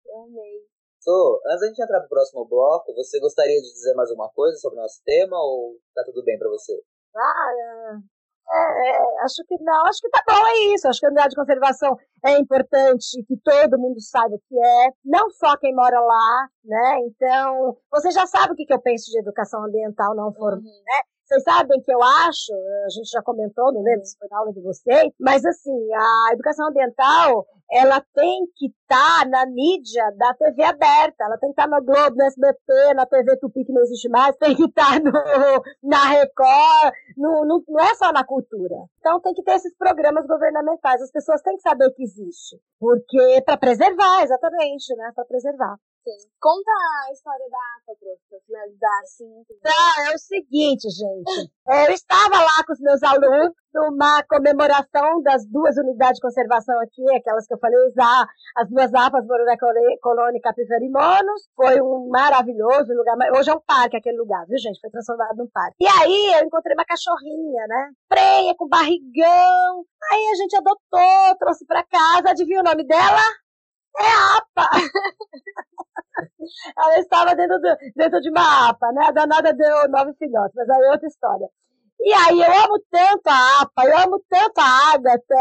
Eu 0.06 0.24
amei. 0.24 0.66
So, 1.00 1.42
antes 1.48 1.62
da 1.62 1.68
gente 1.68 1.82
entrar 1.82 2.00
pro 2.02 2.10
próximo 2.10 2.46
bloco, 2.46 2.94
você 2.94 3.20
gostaria 3.20 3.60
de 3.60 3.74
dizer 3.74 3.94
mais 3.96 4.10
alguma 4.10 4.30
coisa 4.30 4.58
sobre 4.58 4.78
o 4.78 4.82
nosso 4.82 5.02
tema 5.04 5.36
ou 5.36 5.78
tá 5.96 6.04
tudo 6.06 6.24
bem 6.24 6.38
para 6.38 6.50
você? 6.50 6.80
Ah, 7.16 8.00
é, 8.50 8.90
é, 8.90 9.24
acho 9.24 9.44
que 9.48 9.56
não, 9.64 9.86
acho 9.86 10.02
que 10.02 10.10
tá 10.10 10.22
bom, 10.28 10.48
é 10.48 10.74
isso. 10.74 10.88
Acho 10.88 11.00
que 11.00 11.06
a 11.06 11.10
unidade 11.10 11.30
de 11.30 11.36
conservação 11.36 11.98
é 12.26 12.38
importante 12.38 13.24
que 13.26 13.38
todo 13.38 13.80
mundo 13.80 14.02
saiba 14.02 14.36
o 14.36 14.40
que 14.40 14.56
é, 14.58 14.90
não 15.06 15.30
só 15.32 15.56
quem 15.58 15.74
mora 15.74 16.00
lá, 16.00 16.48
né? 16.64 17.00
Então, 17.08 17.78
você 17.92 18.12
já 18.12 18.26
sabe 18.28 18.54
o 18.54 18.56
que, 18.56 18.66
que 18.66 18.74
eu 18.74 18.82
penso 18.82 19.10
de 19.12 19.20
educação 19.20 19.64
ambiental 19.64 20.16
não 20.16 20.34
formal, 20.34 20.58
uhum. 20.58 20.64
né? 20.64 21.02
Vocês 21.32 21.44
sabem 21.44 21.80
que 21.82 21.94
eu 21.94 22.04
acho, 22.04 22.54
a 22.86 22.90
gente 22.90 23.10
já 23.10 23.22
comentou, 23.22 23.72
não 23.72 23.82
lembro 23.82 24.04
se 24.04 24.18
foi 24.18 24.28
na 24.30 24.40
aula 24.40 24.52
de 24.52 24.60
vocês, 24.60 25.14
mas 25.18 25.46
assim, 25.46 25.72
a 25.94 26.34
educação 26.34 26.68
ambiental, 26.68 27.46
ela 27.72 28.04
tem 28.14 28.46
que 28.54 28.66
estar 28.66 29.24
tá 29.24 29.30
na 29.30 29.46
mídia 29.46 30.12
da 30.18 30.34
TV 30.34 30.62
aberta, 30.62 31.24
ela 31.24 31.38
tem 31.38 31.54
que 31.54 31.62
estar 31.62 31.70
tá 31.70 31.80
no 31.80 31.86
Globo, 31.86 32.18
no 32.18 32.26
SBT, 32.26 32.94
na 32.96 33.06
TV 33.06 33.38
Tupi 33.38 33.64
que 33.64 33.72
não 33.72 33.82
existe 33.82 34.10
mais, 34.10 34.36
tem 34.36 34.54
que 34.54 34.66
estar 34.66 34.92
tá 34.92 35.00
no, 35.00 35.90
na 35.90 36.04
Record, 36.10 36.94
no, 37.16 37.46
no, 37.46 37.64
não 37.66 37.80
é 37.80 37.96
só 37.96 38.12
na 38.12 38.26
cultura. 38.26 38.76
Então 39.00 39.22
tem 39.22 39.34
que 39.34 39.42
ter 39.42 39.54
esses 39.54 39.74
programas 39.78 40.28
governamentais, 40.28 41.02
as 41.02 41.12
pessoas 41.14 41.42
têm 41.42 41.56
que 41.56 41.62
saber 41.62 41.92
que 41.92 42.04
existe, 42.04 42.60
porque 42.78 43.42
para 43.46 43.56
preservar, 43.56 44.22
exatamente, 44.22 44.94
né, 44.98 45.14
para 45.16 45.24
preservar. 45.24 45.78
Sim. 46.04 46.18
Conta 46.42 46.72
a 47.08 47.12
história 47.14 47.46
da 47.50 47.58
APA, 47.78 47.94
pra 48.28 48.40
finalizar, 48.48 49.00
assim. 49.04 49.46
Tá, 49.62 50.10
é 50.10 50.16
o 50.16 50.18
seguinte, 50.18 50.90
gente. 50.90 51.52
É, 51.68 51.88
eu 51.88 51.94
estava 51.94 52.42
lá 52.42 52.66
com 52.66 52.74
os 52.74 52.80
meus 52.80 53.04
alunos 53.04 53.54
numa 53.72 54.24
comemoração 54.24 55.22
das 55.22 55.46
duas 55.46 55.78
unidades 55.78 56.16
de 56.16 56.22
conservação 56.22 56.76
aqui, 56.82 57.04
aquelas 57.16 57.46
que 57.46 57.54
eu 57.54 57.60
falei, 57.60 57.78
as 58.58 58.68
duas 58.68 58.92
APAs, 58.94 59.26
Moruna 59.28 59.56
Colônia 60.02 60.38
e 60.38 60.42
Capivara 60.42 60.82
Monos. 60.90 61.48
Foi 61.56 61.80
um 61.82 62.10
maravilhoso 62.10 62.92
lugar. 62.94 63.16
Hoje 63.38 63.52
é 63.52 63.54
um 63.54 63.62
parque 63.62 63.98
aquele 63.98 64.18
lugar, 64.18 64.44
viu, 64.48 64.58
gente? 64.58 64.82
Foi 64.82 64.90
transformado 64.90 65.38
num 65.38 65.50
parque. 65.54 65.76
E 65.80 65.88
aí 65.88 66.40
eu 66.40 66.48
encontrei 66.48 66.76
uma 66.76 66.86
cachorrinha, 66.86 67.68
né? 67.68 67.92
Preia, 68.10 68.56
com 68.58 68.68
barrigão. 68.68 69.86
Aí 70.12 70.30
a 70.32 70.36
gente 70.36 70.56
adotou, 70.56 71.38
trouxe 71.38 71.64
pra 71.68 71.86
casa. 71.86 72.32
Adivinha 72.32 72.62
o 72.62 72.64
nome 72.64 72.86
dela? 72.88 73.22
É 74.00 74.08
APA! 74.38 74.70
Ela 76.78 77.00
estava 77.00 77.36
dentro, 77.36 77.60
do, 77.60 77.78
dentro 77.96 78.22
de 78.22 78.30
uma 78.30 78.70
APA, 78.70 78.92
né? 78.92 79.06
A 79.06 79.12
danada 79.12 79.54
deu 79.54 79.90
nove 79.90 80.14
filhotes, 80.18 80.54
mas 80.56 80.70
aí 80.70 80.84
é 80.84 80.92
outra 80.92 81.08
história. 81.08 81.48
E 82.04 82.14
aí, 82.14 82.42
eu 82.42 82.52
amo 82.64 82.82
tanto 82.90 83.28
a 83.28 83.62
APA, 83.62 83.86
eu 83.86 83.98
amo 84.00 84.20
tanto 84.28 84.58
a 84.58 84.94
Ágata. 84.94 85.36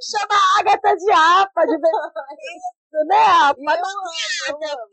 Chama 0.00 0.32
a 0.32 0.60
Ágata 0.60 0.96
de 0.96 1.12
APA, 1.12 1.66
de 1.66 1.76
isso, 1.76 3.04
né, 3.06 3.16
APA? 3.44 3.60
Eu 3.60 3.68
amo, 3.68 4.08
eu 4.48 4.56
amo. 4.56 4.88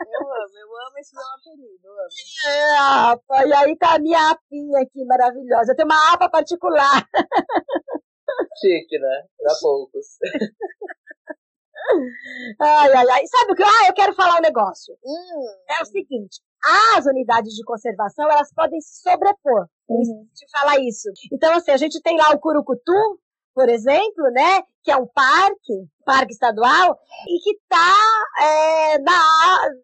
Eu 0.00 0.26
amo, 0.26 0.58
eu 0.58 0.86
amo 0.86 0.98
esse 0.98 1.14
meu 1.14 1.24
apelido, 1.38 1.86
eu 1.86 1.92
amo. 1.92 2.08
É, 2.46 2.76
APA. 3.12 3.46
E 3.46 3.52
aí 3.52 3.76
tá 3.76 3.94
a 3.94 3.98
minha 3.98 4.30
apinha 4.30 4.80
aqui, 4.80 5.04
maravilhosa. 5.04 5.72
Eu 5.72 5.76
tenho 5.76 5.86
uma 5.86 6.14
APA 6.14 6.30
particular. 6.30 7.06
Chique, 8.58 8.98
né? 8.98 9.26
Pra 9.38 9.54
poucos. 9.60 10.06
Ai, 12.60 12.92
ai, 12.92 13.08
ai. 13.10 13.26
Sabe 13.26 13.52
o 13.52 13.54
que? 13.54 13.62
Ah, 13.62 13.88
eu 13.88 13.94
quero 13.94 14.14
falar 14.14 14.38
um 14.38 14.42
negócio. 14.42 14.96
Hum. 15.04 15.46
É 15.68 15.82
o 15.82 15.86
seguinte: 15.86 16.40
as 16.96 17.04
unidades 17.06 17.52
de 17.54 17.64
conservação 17.64 18.30
elas 18.30 18.52
podem 18.52 18.80
se 18.80 19.02
sobrepor. 19.02 19.66
Uhum. 19.88 20.26
Te 20.34 20.46
falar 20.50 20.78
isso. 20.80 21.10
Então, 21.30 21.52
assim, 21.54 21.70
a 21.70 21.76
gente 21.76 22.00
tem 22.00 22.16
lá 22.16 22.30
o 22.30 22.38
Curucutu, 22.38 23.20
por 23.54 23.68
exemplo, 23.68 24.30
né? 24.32 24.62
Que 24.82 24.90
é 24.90 24.96
um 24.96 25.06
parque, 25.06 25.88
parque 26.04 26.32
estadual, 26.32 26.98
e 27.28 27.38
que 27.40 27.50
está 27.50 27.94
é, 28.40 28.98
na, 28.98 29.22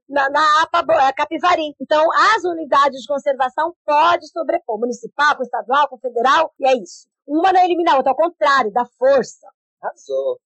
na, 0.09 0.31
na 0.31 0.63
APA 0.63 0.85
é, 1.09 1.13
Capivari. 1.13 1.75
Então, 1.81 2.07
as 2.13 2.45
unidades 2.45 3.01
de 3.01 3.07
conservação 3.07 3.75
podem 3.85 4.27
sobrepor, 4.29 4.79
municipal, 4.79 5.37
com 5.37 5.43
estadual, 5.43 5.89
com 5.89 5.99
federal, 5.99 6.53
e 6.59 6.67
é 6.67 6.77
isso. 6.77 7.09
Uma 7.27 7.53
não 7.53 7.63
elimina 7.63 7.93
a 7.93 7.97
outra, 7.97 8.13
ao 8.13 8.17
contrário, 8.17 8.73
dá 8.73 8.85
força. 8.99 9.47
Arrasou. 9.83 10.39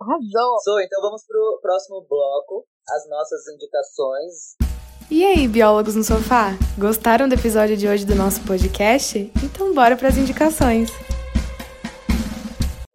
Arrasou. 0.00 0.58
So, 0.62 0.80
então 0.80 1.00
vamos 1.02 1.24
pro 1.26 1.58
próximo 1.62 2.06
bloco, 2.08 2.66
as 2.88 3.08
nossas 3.08 3.46
indicações. 3.48 4.56
E 5.10 5.24
aí, 5.24 5.48
biólogos 5.48 5.96
no 5.96 6.04
sofá? 6.04 6.50
Gostaram 6.78 7.28
do 7.28 7.34
episódio 7.34 7.76
de 7.76 7.88
hoje 7.88 8.06
do 8.06 8.14
nosso 8.14 8.40
podcast? 8.46 9.18
Então 9.42 9.74
bora 9.74 9.96
para 9.96 10.08
as 10.08 10.16
indicações. 10.16 10.88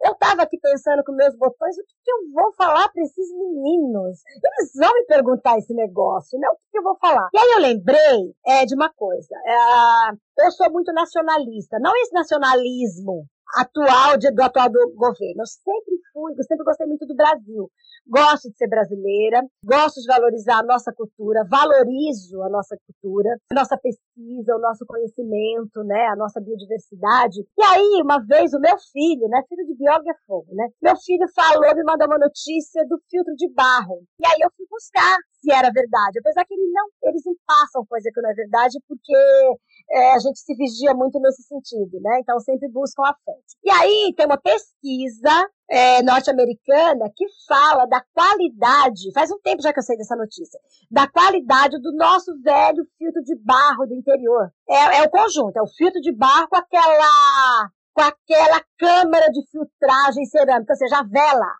Eu 0.02 0.14
tava 0.14 0.42
aqui 0.42 0.56
pensando 0.58 1.02
com 1.04 1.12
meus 1.12 1.36
botões, 1.36 1.76
o 1.76 1.82
que, 1.82 1.94
que 2.04 2.10
eu 2.10 2.32
vou 2.32 2.52
falar 2.54 2.88
para 2.88 3.02
esses 3.02 3.28
meninos? 3.32 4.20
Eles 4.26 4.70
vão 4.76 4.94
me 4.94 5.04
perguntar 5.04 5.58
esse 5.58 5.74
negócio, 5.74 6.38
né? 6.38 6.48
O 6.48 6.54
que, 6.56 6.62
que 6.72 6.78
eu 6.78 6.82
vou 6.82 6.96
falar? 6.96 7.28
E 7.34 7.38
aí 7.38 7.50
eu 7.52 7.60
lembrei 7.60 8.34
é, 8.46 8.64
de 8.64 8.74
uma 8.74 8.88
coisa. 8.94 9.34
É, 9.44 10.46
eu 10.46 10.50
sou 10.52 10.70
muito 10.70 10.92
nacionalista. 10.92 11.78
Não 11.80 11.94
esse 11.96 12.12
nacionalismo 12.12 13.26
atual, 13.54 14.16
de, 14.18 14.30
do 14.32 14.42
atual 14.42 14.68
do 14.70 14.92
governo. 14.94 15.42
Eu 15.42 15.46
sempre 15.46 15.96
fui, 16.12 16.32
eu 16.36 16.44
sempre 16.44 16.64
gostei 16.64 16.86
muito 16.86 17.06
do 17.06 17.14
Brasil. 17.14 17.70
Gosto 18.08 18.50
de 18.50 18.56
ser 18.56 18.68
brasileira, 18.68 19.42
gosto 19.64 20.00
de 20.00 20.06
valorizar 20.06 20.60
a 20.60 20.62
nossa 20.62 20.92
cultura, 20.92 21.44
valorizo 21.50 22.40
a 22.42 22.48
nossa 22.48 22.76
cultura, 22.86 23.36
a 23.50 23.54
nossa 23.54 23.76
pesquisa, 23.76 24.54
o 24.54 24.60
nosso 24.60 24.86
conhecimento, 24.86 25.82
né, 25.84 26.06
a 26.06 26.16
nossa 26.16 26.40
biodiversidade. 26.40 27.40
E 27.58 27.62
aí, 27.64 28.02
uma 28.02 28.18
vez, 28.24 28.52
o 28.54 28.60
meu 28.60 28.76
filho, 28.92 29.28
né, 29.28 29.42
filho 29.48 29.66
de 29.66 29.74
biólogo 29.74 30.08
é 30.08 30.14
fogo, 30.24 30.54
né, 30.54 30.68
meu 30.80 30.96
filho 30.98 31.26
falou, 31.34 31.74
me 31.74 31.82
mandou 31.82 32.06
uma 32.06 32.18
notícia 32.18 32.86
do 32.86 32.96
filtro 33.10 33.34
de 33.34 33.52
barro. 33.52 34.02
E 34.20 34.26
aí 34.26 34.38
eu 34.40 34.50
fui 34.56 34.66
buscar 34.70 35.16
se 35.40 35.52
era 35.52 35.70
verdade, 35.70 36.18
apesar 36.18 36.44
que 36.44 36.54
ele 36.54 36.70
não, 36.72 36.86
eles 37.10 37.22
não 37.24 37.34
passam 37.46 37.84
coisa 37.86 38.08
que 38.12 38.20
não 38.20 38.30
é 38.30 38.34
verdade, 38.34 38.78
porque 38.88 39.14
é, 39.90 40.14
a 40.14 40.18
gente 40.18 40.38
se 40.38 40.54
vigia 40.54 40.94
muito 40.94 41.18
nesse 41.20 41.42
sentido, 41.42 42.00
né? 42.00 42.20
Então 42.20 42.38
sempre 42.40 42.68
buscam 42.68 43.02
a 43.04 43.14
E 43.64 43.70
aí 43.70 44.14
tem 44.16 44.26
uma 44.26 44.38
pesquisa 44.38 45.50
é, 45.68 46.02
norte-americana 46.02 47.10
que 47.14 47.24
fala 47.48 47.86
da 47.86 48.02
qualidade, 48.14 49.12
faz 49.12 49.30
um 49.30 49.40
tempo 49.40 49.62
já 49.62 49.72
que 49.72 49.78
eu 49.78 49.82
sei 49.82 49.96
dessa 49.96 50.16
notícia, 50.16 50.58
da 50.90 51.08
qualidade 51.08 51.80
do 51.80 51.92
nosso 51.96 52.40
velho 52.42 52.86
filtro 52.98 53.22
de 53.22 53.36
barro 53.36 53.86
do 53.86 53.94
interior. 53.94 54.50
É, 54.68 54.98
é 54.98 55.02
o 55.02 55.10
conjunto, 55.10 55.56
é 55.56 55.62
o 55.62 55.66
filtro 55.66 56.00
de 56.00 56.12
barro 56.12 56.48
com 56.48 56.56
aquela 56.56 57.70
com 57.92 58.02
aquela 58.02 58.62
câmara 58.78 59.26
de 59.30 59.42
filtragem 59.50 60.26
cerâmica, 60.26 60.74
ou 60.74 60.76
seja, 60.76 60.98
a 60.98 61.02
vela, 61.02 61.50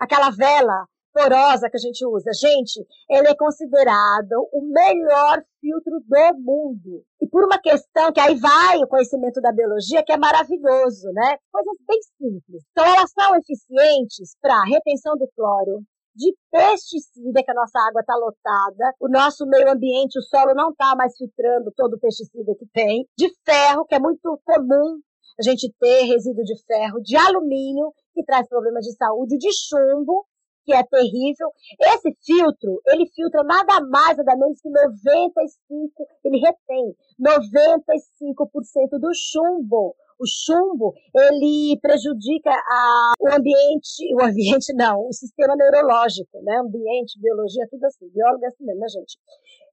aquela 0.00 0.30
vela 0.30 0.86
porosa 1.12 1.68
que 1.70 1.76
a 1.76 1.80
gente 1.80 2.04
usa. 2.06 2.30
Gente, 2.32 2.84
ele 3.08 3.28
é 3.28 3.34
considerado 3.34 4.48
o 4.52 4.62
melhor 4.62 5.42
filtro 5.60 6.00
do 6.00 6.40
mundo. 6.40 7.04
E 7.20 7.28
por 7.28 7.44
uma 7.44 7.60
questão 7.60 8.12
que 8.12 8.20
aí 8.20 8.34
vai 8.34 8.78
o 8.78 8.88
conhecimento 8.88 9.40
da 9.40 9.52
biologia, 9.52 10.02
que 10.02 10.12
é 10.12 10.16
maravilhoso, 10.16 11.12
né? 11.12 11.36
Coisas 11.50 11.76
bem 11.86 12.00
simples. 12.18 12.62
Então, 12.72 12.84
elas 12.84 13.10
são 13.12 13.36
eficientes 13.36 14.36
para 14.40 14.64
retenção 14.64 15.16
do 15.16 15.28
cloro, 15.36 15.82
de 16.14 16.34
pesticida, 16.50 17.42
que 17.42 17.50
a 17.50 17.54
nossa 17.54 17.78
água 17.88 18.00
está 18.00 18.14
lotada, 18.16 18.94
o 19.00 19.08
nosso 19.08 19.46
meio 19.46 19.70
ambiente, 19.70 20.18
o 20.18 20.22
solo 20.22 20.54
não 20.54 20.70
está 20.70 20.94
mais 20.94 21.16
filtrando 21.16 21.72
todo 21.74 21.94
o 21.94 22.00
pesticida 22.00 22.54
que 22.58 22.66
tem, 22.72 23.06
de 23.16 23.30
ferro, 23.44 23.84
que 23.86 23.94
é 23.94 23.98
muito 23.98 24.38
comum 24.44 25.00
a 25.38 25.42
gente 25.42 25.72
ter 25.80 26.02
resíduo 26.04 26.44
de 26.44 26.54
ferro, 26.66 27.00
de 27.00 27.16
alumínio, 27.16 27.92
que 28.14 28.22
traz 28.24 28.46
problemas 28.48 28.84
de 28.84 28.92
saúde, 28.92 29.38
de 29.38 29.48
chumbo, 29.52 30.26
que 30.64 30.72
é 30.72 30.82
terrível. 30.84 31.50
Esse 31.80 32.16
filtro, 32.24 32.80
ele 32.88 33.06
filtra 33.14 33.42
nada 33.42 33.80
mais, 33.80 34.16
nada 34.16 34.36
menos 34.36 34.60
que 34.60 34.68
95, 34.68 36.06
ele 36.24 36.38
retém 36.38 36.94
95% 37.20 38.98
do 38.98 39.10
chumbo. 39.14 39.94
O 40.20 40.26
chumbo, 40.26 40.94
ele 41.14 41.78
prejudica 41.80 42.50
a, 42.50 43.12
o 43.20 43.28
ambiente, 43.28 44.14
o 44.14 44.22
ambiente 44.22 44.72
não, 44.74 45.08
o 45.08 45.12
sistema 45.12 45.56
neurológico, 45.56 46.40
né? 46.42 46.58
Ambiente, 46.58 47.20
biologia, 47.20 47.66
tudo 47.68 47.84
assim. 47.86 48.08
Biólogo 48.10 48.44
é 48.44 48.48
assim 48.48 48.64
mesmo, 48.64 48.80
né, 48.80 48.88
gente? 48.88 49.18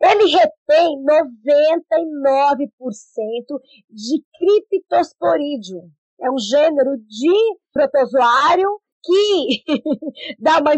Ele 0.01 0.31
retém 0.31 0.97
99% 1.03 3.59
de 3.89 4.23
criptosporídeo. 4.39 5.91
É 6.21 6.31
um 6.31 6.39
gênero 6.39 6.97
de 6.97 7.33
protozoário 7.71 8.81
que 9.03 9.63
dá 10.39 10.59
uma, 10.59 10.71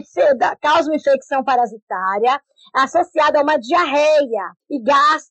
causa 0.61 0.89
uma 0.89 0.95
infecção 0.95 1.43
parasitária 1.43 2.41
associada 2.75 3.39
a 3.39 3.43
uma 3.43 3.57
diarreia 3.57 4.51
e, 4.69 4.81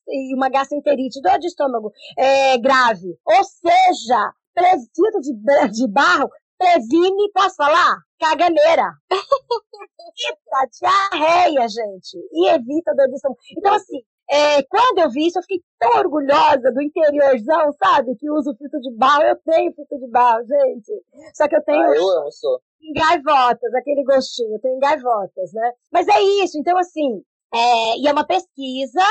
e 0.09 0.35
uma 0.35 0.49
gastroenterite, 0.49 1.21
dor 1.21 1.39
de 1.39 1.47
estômago 1.47 1.93
é, 2.17 2.59
grave. 2.59 3.17
Ou 3.25 3.45
seja, 3.45 4.33
presídio 4.55 5.21
de, 5.21 5.71
de 5.71 5.89
barro 5.89 6.29
previne, 6.59 7.31
posso 7.33 7.57
falar? 7.57 7.97
Caganeira. 8.19 8.93
evita 10.11 10.69
diarreia, 10.79 11.69
gente. 11.69 12.19
E 12.33 12.49
evita 12.49 12.95
dor 12.95 13.09
de 13.09 13.15
estômago. 13.15 13.41
Então, 13.57 13.75
assim, 13.75 14.03
é, 14.31 14.63
quando 14.65 14.99
eu 14.99 15.11
vi 15.11 15.27
isso, 15.27 15.39
eu 15.39 15.43
fiquei 15.43 15.61
tão 15.79 15.91
orgulhosa 15.99 16.71
do 16.73 16.83
interiorzão, 16.83 17.73
sabe? 17.73 18.15
Que 18.17 18.31
usa 18.31 18.51
o 18.51 18.57
filtro 18.57 18.81
de 18.81 18.93
barro. 18.97 19.23
Eu 19.23 19.37
tenho 19.37 19.73
filtro 19.73 19.99
de 19.99 20.07
barro, 20.09 20.45
gente. 20.45 20.93
Só 21.35 21.49
que 21.49 21.57
eu 21.57 21.63
tenho. 21.65 21.83
Ah, 21.83 21.97
eu 21.97 22.09
amo, 22.09 22.31
sou. 22.31 22.61
Em 22.83 22.93
gaivotas, 22.93 23.75
aquele 23.75 24.05
gostinho. 24.05 24.55
Eu 24.55 24.61
tenho 24.61 24.77
em 24.77 24.81
gaivotas, 24.81 25.53
né? 25.53 25.73
Mas 25.93 26.09
é 26.09 26.21
isso. 26.45 26.59
Então, 26.59 26.77
assim, 26.79 27.23
é, 27.53 27.99
e 27.99 28.09
é 28.09 28.13
uma 28.13 28.25
pesquisa 28.25 29.03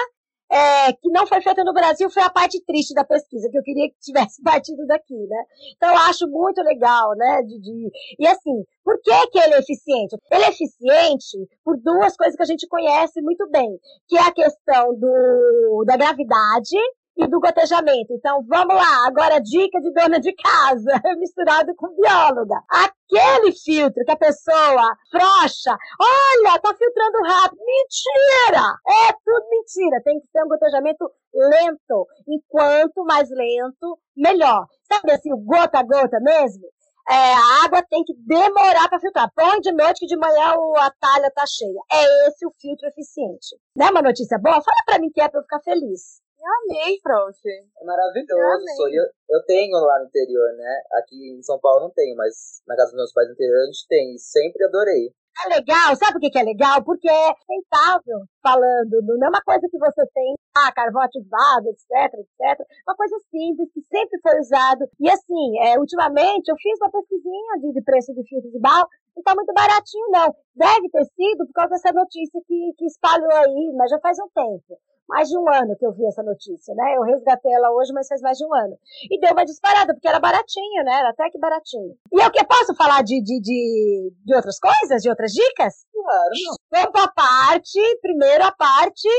é, 0.51 0.91
que 0.93 1.09
não 1.09 1.27
foi 1.27 1.41
feita 1.41 1.63
no 1.63 1.73
Brasil 1.73 2.09
foi 2.09 2.23
a 2.23 2.29
parte 2.29 2.59
triste 2.65 2.93
da 2.93 3.03
pesquisa, 3.03 3.49
que 3.51 3.57
eu 3.57 3.61
queria 3.61 3.87
que 3.87 3.99
tivesse 4.01 4.41
partido 4.43 4.85
daqui, 4.87 5.15
né? 5.15 5.43
Então 5.75 5.89
eu 5.89 5.97
acho 5.97 6.27
muito 6.27 6.61
legal, 6.63 7.15
né? 7.15 7.43
De, 7.43 7.59
de... 7.59 7.91
E 8.17 8.27
assim, 8.27 8.63
por 8.83 8.99
que, 9.01 9.27
que 9.27 9.39
ele 9.39 9.53
é 9.53 9.59
eficiente? 9.59 10.17
Ele 10.31 10.43
é 10.43 10.49
eficiente 10.49 11.37
por 11.63 11.77
duas 11.77 12.15
coisas 12.17 12.35
que 12.35 12.43
a 12.43 12.47
gente 12.47 12.67
conhece 12.67 13.21
muito 13.21 13.47
bem, 13.51 13.69
que 14.07 14.17
é 14.17 14.21
a 14.21 14.33
questão 14.33 14.95
do, 14.97 15.83
da 15.85 15.95
gravidade 15.95 16.77
e 17.19 17.27
do 17.27 17.39
gotejamento. 17.39 18.13
Então, 18.13 18.43
vamos 18.47 18.75
lá, 18.75 19.07
agora 19.07 19.39
dica 19.39 19.79
de 19.81 19.91
dona 19.91 20.19
de 20.19 20.33
casa, 20.33 21.01
misturado 21.19 21.75
com 21.75 21.93
bióloga. 21.95 22.63
Aquele 22.69 23.51
filtro 23.51 24.05
que 24.05 24.11
a 24.11 24.17
pessoa 24.17 24.95
frocha, 25.11 25.77
olha, 25.99 26.59
tá 26.59 26.73
filtrando 26.73 27.17
rápido. 27.23 27.59
Mentira! 27.59 28.63
É 28.87 29.13
tudo 29.25 29.49
mentira. 29.49 30.01
Tem 30.03 30.19
que 30.19 30.27
ser 30.27 30.43
um 30.45 30.47
gotejamento 30.47 31.11
lento. 31.33 32.07
E 32.27 32.41
quanto 32.47 33.03
mais 33.03 33.29
lento, 33.29 33.99
melhor. 34.15 34.65
Sabe 34.91 35.11
assim, 35.11 35.33
o 35.33 35.37
gota 35.37 35.79
a 35.79 35.83
gota 35.83 36.19
mesmo? 36.21 36.63
É, 37.09 37.33
a 37.33 37.65
água 37.65 37.83
tem 37.89 38.03
que 38.03 38.13
demorar 38.13 38.87
para 38.87 38.99
filtrar. 38.99 39.31
Põe 39.35 39.59
de 39.61 39.71
noite 39.71 40.01
que 40.01 40.05
de 40.05 40.15
manhã 40.15 40.53
a 40.77 40.91
talha 41.01 41.31
tá 41.31 41.43
cheia. 41.45 41.81
É 41.91 42.27
esse 42.27 42.45
o 42.45 42.53
filtro 42.61 42.87
eficiente. 42.87 43.57
Não 43.75 43.87
é 43.87 43.89
uma 43.89 44.01
notícia 44.03 44.37
boa? 44.37 44.61
Fala 44.61 44.83
para 44.85 44.99
mim 44.99 45.09
que 45.11 45.19
é 45.19 45.27
para 45.27 45.39
eu 45.39 45.43
ficar 45.43 45.59
feliz. 45.61 46.21
Eu 46.39 46.51
amei, 46.63 46.97
prof. 47.03 47.37
É 47.45 47.85
maravilhoso. 47.85 48.87
Eu, 48.87 49.03
eu, 49.03 49.05
eu, 49.29 49.45
tenho 49.45 49.77
lá 49.77 49.99
no 49.99 50.05
interior, 50.05 50.55
né? 50.55 50.81
Aqui 50.93 51.37
em 51.37 51.43
São 51.43 51.59
Paulo 51.59 51.81
não 51.81 51.89
tenho, 51.91 52.15
mas 52.15 52.61
na 52.65 52.75
casa 52.75 52.91
dos 52.91 52.97
meus 52.97 53.13
pais 53.13 53.27
no 53.27 53.33
interior 53.33 53.61
a 53.61 53.65
gente 53.65 53.87
tem. 53.87 54.15
E 54.15 54.19
sempre 54.19 54.63
adorei. 54.63 55.13
É 55.45 55.55
legal, 55.55 55.95
sabe 55.95 56.13
por 56.13 56.19
que, 56.19 56.29
que 56.31 56.39
é 56.39 56.43
legal? 56.43 56.83
Porque 56.83 57.07
é 57.07 57.31
rentável, 57.47 58.27
falando, 58.43 58.99
não 59.07 59.27
é 59.27 59.29
uma 59.29 59.41
coisa 59.41 59.69
que 59.71 59.77
você 59.77 60.05
tem, 60.13 60.35
ah, 60.53 60.71
carvão 60.73 61.01
ativado, 61.01 61.69
etc, 61.69 62.19
etc. 62.19 62.67
Uma 62.85 62.95
coisa 62.95 63.15
simples, 63.31 63.71
que 63.71 63.81
sempre 63.83 64.19
foi 64.21 64.37
usado. 64.37 64.83
E 64.99 65.09
assim, 65.09 65.59
é, 65.63 65.79
ultimamente 65.79 66.49
eu 66.49 66.55
fiz 66.57 66.77
uma 66.81 66.91
pesquisinha 66.91 67.57
de, 67.61 67.71
de 67.71 67.81
preço 67.81 68.13
de 68.13 68.27
filtro 68.27 68.51
de 68.51 68.59
barro, 68.59 68.89
não 69.19 69.21
está 69.21 69.35
muito 69.35 69.53
baratinho, 69.53 70.07
não. 70.09 70.35
Deve 70.55 70.89
ter 70.89 71.05
sido 71.05 71.45
por 71.45 71.53
causa 71.53 71.71
dessa 71.71 71.91
notícia 71.91 72.39
que, 72.47 72.73
que 72.77 72.85
espalhou 72.85 73.31
aí, 73.31 73.73
mas 73.75 73.91
já 73.91 73.99
faz 73.99 74.17
um 74.19 74.29
tempo 74.33 74.79
mais 75.07 75.27
de 75.27 75.35
um 75.35 75.49
ano 75.49 75.75
que 75.75 75.83
eu 75.83 75.91
vi 75.91 76.05
essa 76.05 76.21
notícia, 76.21 76.71
né? 76.75 76.93
Eu 76.95 77.01
resgatei 77.01 77.51
ela 77.51 77.71
hoje, 77.71 77.91
mas 77.91 78.07
faz 78.07 78.21
mais 78.21 78.37
de 78.37 78.45
um 78.45 78.53
ano. 78.53 78.77
E 79.09 79.19
deu 79.19 79.31
uma 79.31 79.43
disparada, 79.43 79.91
porque 79.91 80.07
era 80.07 80.19
baratinho, 80.19 80.83
né? 80.85 80.99
Era 80.99 81.09
até 81.09 81.27
que 81.31 81.39
baratinho. 81.39 81.95
E 82.13 82.23
eu 82.23 82.29
que 82.29 82.45
posso 82.45 82.75
falar 82.75 83.01
de, 83.01 83.19
de, 83.19 83.41
de, 83.41 84.13
de 84.23 84.35
outras 84.35 84.59
coisas, 84.59 85.01
de 85.01 85.09
outras 85.09 85.31
dicas? 85.31 85.73
Claro. 85.91 86.29
Vamos 86.71 86.91
para 86.91 87.03
a 87.05 87.11
parte, 87.11 87.79
primeiro 88.01 88.43
a 88.43 88.51
parte 88.51 89.09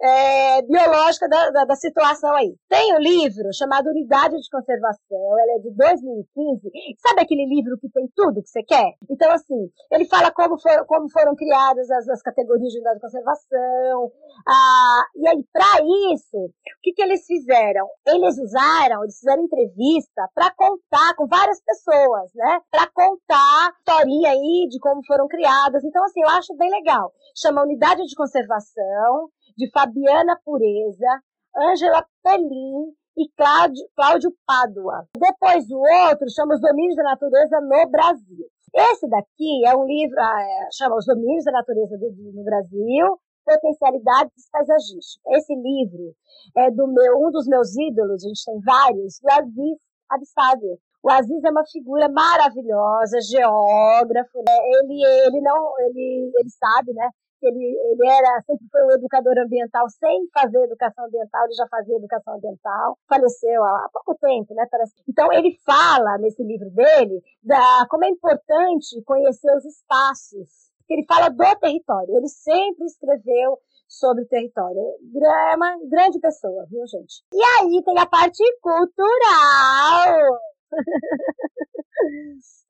é, 0.00 0.62
biológica 0.62 1.28
da, 1.28 1.50
da, 1.50 1.64
da, 1.64 1.76
situação 1.76 2.34
aí. 2.34 2.54
Tem 2.68 2.94
um 2.94 2.98
livro 2.98 3.52
chamado 3.52 3.88
Unidade 3.88 4.36
de 4.36 4.50
Conservação, 4.50 5.38
ela 5.38 5.56
é 5.56 5.60
de 5.60 5.70
2015. 5.70 6.70
Sabe 7.06 7.20
aquele 7.20 7.46
livro 7.46 7.78
que 7.78 7.88
tem 7.90 8.08
tudo 8.16 8.42
que 8.42 8.48
você 8.48 8.62
quer? 8.62 8.94
Então, 9.10 9.30
assim, 9.30 9.43
ele 9.90 10.04
fala 10.06 10.30
como, 10.30 10.58
for, 10.58 10.86
como 10.86 11.10
foram 11.10 11.34
criadas 11.34 11.90
as, 11.90 12.08
as 12.08 12.22
categorias 12.22 12.72
de 12.72 12.78
unidade 12.78 12.96
de 12.96 13.02
conservação. 13.02 14.12
Ah, 14.46 15.04
e 15.16 15.28
aí, 15.28 15.44
para 15.52 15.82
isso, 16.14 16.36
o 16.36 16.50
que, 16.82 16.92
que 16.92 17.02
eles 17.02 17.26
fizeram? 17.26 17.88
Eles 18.06 18.38
usaram, 18.38 19.02
eles 19.02 19.18
fizeram 19.18 19.44
entrevista 19.44 20.28
para 20.34 20.52
contar 20.54 21.14
com 21.16 21.26
várias 21.26 21.60
pessoas, 21.62 22.30
né? 22.34 22.60
Para 22.70 22.88
contar 22.92 23.72
historinha 23.78 24.30
aí 24.30 24.68
de 24.70 24.78
como 24.78 25.04
foram 25.06 25.28
criadas. 25.28 25.84
Então, 25.84 26.04
assim, 26.04 26.20
eu 26.20 26.28
acho 26.28 26.54
bem 26.56 26.70
legal. 26.70 27.12
Chama 27.36 27.62
Unidade 27.62 28.04
de 28.04 28.14
Conservação 28.14 29.28
de 29.56 29.70
Fabiana 29.70 30.38
Pureza, 30.44 31.22
Ângela 31.56 32.04
Pelim 32.22 32.92
e 33.16 33.28
Cláudio, 33.36 33.86
Cláudio 33.94 34.34
Pádua. 34.46 35.06
Depois 35.16 35.70
o 35.70 35.78
outro 35.78 36.28
chama 36.30 36.54
Os 36.54 36.60
Domínios 36.60 36.96
da 36.96 37.04
Natureza 37.04 37.60
no 37.60 37.90
Brasil. 37.90 38.46
Esse 38.74 39.08
daqui 39.08 39.64
é 39.66 39.76
um 39.76 39.86
livro, 39.86 40.18
ah, 40.18 40.42
é, 40.42 40.68
chama 40.72 40.96
Os 40.96 41.06
Domínios 41.06 41.44
da 41.44 41.52
Natureza 41.52 41.96
no 41.96 42.42
Brasil, 42.42 43.20
Potencialidades 43.44 44.48
Paisagísticas. 44.50 45.20
Esse 45.36 45.54
livro 45.54 46.12
é 46.56 46.70
do 46.72 46.88
meu, 46.88 47.18
um 47.24 47.30
dos 47.30 47.46
meus 47.46 47.76
ídolos, 47.76 48.24
a 48.24 48.28
gente 48.28 48.44
tem 48.44 48.60
vários, 48.60 49.20
o 49.22 49.30
Aziz 49.30 49.78
Absader. 50.10 50.78
O 51.04 51.10
Aziz 51.10 51.44
é 51.44 51.50
uma 51.50 51.64
figura 51.66 52.08
maravilhosa, 52.08 53.20
geógrafo, 53.20 54.38
né? 54.38 54.56
ele, 54.80 55.02
ele 55.26 55.40
não, 55.40 55.72
ele, 55.78 56.32
ele 56.36 56.50
sabe, 56.50 56.92
né? 56.94 57.10
Ele, 57.46 57.64
ele 57.64 58.08
era, 58.08 58.42
sempre 58.46 58.66
foi 58.70 58.82
um 58.84 58.90
educador 58.92 59.38
ambiental, 59.38 59.88
sem 59.88 60.28
fazer 60.32 60.62
educação 60.64 61.06
ambiental, 61.06 61.44
ele 61.44 61.54
já 61.54 61.66
fazia 61.68 61.96
educação 61.96 62.34
ambiental, 62.34 62.98
faleceu 63.08 63.62
há 63.64 63.88
pouco 63.92 64.14
tempo, 64.18 64.54
né? 64.54 64.66
Parece. 64.70 64.94
Então 65.08 65.32
ele 65.32 65.58
fala 65.64 66.18
nesse 66.18 66.42
livro 66.42 66.70
dele 66.70 67.22
da 67.42 67.86
como 67.88 68.04
é 68.04 68.08
importante 68.08 69.02
conhecer 69.04 69.54
os 69.56 69.64
espaços, 69.64 70.64
ele 70.88 71.04
fala 71.06 71.28
do 71.28 71.60
território. 71.60 72.16
Ele 72.16 72.28
sempre 72.28 72.84
escreveu 72.86 73.58
sobre 73.88 74.24
território. 74.26 74.80
É 74.80 75.56
uma 75.56 75.76
grande 75.88 76.18
pessoa, 76.20 76.66
viu, 76.70 76.86
gente? 76.86 77.22
E 77.32 77.42
aí 77.60 77.82
tem 77.84 77.98
a 77.98 78.06
parte 78.06 78.42
cultural. 78.60 80.38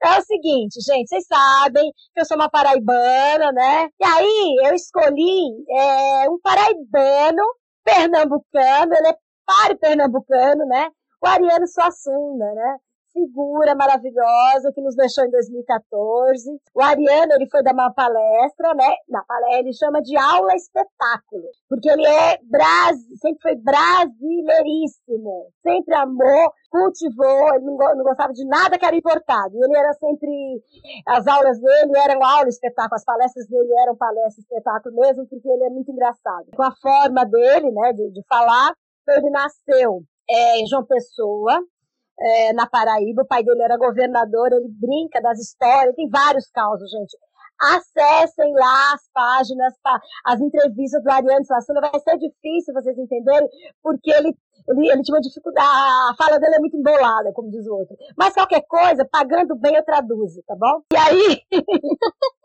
É 0.04 0.18
o 0.18 0.22
seguinte, 0.22 0.80
gente, 0.80 1.08
vocês 1.08 1.26
sabem 1.26 1.90
que 2.12 2.20
eu 2.20 2.24
sou 2.26 2.36
uma 2.36 2.50
paraibana, 2.50 3.50
né? 3.52 3.88
E 3.98 4.04
aí 4.04 4.56
eu 4.66 4.74
escolhi 4.74 5.64
é, 5.70 6.28
um 6.30 6.38
paraibano 6.40 7.42
pernambucano, 7.82 8.94
ele 8.94 9.08
é 9.08 9.16
pare 9.46 9.76
pernambucano, 9.76 10.66
né? 10.66 10.90
O 11.22 11.26
Ariano 11.26 11.66
Suassuna, 11.66 12.52
né? 12.54 12.76
Figura 13.14 13.74
maravilhosa 13.76 14.72
que 14.74 14.82
nos 14.82 14.96
deixou 14.96 15.24
em 15.24 15.30
2014. 15.30 16.50
O 16.74 16.82
Ariano, 16.82 17.32
ele 17.34 17.48
foi 17.48 17.62
dar 17.62 17.72
uma 17.72 17.94
palestra, 17.94 18.74
né? 18.74 18.96
Na 19.08 19.22
palestra 19.24 19.60
ele 19.60 19.72
chama 19.72 20.02
de 20.02 20.16
aula 20.16 20.54
espetáculo, 20.54 21.44
porque 21.68 21.88
ele 21.88 22.04
é 22.04 22.38
bras... 22.42 22.98
sempre 23.22 23.40
foi 23.40 23.54
brasileiríssimo, 23.56 25.46
sempre 25.62 25.94
amou, 25.94 26.52
cultivou, 26.70 27.54
ele 27.54 27.64
não, 27.64 27.76
gostava 28.02 28.32
de 28.32 28.44
nada 28.44 28.76
que 28.76 28.84
era 28.84 28.96
importado. 28.96 29.54
Ele 29.62 29.76
era 29.76 29.92
sempre 29.94 30.62
as 31.06 31.26
aulas 31.26 31.60
dele 31.60 31.92
eram 31.96 32.24
aula 32.24 32.48
espetáculo, 32.48 32.96
as 32.96 33.04
palestras 33.04 33.46
dele 33.46 33.72
eram 33.82 33.96
palestra 33.96 34.42
espetáculo 34.42 34.96
mesmo, 34.96 35.26
porque 35.28 35.48
ele 35.48 35.64
é 35.64 35.70
muito 35.70 35.92
engraçado. 35.92 36.50
Com 36.54 36.62
a 36.62 36.74
forma 36.82 37.24
dele, 37.24 37.70
né, 37.70 37.92
de, 37.92 38.10
de 38.10 38.22
falar, 38.28 38.74
ele 39.08 39.30
nasceu 39.30 40.02
é, 40.28 40.60
em 40.60 40.66
João 40.66 40.84
Pessoa, 40.84 41.60
é, 42.18 42.52
na 42.52 42.66
Paraíba, 42.66 43.22
o 43.22 43.26
pai 43.26 43.42
dele 43.42 43.62
era 43.62 43.76
governador, 43.76 44.52
ele 44.52 44.68
brinca 44.68 45.20
das 45.20 45.38
histórias, 45.38 45.94
tem 45.94 46.08
vários 46.08 46.50
causos, 46.50 46.90
gente. 46.90 47.16
Acessem 47.60 48.52
lá 48.52 48.94
as 48.94 49.08
páginas, 49.12 49.74
as 50.24 50.40
entrevistas 50.40 51.02
do 51.02 51.10
Ariano 51.10 51.44
Suassuna, 51.44 51.80
vai 51.80 52.00
ser 52.00 52.18
difícil 52.18 52.74
vocês 52.74 52.98
entenderem, 52.98 53.48
porque 53.82 54.10
ele, 54.10 54.36
ele, 54.68 54.90
ele 54.90 55.02
tinha 55.02 55.14
uma 55.14 55.20
dificuldade, 55.20 55.68
a 55.68 56.14
fala 56.16 56.38
dele 56.38 56.56
é 56.56 56.58
muito 56.58 56.76
embolada, 56.76 57.32
como 57.32 57.50
diz 57.50 57.66
o 57.66 57.74
outro. 57.74 57.96
Mas 58.16 58.34
qualquer 58.34 58.62
coisa, 58.66 59.06
pagando 59.10 59.54
bem, 59.56 59.74
eu 59.74 59.84
traduzo, 59.84 60.42
tá 60.46 60.56
bom? 60.56 60.82
E 60.92 60.96
aí... 60.96 61.40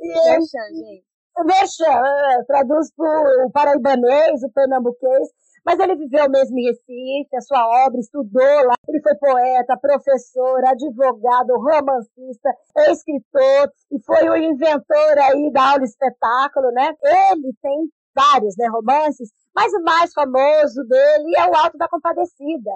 Merchan, 0.00 0.74
gente. 0.74 1.10
Merchan, 1.44 1.84
é, 1.84 2.44
traduz 2.44 2.92
para 2.94 3.46
o 3.46 3.50
paraibanês, 3.50 4.42
o 4.42 4.50
pernambuquês, 4.50 5.28
mas 5.64 5.78
ele 5.78 5.96
viveu 5.96 6.28
mesmo 6.30 6.58
em 6.58 6.66
Recife, 6.66 7.36
a 7.36 7.40
sua 7.40 7.86
obra, 7.86 8.00
estudou 8.00 8.66
lá. 8.66 8.74
Ele 8.88 9.00
foi 9.02 9.14
poeta, 9.16 9.78
professor, 9.80 10.64
advogado, 10.64 11.58
romancista, 11.58 12.50
escritor 12.90 13.70
e 13.92 14.00
foi 14.02 14.28
o 14.28 14.36
inventor 14.36 15.18
aí 15.18 15.52
da 15.52 15.72
aula 15.72 15.84
espetáculo, 15.84 16.70
né? 16.72 16.92
Ele 17.02 17.52
tem 17.62 17.88
vários 18.14 18.56
né, 18.56 18.66
romances, 18.68 19.30
mas 19.54 19.72
o 19.72 19.82
mais 19.82 20.12
famoso 20.12 20.82
dele 20.84 21.36
é 21.36 21.46
o 21.46 21.54
Alto 21.54 21.78
da 21.78 21.88
Compadecida, 21.88 22.70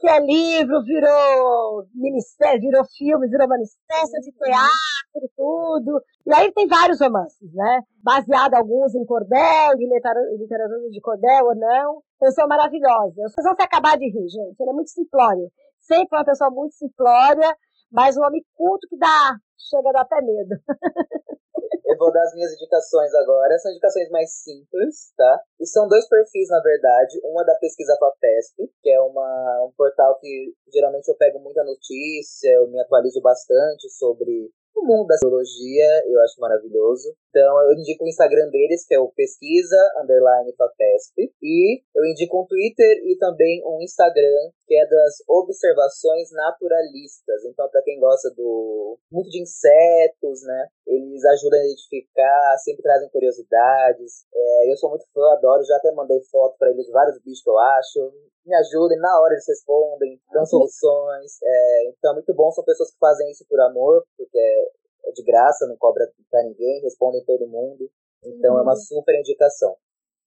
que 0.00 0.08
é 0.08 0.18
livro, 0.18 0.82
virou 0.82 1.84
minissérie, 1.94 2.60
virou 2.60 2.84
filme, 2.84 3.28
virou 3.28 3.46
manifesto 3.46 4.20
de 4.22 4.32
teatro, 4.32 5.30
tudo. 5.36 6.02
E 6.26 6.32
aí 6.34 6.50
tem 6.52 6.66
vários 6.66 7.00
romances, 7.00 7.52
né? 7.52 7.82
Baseado 8.02 8.54
alguns 8.54 8.94
em 8.94 9.04
cordel, 9.04 9.76
de 9.76 9.86
literatura 9.86 10.90
de 10.90 11.00
cordel 11.00 11.44
ou 11.44 11.54
não. 11.54 12.02
Pessoa 12.18 12.46
maravilhosa. 12.48 13.14
Vocês 13.28 13.44
vão 13.44 13.54
se 13.54 13.62
acabar 13.62 13.98
de 13.98 14.06
rir, 14.06 14.28
gente. 14.28 14.56
Ele 14.58 14.70
é 14.70 14.72
muito 14.72 14.90
simplório. 14.90 15.50
Sempre 15.78 16.16
uma 16.16 16.24
pessoa 16.24 16.50
muito 16.50 16.74
simplória, 16.74 17.54
mas 17.92 18.16
um 18.16 18.22
homem 18.22 18.42
culto 18.54 18.88
que 18.88 18.96
dá, 18.96 19.36
chega 19.58 19.90
a 19.90 19.92
dar 19.92 20.00
até 20.02 20.20
medo. 20.22 20.56
Vou 22.00 22.10
dar 22.10 22.22
as 22.22 22.32
minhas 22.32 22.54
indicações 22.54 23.12
agora. 23.14 23.58
São 23.58 23.70
indicações 23.70 24.08
mais 24.08 24.32
simples, 24.42 25.12
tá? 25.14 25.42
E 25.60 25.66
são 25.66 25.86
dois 25.86 26.08
perfis, 26.08 26.48
na 26.48 26.58
verdade. 26.62 27.20
Uma 27.22 27.44
da 27.44 27.54
pesquisa 27.56 27.94
FAPESP, 28.00 28.72
que 28.82 28.90
é 28.90 28.98
uma, 29.02 29.66
um 29.68 29.72
portal 29.76 30.18
que 30.18 30.54
geralmente 30.72 31.08
eu 31.08 31.14
pego 31.16 31.38
muita 31.40 31.62
notícia, 31.62 32.48
eu 32.54 32.68
me 32.68 32.80
atualizo 32.80 33.20
bastante 33.20 33.90
sobre 33.90 34.50
o 34.74 34.86
mundo 34.86 35.08
da 35.08 35.16
biologia, 35.20 36.02
eu 36.06 36.20
acho 36.22 36.40
maravilhoso. 36.40 37.14
Então 37.28 37.62
eu 37.68 37.74
indico 37.74 38.02
o 38.02 38.08
Instagram 38.08 38.48
deles, 38.48 38.86
que 38.86 38.94
é 38.94 38.98
o 38.98 39.12
pesquisa 39.12 39.76
underline 40.02 40.54
FAPESP, 40.56 41.34
e 41.42 41.82
eu 41.94 42.04
indico 42.06 42.40
um 42.40 42.46
Twitter 42.46 42.96
e 43.04 43.16
também 43.18 43.62
um 43.66 43.82
Instagram, 43.82 44.50
que 44.70 44.78
é 44.78 44.86
das 44.86 45.18
observações 45.26 46.30
naturalistas. 46.30 47.44
Então 47.44 47.68
para 47.68 47.82
quem 47.82 47.98
gosta 47.98 48.30
do 48.30 48.96
muito 49.10 49.28
de 49.28 49.42
insetos, 49.42 50.42
né, 50.44 50.68
eles 50.86 51.24
ajudam 51.24 51.58
a 51.58 51.64
identificar, 51.64 52.56
sempre 52.62 52.82
trazem 52.82 53.10
curiosidades. 53.10 54.26
É, 54.32 54.72
eu 54.72 54.76
sou 54.76 54.90
muito 54.90 55.04
fã, 55.12 55.26
adoro, 55.32 55.64
já 55.64 55.74
até 55.74 55.90
mandei 55.90 56.22
foto 56.30 56.54
para 56.56 56.70
eles 56.70 56.86
de 56.86 56.92
vários 56.92 57.18
bichos 57.18 57.42
que 57.42 57.50
eu 57.50 57.58
acho 57.58 58.12
me 58.46 58.54
ajudem, 58.54 58.98
na 58.98 59.20
hora 59.20 59.34
eles 59.34 59.46
respondem, 59.46 60.20
dão 60.32 60.46
soluções. 60.46 61.32
É, 61.42 61.88
então 61.90 62.12
é 62.12 62.14
muito 62.14 62.32
bom, 62.32 62.50
são 62.52 62.64
pessoas 62.64 62.92
que 62.92 62.98
fazem 62.98 63.28
isso 63.30 63.44
por 63.48 63.60
amor, 63.60 64.04
porque 64.16 64.38
é 64.38 65.12
de 65.12 65.24
graça, 65.24 65.66
não 65.66 65.76
cobra 65.76 66.08
pra 66.30 66.44
ninguém, 66.44 66.80
respondem 66.82 67.24
todo 67.24 67.48
mundo. 67.48 67.90
Então 68.24 68.54
uhum. 68.54 68.60
é 68.60 68.62
uma 68.62 68.76
super 68.76 69.18
indicação. 69.18 69.76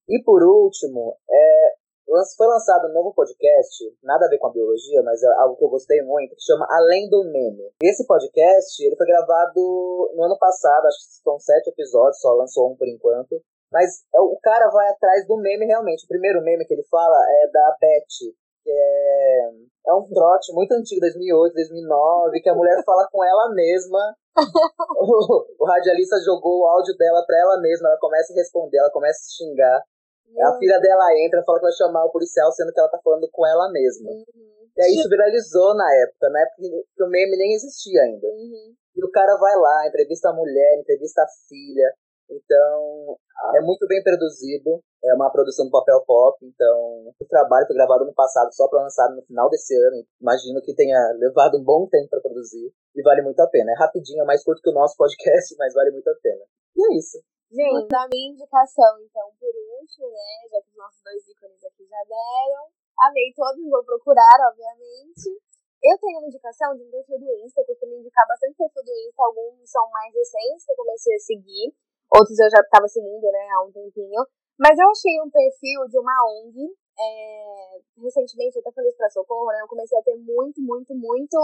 E 0.09 0.21
por 0.21 0.43
último, 0.43 1.17
é, 1.29 1.73
foi 2.37 2.47
lançado 2.47 2.87
um 2.87 2.93
novo 2.93 3.13
podcast, 3.13 3.97
nada 4.03 4.25
a 4.25 4.29
ver 4.29 4.37
com 4.37 4.47
a 4.47 4.51
biologia, 4.51 5.01
mas 5.03 5.21
é 5.23 5.27
algo 5.39 5.55
que 5.55 5.63
eu 5.63 5.69
gostei 5.69 6.01
muito, 6.01 6.35
que 6.35 6.43
chama 6.43 6.67
Além 6.69 7.09
do 7.09 7.23
Meme. 7.23 7.71
Esse 7.81 8.05
podcast, 8.05 8.83
ele 8.83 8.95
foi 8.95 9.07
gravado 9.07 10.11
no 10.15 10.23
ano 10.23 10.37
passado, 10.37 10.85
acho 10.85 10.97
que 10.97 11.23
são 11.23 11.39
sete 11.39 11.69
episódios, 11.69 12.19
só 12.19 12.33
lançou 12.33 12.71
um 12.71 12.75
por 12.75 12.87
enquanto. 12.87 13.41
Mas 13.71 14.05
é, 14.13 14.21
o 14.21 14.37
cara 14.41 14.69
vai 14.69 14.87
atrás 14.89 15.25
do 15.27 15.35
meme 15.37 15.65
realmente. 15.65 16.05
O 16.05 16.07
primeiro 16.07 16.43
meme 16.43 16.63
que 16.65 16.75
ele 16.75 16.83
fala 16.83 17.17
é 17.41 17.47
da 17.51 17.75
Beth, 17.81 18.33
que 18.63 18.69
é, 18.69 19.49
é 19.87 19.93
um 19.93 20.07
trote 20.07 20.53
muito 20.53 20.71
antigo, 20.73 21.01
2008, 21.01 21.53
2009, 21.53 22.41
que 22.41 22.49
a 22.49 22.55
mulher 22.55 22.81
fala 22.85 23.07
com 23.11 23.23
ela 23.23 23.49
mesma. 23.53 24.15
o, 24.97 25.45
o 25.59 25.65
radialista 25.65 26.17
jogou 26.23 26.61
o 26.61 26.67
áudio 26.67 26.95
dela 26.97 27.23
pra 27.25 27.39
ela 27.39 27.59
mesma, 27.61 27.89
ela 27.89 27.99
começa 27.99 28.31
a 28.31 28.35
responder, 28.35 28.77
ela 28.77 28.91
começa 28.91 29.19
a 29.19 29.35
xingar. 29.35 29.83
A 30.41 30.57
filha 30.57 30.79
dela 30.79 31.05
entra, 31.19 31.43
fala 31.43 31.59
que 31.59 31.65
vai 31.65 31.73
chamar 31.73 32.05
o 32.05 32.11
policial, 32.11 32.51
sendo 32.51 32.71
que 32.71 32.79
ela 32.79 32.89
tá 32.89 32.99
falando 33.03 33.29
com 33.31 33.45
ela 33.45 33.71
mesma. 33.71 34.09
Uhum. 34.09 34.53
E 34.75 34.81
aí 34.81 34.91
isso 34.95 35.07
viralizou 35.07 35.75
na 35.75 35.87
época, 36.03 36.29
né? 36.29 36.45
Porque, 36.55 36.69
porque 36.87 37.03
o 37.03 37.09
meme 37.09 37.37
nem 37.37 37.53
existia 37.53 38.01
ainda. 38.01 38.27
Uhum. 38.27 38.73
E 38.95 39.05
o 39.05 39.11
cara 39.11 39.37
vai 39.37 39.55
lá, 39.55 39.87
entrevista 39.87 40.29
a 40.29 40.33
mulher, 40.33 40.79
entrevista 40.79 41.21
a 41.21 41.27
filha. 41.47 41.93
Então, 42.29 43.17
é 43.55 43.61
muito 43.61 43.85
bem 43.87 44.01
produzido. 44.01 44.81
É 45.03 45.13
uma 45.13 45.29
produção 45.29 45.65
do 45.65 45.71
papel 45.71 46.01
pop, 46.07 46.37
então 46.41 47.11
o 47.19 47.25
trabalho 47.27 47.67
foi 47.67 47.75
gravado 47.75 48.05
no 48.05 48.13
passado 48.13 48.53
só 48.53 48.69
para 48.69 48.83
lançar 48.83 49.09
no 49.09 49.21
final 49.23 49.49
desse 49.49 49.75
ano. 49.75 50.05
Imagino 50.21 50.61
que 50.61 50.73
tenha 50.73 50.97
levado 51.19 51.57
um 51.57 51.63
bom 51.63 51.85
tempo 51.89 52.09
para 52.09 52.21
produzir 52.21 52.71
e 52.95 53.03
vale 53.03 53.21
muito 53.21 53.39
a 53.41 53.47
pena. 53.47 53.71
É 53.71 53.75
rapidinho, 53.75 54.21
é 54.21 54.25
mais 54.25 54.43
curto 54.43 54.61
que 54.61 54.69
o 54.69 54.73
nosso 54.73 54.95
podcast, 54.95 55.55
mas 55.59 55.73
vale 55.73 55.91
muito 55.91 56.07
a 56.07 56.15
pena. 56.15 56.45
E 56.75 56.85
é 56.85 56.97
isso. 56.97 57.19
Gente, 57.51 57.87
da 57.89 58.07
minha 58.11 58.31
indicação, 58.31 58.97
então, 59.03 59.29
por 59.39 59.53
último, 59.83 60.07
né, 60.07 60.47
já 60.47 60.59
que 60.63 60.71
os 60.71 60.77
nossos 60.79 61.03
dois 61.03 61.27
ícones 61.27 61.63
aqui 61.63 61.83
já 61.85 62.01
deram, 62.07 62.71
amei 63.03 63.29
todos, 63.35 63.69
vou 63.69 63.83
procurar, 63.83 64.37
obviamente. 64.49 65.27
Eu 65.83 65.99
tenho 65.99 66.19
uma 66.19 66.27
indicação 66.27 66.71
de 66.75 66.83
um 66.83 66.89
perfil 66.89 67.19
do 67.19 67.27
Insta, 67.43 67.59
eu 67.59 67.67
costumo 67.67 67.99
indicar 67.99 68.25
bastante 68.27 68.55
perfil 68.55 68.83
do 68.83 68.95
Insta, 69.03 69.23
alguns 69.23 69.69
são 69.69 69.83
mais 69.91 70.13
recentes 70.15 70.65
que 70.65 70.71
eu 70.71 70.77
comecei 70.77 71.15
a 71.15 71.19
seguir. 71.19 71.75
Outros 72.15 72.39
eu 72.39 72.49
já 72.49 72.61
estava 72.63 72.87
seguindo, 72.87 73.27
né, 73.27 73.47
há 73.51 73.63
um 73.63 73.71
tempinho. 73.71 74.23
Mas 74.57 74.79
eu 74.79 74.87
achei 74.87 75.19
um 75.19 75.29
perfil 75.29 75.87
de 75.89 75.99
uma 75.99 76.15
ONG. 76.23 76.71
É, 76.93 77.81
recentemente, 77.97 78.55
eu 78.55 78.61
até 78.61 78.71
falei 78.71 78.89
isso 78.89 78.97
pra 78.97 79.09
Socorro, 79.09 79.47
né? 79.47 79.59
Eu 79.61 79.67
comecei 79.67 79.97
a 79.97 80.03
ter 80.03 80.15
muito, 80.15 80.61
muito, 80.61 80.93
muito 80.93 81.37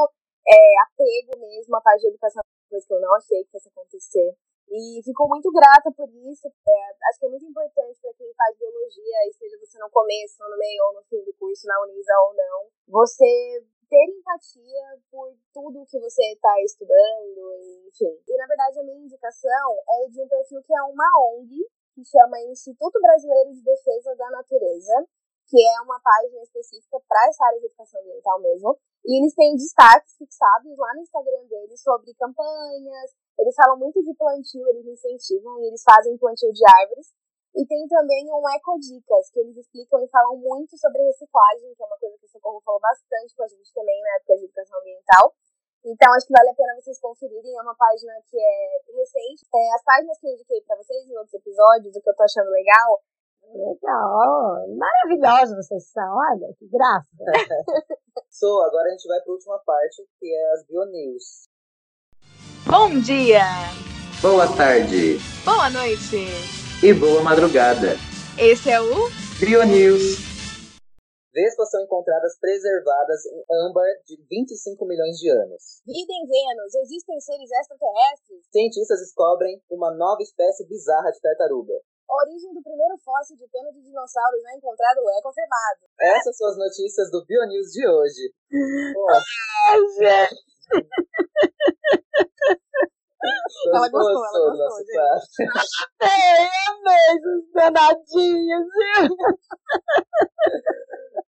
é, 0.47 0.81
apego 0.83 1.39
mesmo 1.41 1.75
à 1.75 1.81
parte 1.81 2.01
de 2.01 2.09
educação, 2.09 2.43
coisa 2.69 2.85
que 2.85 2.93
eu 2.93 3.01
não 3.01 3.13
achei 3.15 3.43
que 3.43 3.51
fosse 3.51 3.67
acontecer. 3.67 4.37
E 4.69 5.01
fico 5.03 5.27
muito 5.27 5.51
grata 5.51 5.89
por 5.91 6.07
isso. 6.09 6.47
É, 6.47 6.77
acho 7.09 7.19
que 7.19 7.25
é 7.25 7.29
muito 7.29 7.45
importante 7.45 7.99
para 8.01 8.13
quem 8.13 8.33
faz 8.37 8.57
biologia, 8.57 9.27
esteja 9.29 9.57
você 9.57 9.79
no 9.79 9.89
começo, 9.89 10.37
no 10.47 10.57
meio 10.57 10.83
ou 10.87 10.93
no 10.93 11.03
fim 11.09 11.23
do 11.25 11.33
curso, 11.33 11.65
na 11.65 11.81
Unisa 11.83 12.13
ou 12.27 12.33
não, 12.35 12.69
você 12.87 13.65
ter 13.89 14.05
empatia 14.13 15.01
por 15.09 15.33
tudo 15.51 15.85
que 15.89 15.99
você 15.99 16.21
está 16.33 16.53
estudando, 16.61 17.41
enfim. 17.89 18.13
E 18.27 18.37
na 18.37 18.45
verdade 18.45 18.79
a 18.79 18.83
minha 18.83 19.01
indicação 19.01 19.69
é 19.89 20.07
de 20.09 20.21
um 20.21 20.27
perfil 20.27 20.61
que 20.61 20.73
é 20.73 20.81
uma 20.83 21.09
ONG, 21.33 21.57
que 21.95 22.05
chama 22.05 22.39
Instituto 22.41 23.01
Brasileiro 23.01 23.51
de 23.51 23.63
Defesa 23.63 24.15
da 24.15 24.29
Natureza, 24.29 25.07
que 25.49 25.57
é 25.57 25.81
uma 25.81 25.99
página 25.99 26.43
específica 26.43 27.01
para 27.09 27.27
essa 27.27 27.43
área 27.43 27.59
de 27.59 27.65
educação 27.65 27.99
ambiental 28.01 28.39
mesmo. 28.39 28.77
E 29.03 29.19
eles 29.19 29.33
têm 29.33 29.55
destaques 29.55 30.15
fixados 30.17 30.77
lá 30.77 30.93
no 30.93 31.01
Instagram 31.01 31.47
deles 31.47 31.81
sobre 31.81 32.13
campanhas, 32.13 33.11
Eles 33.39 33.55
falam 33.55 33.79
muito 33.79 34.03
de 34.03 34.13
plantio, 34.15 34.67
eles 34.67 34.85
incentivam 34.85 35.59
e 35.59 35.67
eles 35.67 35.81
fazem 35.81 36.17
plantio 36.17 36.51
de 36.51 36.63
árvores. 36.83 37.07
E 37.55 37.65
tem 37.65 37.87
também 37.87 38.27
um 38.29 38.43
Ecodicas, 38.55 39.31
que 39.31 39.39
eles 39.39 39.57
explicam 39.57 40.03
e 40.03 40.09
falam 40.09 40.37
muito 40.37 40.77
sobre 40.77 41.01
reciclagem, 41.01 41.73
que 41.73 41.81
é 41.81 41.85
uma 41.85 41.97
coisa 41.97 42.17
que 42.19 42.25
o 42.25 42.29
Socorro 42.29 42.61
falou 42.61 42.79
bastante 42.79 43.35
com 43.35 43.43
a 43.43 43.47
gente 43.47 43.73
também 43.73 43.99
na 44.03 44.15
época 44.17 44.37
de 44.37 44.45
educação 44.45 44.79
ambiental. 44.79 45.33
Então, 45.83 46.13
acho 46.13 46.27
que 46.27 46.33
vale 46.33 46.49
a 46.49 46.53
pena 46.53 46.75
vocês 46.75 46.99
conferirem. 46.99 47.57
É 47.57 47.61
uma 47.61 47.75
página 47.75 48.13
que 48.29 48.37
é 48.37 48.59
recente. 48.93 49.47
É, 49.55 49.73
as 49.73 49.83
páginas 49.83 50.19
que 50.19 50.27
eu 50.27 50.33
indiquei 50.33 50.61
para 50.61 50.75
vocês 50.75 51.07
em 51.07 51.17
outros 51.17 51.33
episódios, 51.33 51.95
o 51.95 52.01
que 52.01 52.09
eu 52.09 52.15
tô 52.15 52.23
achando 52.23 52.51
legal. 52.51 53.01
Legal, 53.49 54.67
maravilhosos 54.77 55.55
vocês 55.55 55.89
são, 55.89 56.05
olha, 56.05 56.53
que 56.59 56.67
graça. 56.67 57.07
so, 58.29 58.61
agora 58.61 58.89
a 58.89 58.91
gente 58.91 59.07
vai 59.07 59.19
para 59.21 59.31
a 59.31 59.33
última 59.33 59.57
parte, 59.65 60.05
que 60.19 60.35
é 60.35 60.51
as 60.51 60.65
Bionews. 60.67 61.48
Bom 62.69 63.01
dia! 63.01 63.41
Boa 64.21 64.45
tarde! 64.53 65.17
Boa 65.41 65.73
noite! 65.73 66.29
E 66.85 66.93
boa 66.93 67.17
madrugada! 67.25 67.97
Esse 68.37 68.69
é 68.69 68.77
o 68.77 69.09
Bionews. 69.41 70.21
Vespas 71.33 71.65
são 71.73 71.81
encontradas 71.81 72.37
preservadas 72.37 73.25
em 73.25 73.41
âmbar 73.65 73.89
de 74.05 74.21
25 74.21 74.85
milhões 74.85 75.17
de 75.17 75.33
anos. 75.33 75.81
Vida 75.81 76.13
em 76.13 76.29
Vênus, 76.29 76.77
existem 76.85 77.17
seres 77.19 77.49
extraterrestres? 77.49 78.45
Cientistas 78.53 79.01
descobrem 79.01 79.57
uma 79.71 79.89
nova 79.89 80.21
espécie 80.21 80.61
bizarra 80.69 81.09
de 81.09 81.19
tartaruga. 81.21 81.73
A 81.73 82.13
origem 82.21 82.53
do 82.53 82.61
primeiro 82.61 83.01
fóssil 83.01 83.35
de 83.35 83.49
pena 83.49 83.73
de 83.73 83.81
dinossauro 83.81 84.37
já 84.45 84.53
encontrado 84.53 85.01
é 85.09 85.21
confirmado. 85.25 85.89
Essas 85.99 86.37
são 86.37 86.47
as 86.47 86.57
notícias 86.57 87.09
do 87.09 87.25
Bionews 87.25 87.73
de 87.73 87.87
hoje. 87.89 88.29
Ai, 89.65 89.81
gente! 89.97 90.58
Ela 93.73 93.89
gostou, 93.89 94.25
ela 94.25 94.55
gostou, 94.55 94.85
gente. 94.85 95.49
É, 96.01 96.07
amei 96.69 97.05
esses 97.15 97.51
danadinhos? 97.53 98.67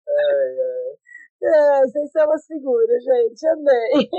Ai, 0.07 0.51
ai. 0.59 0.95
É, 1.43 1.81
vocês 1.81 2.11
são 2.11 2.25
umas 2.25 2.45
figuras, 2.45 3.03
gente, 3.03 3.47
amei. 3.47 4.09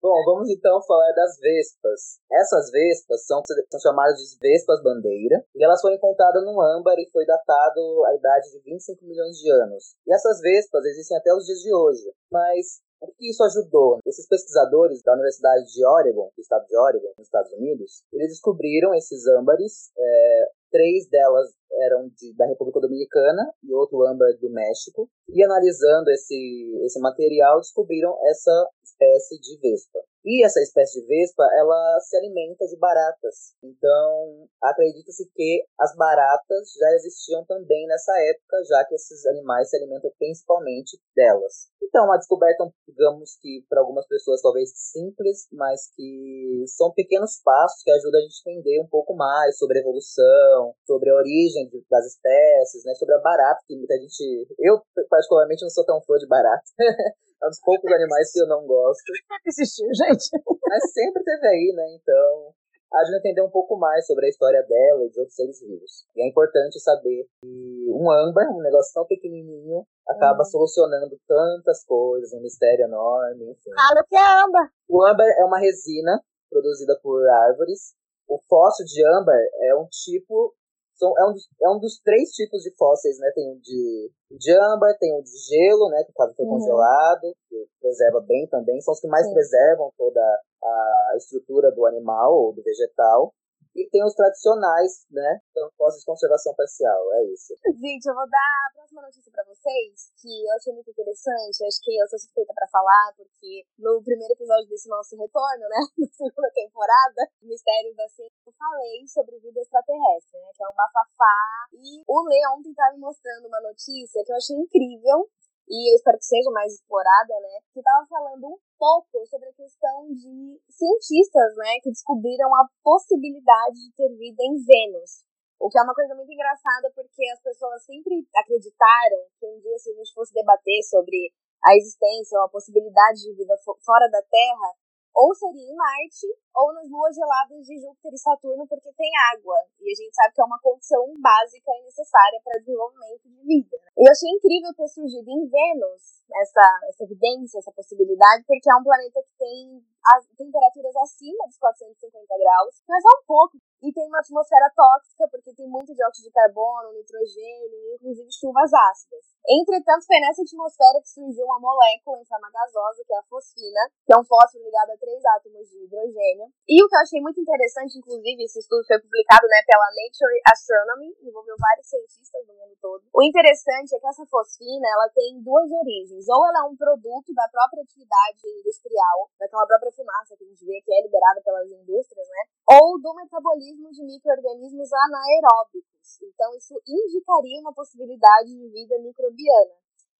Bom, 0.00 0.24
vamos 0.24 0.48
então 0.48 0.80
falar 0.82 1.12
das 1.12 1.38
vespas. 1.38 2.18
Essas 2.32 2.70
vespas 2.70 3.26
são, 3.26 3.42
são 3.44 3.80
chamadas 3.80 4.16
de 4.16 4.38
vespas 4.40 4.82
bandeira 4.82 5.44
e 5.54 5.64
elas 5.64 5.80
foram 5.80 5.96
encontradas 5.96 6.42
no 6.44 6.60
âmbar 6.60 6.94
e 6.98 7.10
foi 7.10 7.26
datado 7.26 8.04
a 8.06 8.14
idade 8.14 8.50
de 8.52 8.60
25 8.60 9.04
milhões 9.04 9.36
de 9.36 9.50
anos. 9.50 9.96
E 10.06 10.14
essas 10.14 10.40
vespas 10.40 10.84
existem 10.84 11.16
até 11.16 11.32
os 11.34 11.44
dias 11.44 11.58
de 11.58 11.74
hoje, 11.74 12.12
mas 12.30 12.80
o 13.00 13.12
que 13.12 13.30
isso 13.30 13.42
ajudou? 13.44 13.98
Esses 14.06 14.26
pesquisadores 14.26 15.02
da 15.02 15.14
Universidade 15.14 15.72
de 15.72 15.86
Oregon, 15.86 16.30
do 16.34 16.40
estado 16.40 16.66
de 16.66 16.76
Oregon, 16.76 17.12
nos 17.16 17.26
Estados 17.26 17.52
Unidos, 17.52 18.02
eles 18.12 18.28
descobriram 18.28 18.94
esses 18.94 19.26
âmbares. 19.26 19.90
É, 19.96 20.48
três 20.70 21.08
delas 21.08 21.48
eram 21.84 22.08
de, 22.08 22.34
da 22.36 22.46
República 22.46 22.80
Dominicana 22.80 23.52
e 23.62 23.72
outro 23.74 24.02
âmbar 24.04 24.28
do 24.40 24.50
México. 24.50 25.08
E 25.28 25.44
analisando 25.44 26.10
esse, 26.10 26.80
esse 26.84 27.00
material, 27.00 27.60
descobriram 27.60 28.16
essa 28.28 28.68
espécie 28.84 29.38
de 29.40 29.58
vespa. 29.60 30.00
E 30.24 30.44
essa 30.44 30.60
espécie 30.60 31.00
de 31.00 31.06
vespa, 31.06 31.42
ela 31.56 32.00
se 32.00 32.16
alimenta 32.16 32.66
de 32.66 32.76
baratas. 32.76 33.54
Então, 33.62 34.48
acredita-se 34.62 35.24
que 35.32 35.64
as 35.78 35.94
baratas 35.96 36.72
já 36.78 36.90
existiam 36.96 37.44
também 37.46 37.86
nessa 37.86 38.12
época, 38.20 38.62
já 38.68 38.84
que 38.84 38.94
esses 38.94 39.24
animais 39.26 39.70
se 39.70 39.76
alimentam 39.76 40.10
principalmente 40.18 41.00
delas. 41.14 41.70
Então, 41.82 42.04
uma 42.04 42.18
descoberta, 42.18 42.70
digamos 42.86 43.38
que 43.40 43.64
para 43.70 43.80
algumas 43.80 44.06
pessoas 44.06 44.42
talvez 44.42 44.70
simples, 44.74 45.46
mas 45.52 45.88
que 45.94 46.64
são 46.66 46.92
pequenos 46.92 47.40
passos 47.42 47.82
que 47.82 47.90
ajudam 47.90 48.20
a 48.20 48.22
gente 48.22 48.42
a 48.44 48.50
entender 48.50 48.80
um 48.80 48.88
pouco 48.88 49.14
mais 49.14 49.56
sobre 49.56 49.78
a 49.78 49.80
evolução, 49.80 50.74
sobre 50.84 51.10
a 51.10 51.16
origem 51.16 51.67
das 51.90 52.06
espécies, 52.06 52.84
né, 52.84 52.94
sobre 52.94 53.14
a 53.14 53.20
barata, 53.20 53.62
que 53.66 53.76
muita 53.76 53.94
gente. 53.94 54.46
Eu, 54.58 54.80
particularmente, 55.08 55.62
não 55.62 55.70
sou 55.70 55.84
tão 55.84 56.00
fã 56.02 56.16
de 56.16 56.26
barata. 56.26 56.64
É 57.40 57.46
um 57.46 57.50
dos 57.50 57.60
poucos 57.60 57.92
animais 57.92 58.32
que 58.32 58.40
eu 58.40 58.48
não 58.48 58.66
gosto. 58.66 59.12
Existiu, 59.46 59.86
gente. 59.94 60.26
Mas 60.66 60.92
sempre 60.92 61.22
teve 61.22 61.46
aí, 61.46 61.72
né? 61.72 61.86
Então, 61.94 62.52
a 62.92 63.16
entender 63.16 63.42
um 63.42 63.50
pouco 63.50 63.76
mais 63.76 64.06
sobre 64.06 64.26
a 64.26 64.28
história 64.28 64.62
dela 64.62 65.04
e 65.04 65.10
de 65.10 65.20
outros 65.20 65.36
seres 65.36 65.60
vivos. 65.60 66.06
E 66.16 66.22
é 66.22 66.28
importante 66.28 66.80
saber 66.80 67.26
que 67.40 67.92
um 67.92 68.10
âmbar, 68.10 68.50
um 68.50 68.62
negócio 68.62 68.92
tão 68.94 69.06
pequenininho, 69.06 69.86
acaba 70.08 70.40
uhum. 70.40 70.44
solucionando 70.44 71.18
tantas 71.26 71.84
coisas, 71.84 72.32
um 72.32 72.40
mistério 72.40 72.86
enorme, 72.86 73.50
enfim. 73.50 73.70
Fala 73.74 74.00
o 74.00 74.04
que 74.04 74.16
é 74.16 74.44
âmbar. 74.44 74.72
O 74.88 75.06
âmbar 75.06 75.26
é 75.38 75.44
uma 75.44 75.58
resina 75.58 76.20
produzida 76.50 76.98
por 77.02 77.28
árvores. 77.28 77.94
O 78.26 78.40
fóssil 78.48 78.86
de 78.86 79.06
âmbar 79.06 79.36
é 79.36 79.74
um 79.76 79.86
tipo 79.88 80.54
são, 80.98 81.14
é, 81.16 81.24
um 81.30 81.32
dos, 81.32 81.48
é 81.62 81.68
um 81.70 81.78
dos 81.78 82.00
três 82.02 82.30
tipos 82.30 82.62
de 82.62 82.74
fósseis, 82.76 83.18
né? 83.18 83.30
Tem 83.34 83.50
o 83.52 83.60
de, 83.60 84.10
de 84.32 84.52
âmbar, 84.52 84.98
tem 84.98 85.14
o 85.14 85.22
de 85.22 85.30
gelo, 85.48 85.88
né? 85.90 86.02
Que 86.04 86.12
quase 86.12 86.34
foi 86.34 86.44
uhum. 86.44 86.58
congelado, 86.58 87.32
que 87.48 87.66
preserva 87.80 88.20
bem 88.20 88.46
também. 88.48 88.80
São 88.80 88.92
os 88.92 89.00
que 89.00 89.06
mais 89.06 89.26
Sim. 89.26 89.32
preservam 89.32 89.92
toda 89.96 90.20
a 90.20 91.14
estrutura 91.16 91.70
do 91.70 91.86
animal 91.86 92.34
ou 92.34 92.52
do 92.52 92.62
vegetal. 92.62 93.32
E 93.78 93.88
tem 93.94 94.02
os 94.02 94.12
tradicionais, 94.14 95.06
né? 95.06 95.38
Então, 95.52 95.70
pós 95.78 95.94
de 95.94 96.04
conservação 96.04 96.52
parcial, 96.58 96.98
é 97.14 97.30
isso. 97.30 97.54
Gente, 97.78 98.10
eu 98.10 98.14
vou 98.14 98.28
dar 98.28 98.50
a 98.66 98.74
próxima 98.74 99.02
notícia 99.02 99.30
para 99.30 99.44
vocês, 99.44 100.10
que 100.18 100.26
eu 100.26 100.50
achei 100.58 100.74
muito 100.74 100.90
interessante. 100.90 101.62
Acho 101.62 101.78
que 101.86 101.94
eu 101.94 102.08
sou 102.08 102.18
suspeita 102.18 102.52
para 102.58 102.66
falar, 102.66 103.14
porque 103.16 103.62
no 103.78 104.02
primeiro 104.02 104.34
episódio 104.34 104.68
desse 104.68 104.88
nosso 104.88 105.14
retorno, 105.14 105.62
né? 105.70 105.78
Na 105.96 106.10
segunda 106.10 106.50
temporada, 106.50 107.22
Mistérios 107.40 107.94
da 107.94 108.08
Ciência, 108.08 108.34
eu 108.44 108.52
falei 108.58 109.06
sobre 109.06 109.38
vida 109.38 109.60
extraterrestre, 109.60 110.40
né? 110.42 110.50
Que 110.58 110.64
é 110.64 110.66
um 110.66 110.74
bafafá. 110.74 111.38
E 111.72 112.02
o 112.02 112.18
Lê 112.26 112.42
ontem 112.58 112.74
tá 112.74 112.90
me 112.90 112.98
mostrando 112.98 113.46
uma 113.46 113.60
notícia 113.60 114.24
que 114.26 114.32
eu 114.32 114.36
achei 114.36 114.56
incrível, 114.56 115.30
e 115.68 115.92
eu 115.92 115.94
espero 115.96 116.18
que 116.18 116.24
seja 116.24 116.50
mais 116.50 116.72
explorada, 116.72 117.34
né? 117.40 117.60
Que 117.72 117.80
estava 117.80 118.06
falando 118.08 118.48
um 118.48 118.58
pouco 118.78 119.26
sobre 119.26 119.48
a 119.48 119.52
questão 119.52 120.08
de 120.14 120.60
cientistas, 120.70 121.56
né, 121.56 121.80
que 121.82 121.90
descobriram 121.90 122.48
a 122.54 122.68
possibilidade 122.82 123.76
de 123.76 123.92
ter 123.96 124.08
vida 124.16 124.42
em 124.42 124.56
Vênus. 124.64 125.26
O 125.58 125.68
que 125.68 125.78
é 125.78 125.82
uma 125.82 125.94
coisa 125.94 126.14
muito 126.14 126.30
engraçada, 126.30 126.90
porque 126.94 127.28
as 127.34 127.42
pessoas 127.42 127.84
sempre 127.84 128.24
acreditaram 128.36 129.26
que 129.38 129.46
um 129.46 129.58
dia, 129.58 129.76
se 129.78 129.90
a 129.90 129.94
gente 129.94 130.14
fosse 130.14 130.32
debater 130.32 130.80
sobre 130.84 131.34
a 131.64 131.74
existência 131.74 132.38
ou 132.38 132.44
a 132.44 132.48
possibilidade 132.48 133.22
de 133.22 133.34
vida 133.34 133.56
fora 133.84 134.08
da 134.08 134.22
Terra, 134.22 134.70
ou 135.18 135.34
seria 135.34 135.66
em 135.66 135.74
Marte 135.74 136.30
ou 136.54 136.72
nas 136.72 136.88
luas 136.88 137.14
geladas 137.14 137.66
de 137.66 137.74
Júpiter 137.82 138.14
e 138.14 138.18
Saturno, 138.18 138.66
porque 138.68 138.92
tem 138.94 139.10
água. 139.34 139.58
E 139.80 139.90
a 139.90 139.96
gente 139.98 140.14
sabe 140.14 140.32
que 140.32 140.40
é 140.40 140.44
uma 140.44 140.60
condição 140.62 141.02
básica 141.18 141.72
e 141.74 141.84
necessária 141.84 142.40
para 142.44 142.60
desenvolvimento 142.60 143.26
de 143.26 143.42
vida. 143.42 143.76
E 143.98 144.06
eu 144.06 144.12
achei 144.12 144.30
incrível 144.30 144.72
ter 144.74 144.86
surgido 144.86 145.28
em 145.28 145.48
Vênus 145.50 146.17
essa, 146.36 146.80
essa 146.88 147.04
evidência, 147.04 147.58
essa 147.58 147.72
possibilidade, 147.72 148.44
porque 148.46 148.70
é 148.70 148.76
um 148.76 148.84
planeta 148.84 149.22
que 149.22 149.34
tem 149.38 149.82
as 150.08 150.24
temperaturas 150.36 150.96
acima 150.96 151.44
dos 151.46 151.58
450 151.58 152.26
graus, 152.26 152.82
mas 152.88 153.04
é 153.04 153.12
um 153.18 153.24
pouco. 153.26 153.58
E 153.78 153.92
tem 153.92 154.08
uma 154.08 154.18
atmosfera 154.18 154.66
tóxica, 154.74 155.28
porque 155.30 155.54
tem 155.54 155.68
muito 155.68 155.94
dióxido 155.94 156.24
de 156.24 156.32
carbono, 156.32 156.92
nitrogênio, 156.98 157.94
inclusive 157.94 158.26
chuvas 158.32 158.72
ácidas. 158.74 159.22
Entretanto, 159.46 160.04
foi 160.04 160.18
nessa 160.18 160.42
atmosfera 160.42 160.98
que 160.98 161.08
surgiu 161.08 161.46
uma 161.46 161.60
molécula 161.60 162.18
em 162.18 162.26
forma 162.26 162.50
gasosa, 162.50 163.04
que 163.06 163.14
é 163.14 163.18
a 163.18 163.28
fosfina, 163.30 163.82
que 164.04 164.12
é 164.12 164.18
um 164.18 164.24
fósforo 164.24 164.64
ligado 164.64 164.90
a 164.90 164.96
três 164.98 165.22
átomos 165.24 165.70
de 165.70 165.78
hidrogênio. 165.84 166.50
E 166.66 166.82
o 166.82 166.88
que 166.88 166.96
eu 166.96 167.00
achei 167.00 167.20
muito 167.22 167.40
interessante, 167.40 167.98
inclusive, 167.98 168.42
esse 168.42 168.58
estudo 168.58 168.82
foi 168.84 168.98
publicado 168.98 169.46
né, 169.46 169.62
pela 169.62 169.86
Nature 169.94 170.42
Astronomy, 170.50 171.14
envolveu 171.22 171.54
vários 171.54 171.86
cientistas 171.86 172.46
do 172.48 172.54
mundo 172.54 172.74
todo. 172.82 173.04
O 173.14 173.22
interessante 173.22 173.94
é 173.94 174.00
que 174.00 174.08
essa 174.08 174.26
fosfina 174.26 174.88
ela 174.90 175.08
tem 175.14 175.38
duas 175.40 175.70
origens. 175.70 176.17
Ou 176.26 176.42
ela 176.48 176.64
é 176.64 176.68
um 176.68 176.76
produto 176.76 177.30
da 177.36 177.46
própria 177.52 177.82
atividade 177.84 178.42
industrial, 178.58 179.30
daquela 179.38 179.66
própria 179.66 179.92
fumaça 179.92 180.34
que 180.34 180.42
a 180.42 180.48
gente 180.48 180.64
vê 180.64 180.80
que 180.82 180.92
é 180.92 181.02
liberada 181.02 181.40
pelas 181.44 181.70
indústrias, 181.70 182.26
né? 182.26 182.42
Ou 182.74 182.98
do 182.98 183.14
metabolismo 183.14 183.92
de 183.92 184.02
micro-organismos 184.02 184.88
anaeróbicos. 184.90 186.18
Então, 186.22 186.56
isso 186.56 186.74
indicaria 186.82 187.60
uma 187.60 187.74
possibilidade 187.74 188.48
de 188.48 188.68
vida 188.72 188.98
microbiana. 188.98 189.76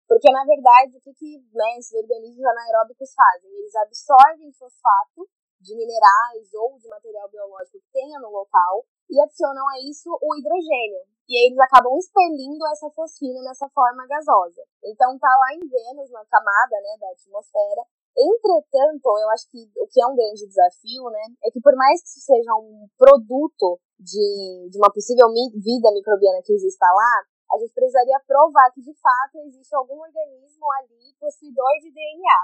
Porque, 0.06 0.30
na 0.32 0.44
verdade, 0.44 0.96
o 0.96 1.00
que, 1.00 1.12
que 1.12 1.38
né, 1.52 1.76
esses 1.78 1.92
organismos 1.92 2.44
anaeróbicos 2.44 3.12
fazem? 3.12 3.50
Eles 3.50 3.74
absorvem 3.74 4.52
fosfato 4.52 5.28
de 5.60 5.74
minerais 5.74 6.54
ou 6.54 6.78
de 6.78 6.88
material 6.88 7.28
biológico 7.28 7.78
que 7.80 7.92
tenha 7.92 8.18
no 8.20 8.30
local 8.30 8.86
e 9.10 9.20
adicionam 9.20 9.68
a 9.68 9.80
isso 9.80 10.08
o 10.22 10.34
hidrogênio. 10.36 11.17
E 11.28 11.46
eles 11.46 11.58
acabam 11.60 11.92
expelindo 11.98 12.66
essa 12.72 12.88
fosfina 12.90 13.42
nessa 13.42 13.68
forma 13.68 14.06
gasosa. 14.06 14.64
Então 14.82 15.18
tá 15.18 15.28
lá 15.28 15.54
em 15.54 15.60
Vênus, 15.60 16.10
na 16.10 16.24
camada 16.24 16.76
né, 16.80 16.96
da 16.98 17.10
atmosfera. 17.10 17.84
Entretanto, 18.16 19.06
eu 19.20 19.30
acho 19.30 19.46
que 19.50 19.70
o 19.76 19.86
que 19.86 20.02
é 20.02 20.06
um 20.06 20.16
grande 20.16 20.48
desafio, 20.48 21.04
né, 21.10 21.24
é 21.44 21.50
que 21.50 21.60
por 21.60 21.76
mais 21.76 22.02
que 22.02 22.08
isso 22.08 22.20
seja 22.20 22.52
um 22.56 22.88
produto 22.96 23.78
de, 24.00 24.68
de 24.72 24.78
uma 24.78 24.90
possível 24.90 25.28
vida 25.54 25.92
microbiana 25.92 26.42
que 26.42 26.52
exista 26.52 26.86
lá, 26.86 27.14
a 27.52 27.58
gente 27.58 27.72
precisaria 27.72 28.18
provar 28.26 28.72
que 28.72 28.80
de 28.80 28.94
fato 29.00 29.38
existe 29.46 29.74
algum 29.74 30.00
organismo 30.00 30.66
ali 30.80 31.14
possuidor 31.20 31.72
de 31.82 31.92
DNA. 31.92 32.38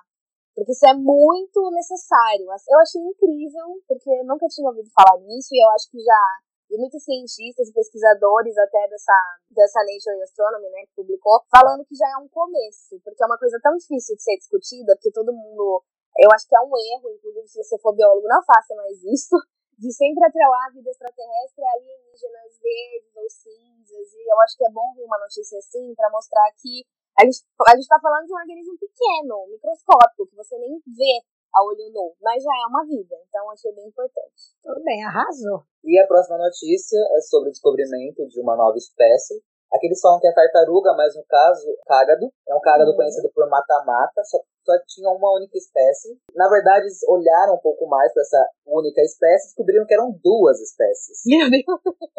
porque 0.54 0.72
isso 0.72 0.86
é 0.86 0.94
muito 0.94 1.70
necessário. 1.72 2.46
Eu 2.46 2.78
achei 2.78 3.02
incrível, 3.02 3.82
porque 3.88 4.22
nunca 4.22 4.46
tinha 4.46 4.68
ouvido 4.68 4.88
falar 4.94 5.18
nisso, 5.20 5.48
e 5.52 5.58
eu 5.58 5.70
acho 5.70 5.90
que 5.90 5.98
já 5.98 6.22
vi 6.68 6.76
muitos 6.78 7.02
cientistas 7.04 7.68
e 7.68 7.72
pesquisadores 7.72 8.56
até 8.58 8.88
dessa, 8.88 9.16
dessa 9.50 9.80
Nature 9.80 10.22
Astronomy, 10.22 10.68
né, 10.70 10.86
que 10.86 10.94
publicou, 10.96 11.42
falando 11.50 11.84
que 11.84 11.94
já 11.94 12.08
é 12.08 12.16
um 12.16 12.28
começo, 12.28 13.00
porque 13.04 13.22
é 13.22 13.26
uma 13.26 13.38
coisa 13.38 13.58
tão 13.62 13.76
difícil 13.76 14.16
de 14.16 14.22
ser 14.22 14.36
discutida, 14.36 14.94
porque 14.96 15.12
todo 15.12 15.32
mundo, 15.32 15.82
eu 16.18 16.30
acho 16.32 16.48
que 16.48 16.56
é 16.56 16.60
um 16.60 16.72
erro, 16.96 17.10
inclusive 17.10 17.48
se 17.48 17.62
você 17.62 17.78
for 17.78 17.94
biólogo, 17.94 18.26
não 18.28 18.42
faça 18.44 18.74
mais 18.74 19.02
isso, 19.04 19.36
de 19.78 19.92
sempre 19.92 20.24
atrelar 20.24 20.66
a 20.66 20.72
vida 20.72 20.90
extraterrestre 20.90 21.64
a 21.64 21.72
alienígenas 21.72 22.52
verdes 22.62 23.16
ou 23.16 23.28
cinzas, 23.28 24.14
e 24.14 24.32
eu 24.32 24.40
acho 24.42 24.56
que 24.56 24.64
é 24.64 24.70
bom 24.70 24.94
ver 24.94 25.04
uma 25.04 25.18
notícia 25.18 25.58
assim 25.58 25.94
para 25.94 26.10
mostrar 26.10 26.50
que 26.62 26.86
a 27.18 27.24
gente, 27.24 27.46
a 27.68 27.76
gente 27.76 27.86
tá 27.86 27.98
falando 28.02 28.26
de 28.26 28.32
um 28.32 28.36
organismo 28.36 28.74
pequeno, 28.78 29.46
microscópico, 29.46 30.26
que 30.26 30.34
você 30.34 30.58
nem 30.58 30.82
vê 30.86 31.22
a 31.54 31.62
olho 31.62 31.90
nu, 31.92 32.14
mas 32.20 32.42
já 32.42 32.50
é 32.50 32.66
uma 32.66 32.84
vida, 32.84 33.14
então 33.28 33.50
achei 33.50 33.72
bem 33.72 33.86
importante. 33.86 34.58
Tudo 34.62 34.82
bem, 34.82 35.04
arrasou. 35.04 35.62
E 35.84 35.98
a 36.00 36.06
próxima 36.06 36.38
notícia 36.38 36.98
é 37.16 37.20
sobre 37.20 37.50
o 37.50 37.52
descobrimento 37.52 38.26
de 38.26 38.40
uma 38.40 38.56
nova 38.56 38.76
espécie. 38.76 39.40
Aqui 39.74 39.86
eles 39.86 40.00
falam 40.00 40.20
que 40.20 40.28
é 40.28 40.32
tartaruga, 40.32 40.94
mas 40.94 41.16
no 41.16 41.24
caso, 41.26 41.66
cágado. 41.86 42.30
É 42.48 42.54
um 42.54 42.60
cágado 42.60 42.90
uhum. 42.90 42.96
conhecido 42.96 43.28
por 43.34 43.48
mata-mata, 43.48 44.22
só, 44.22 44.38
só 44.64 44.72
tinha 44.86 45.10
uma 45.10 45.34
única 45.34 45.58
espécie. 45.58 46.16
Na 46.34 46.48
verdade, 46.48 46.86
eles 46.86 47.02
olharam 47.08 47.54
um 47.54 47.58
pouco 47.58 47.86
mais 47.88 48.12
para 48.12 48.22
essa 48.22 48.48
única 48.66 49.02
espécie 49.02 49.46
e 49.46 49.48
descobriram 49.48 49.84
que 49.84 49.94
eram 49.94 50.12
duas 50.22 50.60
espécies. 50.60 51.22
Meu 51.26 51.50
Deus! 51.50 51.64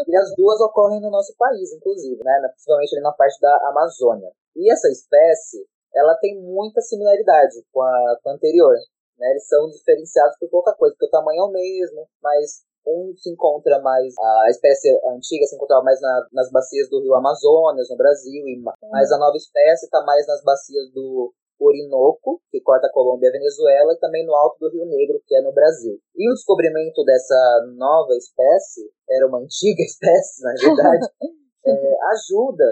E 0.05 0.17
as 0.17 0.35
duas 0.35 0.59
ocorrem 0.61 0.99
no 0.99 1.09
nosso 1.09 1.33
país, 1.37 1.71
inclusive, 1.71 2.21
né? 2.23 2.41
Principalmente 2.53 2.93
ali 2.93 3.03
na 3.03 3.13
parte 3.13 3.39
da 3.39 3.69
Amazônia. 3.69 4.31
E 4.55 4.71
essa 4.71 4.89
espécie, 4.89 5.65
ela 5.95 6.15
tem 6.15 6.41
muita 6.41 6.81
similaridade 6.81 7.63
com 7.71 7.81
a, 7.81 8.19
com 8.21 8.29
a 8.31 8.33
anterior. 8.33 8.75
Né? 9.17 9.31
Eles 9.31 9.47
são 9.47 9.69
diferenciados 9.69 10.37
por 10.39 10.49
pouca 10.49 10.73
coisa, 10.73 10.95
porque 10.95 11.07
o 11.07 11.11
tamanho 11.11 11.41
é 11.41 11.43
o 11.43 11.51
mesmo, 11.51 12.07
mas 12.21 12.65
um 12.87 13.13
se 13.17 13.31
encontra 13.31 13.79
mais, 13.79 14.13
a 14.17 14.49
espécie 14.49 14.89
antiga 15.07 15.45
se 15.45 15.55
encontrava 15.55 15.83
mais 15.83 15.99
na, 15.99 16.27
nas 16.31 16.51
bacias 16.51 16.87
do 16.89 17.01
rio 17.01 17.15
Amazonas, 17.15 17.89
no 17.89 17.97
Brasil, 17.97 18.47
e, 18.47 18.61
mas 18.91 19.11
a 19.11 19.17
nova 19.17 19.35
espécie 19.35 19.85
está 19.85 20.03
mais 20.03 20.27
nas 20.27 20.43
bacias 20.43 20.91
do 20.93 21.33
Orinoco, 21.59 22.41
que 22.51 22.61
corta 22.61 22.87
a 22.87 22.91
Colômbia 22.91 23.27
e 23.27 23.29
a 23.29 23.33
Venezuela, 23.33 23.93
e 23.93 23.99
também 23.99 24.25
no 24.25 24.35
alto 24.35 24.59
do 24.59 24.69
Rio 24.69 24.85
Negro, 24.85 25.21
que 25.25 25.35
é 25.35 25.41
no 25.41 25.53
Brasil. 25.53 25.97
E 26.15 26.29
o 26.29 26.33
descobrimento 26.33 27.03
dessa 27.03 27.65
nova 27.75 28.13
espécie, 28.15 28.91
era 29.09 29.27
uma 29.27 29.39
antiga 29.39 29.81
espécie, 29.83 30.43
na 30.43 30.53
verdade, 30.53 31.07
é, 31.65 31.97
ajuda 32.13 32.65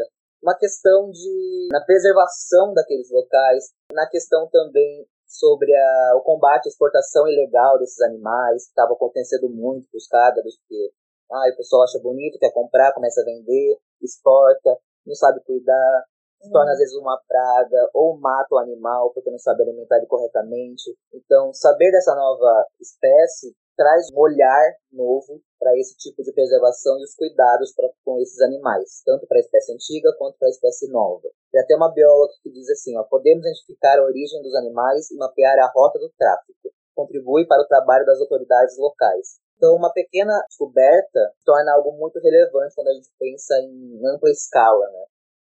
uma 0.43 0.57
questão 0.57 1.09
de 1.09 1.69
na 1.71 1.79
preservação 1.79 2.73
daqueles 2.73 3.09
locais, 3.09 3.71
na 3.93 4.07
questão 4.09 4.49
também 4.51 5.07
sobre 5.33 5.73
a, 5.73 6.15
o 6.15 6.21
combate 6.21 6.67
à 6.67 6.69
exportação 6.69 7.27
ilegal 7.27 7.79
desses 7.79 7.99
animais, 8.01 8.65
que 8.65 8.69
estava 8.69 8.93
acontecendo 8.93 9.49
muito 9.49 9.89
com 9.89 9.97
os 9.97 10.07
cágados, 10.07 10.55
porque 10.57 10.93
ah, 11.31 11.49
o 11.51 11.57
pessoal 11.57 11.83
acha 11.83 11.99
bonito, 11.99 12.37
quer 12.37 12.51
comprar, 12.51 12.93
começa 12.93 13.21
a 13.21 13.25
vender, 13.25 13.79
exporta, 13.99 14.77
não 15.05 15.15
sabe 15.15 15.43
cuidar, 15.43 16.05
se 16.39 16.51
torna 16.51 16.71
às 16.71 16.77
vezes 16.77 16.95
uma 16.95 17.19
praga, 17.27 17.89
ou 17.93 18.19
mata 18.19 18.53
o 18.53 18.59
animal 18.59 19.11
porque 19.11 19.31
não 19.31 19.39
sabe 19.39 19.63
alimentar 19.63 19.97
ele 19.97 20.05
corretamente. 20.05 20.95
Então, 21.11 21.51
saber 21.53 21.89
dessa 21.91 22.13
nova 22.13 22.67
espécie 22.79 23.55
traz 23.75 24.07
um 24.11 24.19
olhar 24.19 24.75
novo 24.91 25.41
para 25.59 25.77
esse 25.77 25.95
tipo 25.97 26.21
de 26.23 26.33
preservação 26.33 26.99
e 26.99 27.03
os 27.03 27.15
cuidados 27.15 27.73
pra, 27.73 27.89
com 28.03 28.19
esses 28.19 28.39
animais, 28.41 29.01
tanto 29.05 29.25
para 29.27 29.37
a 29.37 29.41
espécie 29.41 29.73
antiga 29.73 30.13
quanto 30.17 30.37
para 30.37 30.47
a 30.47 30.51
espécie 30.51 30.89
nova. 30.89 31.29
Tem 31.51 31.61
até 31.61 31.75
uma 31.75 31.91
bióloga 31.91 32.33
que 32.41 32.51
diz 32.51 32.69
assim: 32.69 32.97
ó, 32.97 33.03
podemos 33.03 33.45
identificar 33.45 33.99
a 33.99 34.03
origem 34.03 34.41
dos 34.41 34.53
animais 34.55 35.09
e 35.11 35.17
mapear 35.17 35.57
a 35.59 35.71
rota 35.73 35.99
do 35.99 36.11
tráfico. 36.17 36.73
Contribui 36.95 37.47
para 37.47 37.61
o 37.61 37.67
trabalho 37.67 38.05
das 38.05 38.19
autoridades 38.19 38.77
locais. 38.77 39.39
Então, 39.57 39.75
uma 39.75 39.91
pequena 39.93 40.33
descoberta 40.47 41.33
torna 41.45 41.73
algo 41.73 41.93
muito 41.93 42.19
relevante 42.19 42.75
quando 42.75 42.89
a 42.89 42.93
gente 42.93 43.09
pensa 43.17 43.55
em 43.61 44.01
ampla 44.05 44.29
escala, 44.29 44.85
né? 44.91 45.05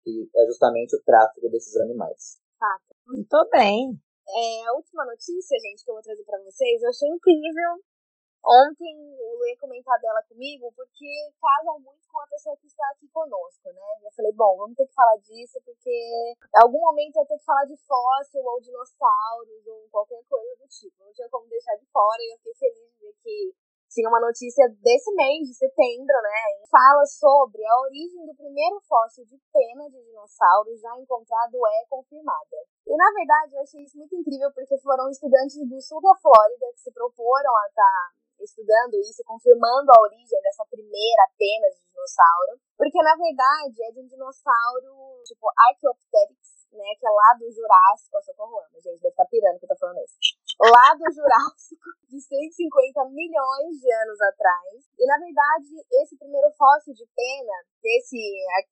Que 0.03 0.29
é 0.35 0.45
justamente 0.47 0.95
o 0.95 1.03
tráfico 1.03 1.49
desses 1.49 1.75
animais. 1.77 2.39
Fato. 2.59 2.95
Muito 3.07 3.49
bem. 3.51 3.93
É, 4.27 4.67
a 4.67 4.73
última 4.73 5.05
notícia, 5.05 5.57
gente, 5.59 5.83
que 5.83 5.89
eu 5.89 5.95
vou 5.95 6.03
trazer 6.03 6.23
para 6.23 6.41
vocês, 6.43 6.81
eu 6.81 6.89
achei 6.89 7.09
incrível 7.09 7.81
Ontem 8.43 8.95
o 9.19 9.39
Lê 9.39 9.55
comentar 9.57 9.99
dela 9.99 10.23
comigo 10.23 10.71
porque 10.75 11.05
casa 11.39 11.77
muito 11.79 12.07
com 12.07 12.19
a 12.21 12.27
pessoa 12.27 12.55
que 12.57 12.67
está 12.67 12.87
aqui 12.89 13.07
conosco, 13.09 13.67
né? 13.67 13.87
Eu 14.03 14.11
falei, 14.11 14.31
bom, 14.33 14.57
vamos 14.57 14.75
ter 14.75 14.87
que 14.87 14.93
falar 14.93 15.17
disso 15.17 15.59
porque 15.65 15.91
em 15.91 16.61
algum 16.63 16.79
momento 16.79 17.17
eu 17.17 17.25
ter 17.25 17.37
que 17.37 17.45
falar 17.45 17.65
de 17.65 17.75
fóssil 17.85 18.41
ou 18.41 18.61
dinossauros 18.61 19.67
ou 19.67 19.87
qualquer 19.91 20.23
coisa 20.27 20.55
do 20.55 20.67
tipo. 20.67 21.03
Não 21.03 21.13
tinha 21.13 21.29
como 21.29 21.47
deixar 21.47 21.75
de 21.75 21.85
fora 21.91 22.17
e 22.21 22.33
eu 22.33 22.37
fiquei 22.37 22.55
feliz 22.55 22.89
de 22.89 23.05
ver 23.05 23.13
que 23.21 23.53
tinha 23.89 24.07
uma 24.07 24.21
notícia 24.21 24.69
desse 24.85 25.11
mês, 25.13 25.49
de 25.49 25.53
setembro, 25.53 26.15
né? 26.21 26.63
Fala 26.69 27.05
sobre 27.05 27.65
a 27.65 27.79
origem 27.81 28.25
do 28.25 28.35
primeiro 28.35 28.79
fóssil 28.87 29.25
de 29.25 29.37
pena 29.51 29.89
de 29.89 29.99
dinossauro 30.05 30.77
já 30.77 30.95
encontrado 30.97 31.57
é 31.67 31.85
confirmada. 31.89 32.57
E 32.87 32.95
na 32.95 33.11
verdade 33.11 33.55
eu 33.55 33.61
achei 33.61 33.83
isso 33.83 33.97
muito 33.97 34.15
incrível 34.15 34.49
porque 34.53 34.77
foram 34.79 35.09
estudantes 35.09 35.57
do 35.67 35.81
sul 35.81 35.99
da 36.01 36.15
Flórida 36.21 36.71
que 36.73 36.81
se 36.81 36.91
proporam 36.93 37.55
a 37.57 37.67
estar 37.67 37.83
tá 37.83 38.19
estudando 38.43 38.95
isso, 38.99 39.23
confirmando 39.25 39.91
a 39.91 40.01
origem 40.01 40.41
dessa 40.41 40.65
primeira 40.69 41.23
pena 41.37 41.67
de 41.69 41.81
dinossauro, 41.87 42.59
porque 42.77 43.01
na 43.03 43.15
verdade 43.15 43.83
é 43.83 43.91
de 43.91 43.99
um 43.99 44.07
dinossauro 44.07 45.21
tipo 45.25 45.47
Archaeopteryx, 45.69 46.59
né, 46.71 46.85
que 46.99 47.07
é 47.07 47.09
lá 47.09 47.33
do 47.37 47.49
Jurássico, 47.51 48.17
eu 48.17 48.21
socorro, 48.21 48.59
ama, 48.59 48.79
gente, 48.79 49.01
deve 49.01 49.09
estar 49.09 49.23
tá 49.23 49.29
pirando 49.29 49.59
que 49.59 49.65
eu 49.65 49.69
tô 49.69 49.77
falando 49.77 49.99
isso. 50.05 50.17
Lá 50.59 50.93
do 50.93 51.07
Jurássico, 51.11 51.87
de 52.09 52.19
150 52.21 53.05
milhões 53.09 53.79
de 53.79 53.89
anos 54.05 54.19
atrás. 54.21 54.85
E 54.99 55.05
na 55.07 55.17
verdade, 55.17 55.71
esse 56.03 56.17
primeiro 56.17 56.51
fóssil 56.51 56.93
de 56.93 57.07
pena 57.15 57.55
desse 57.81 58.19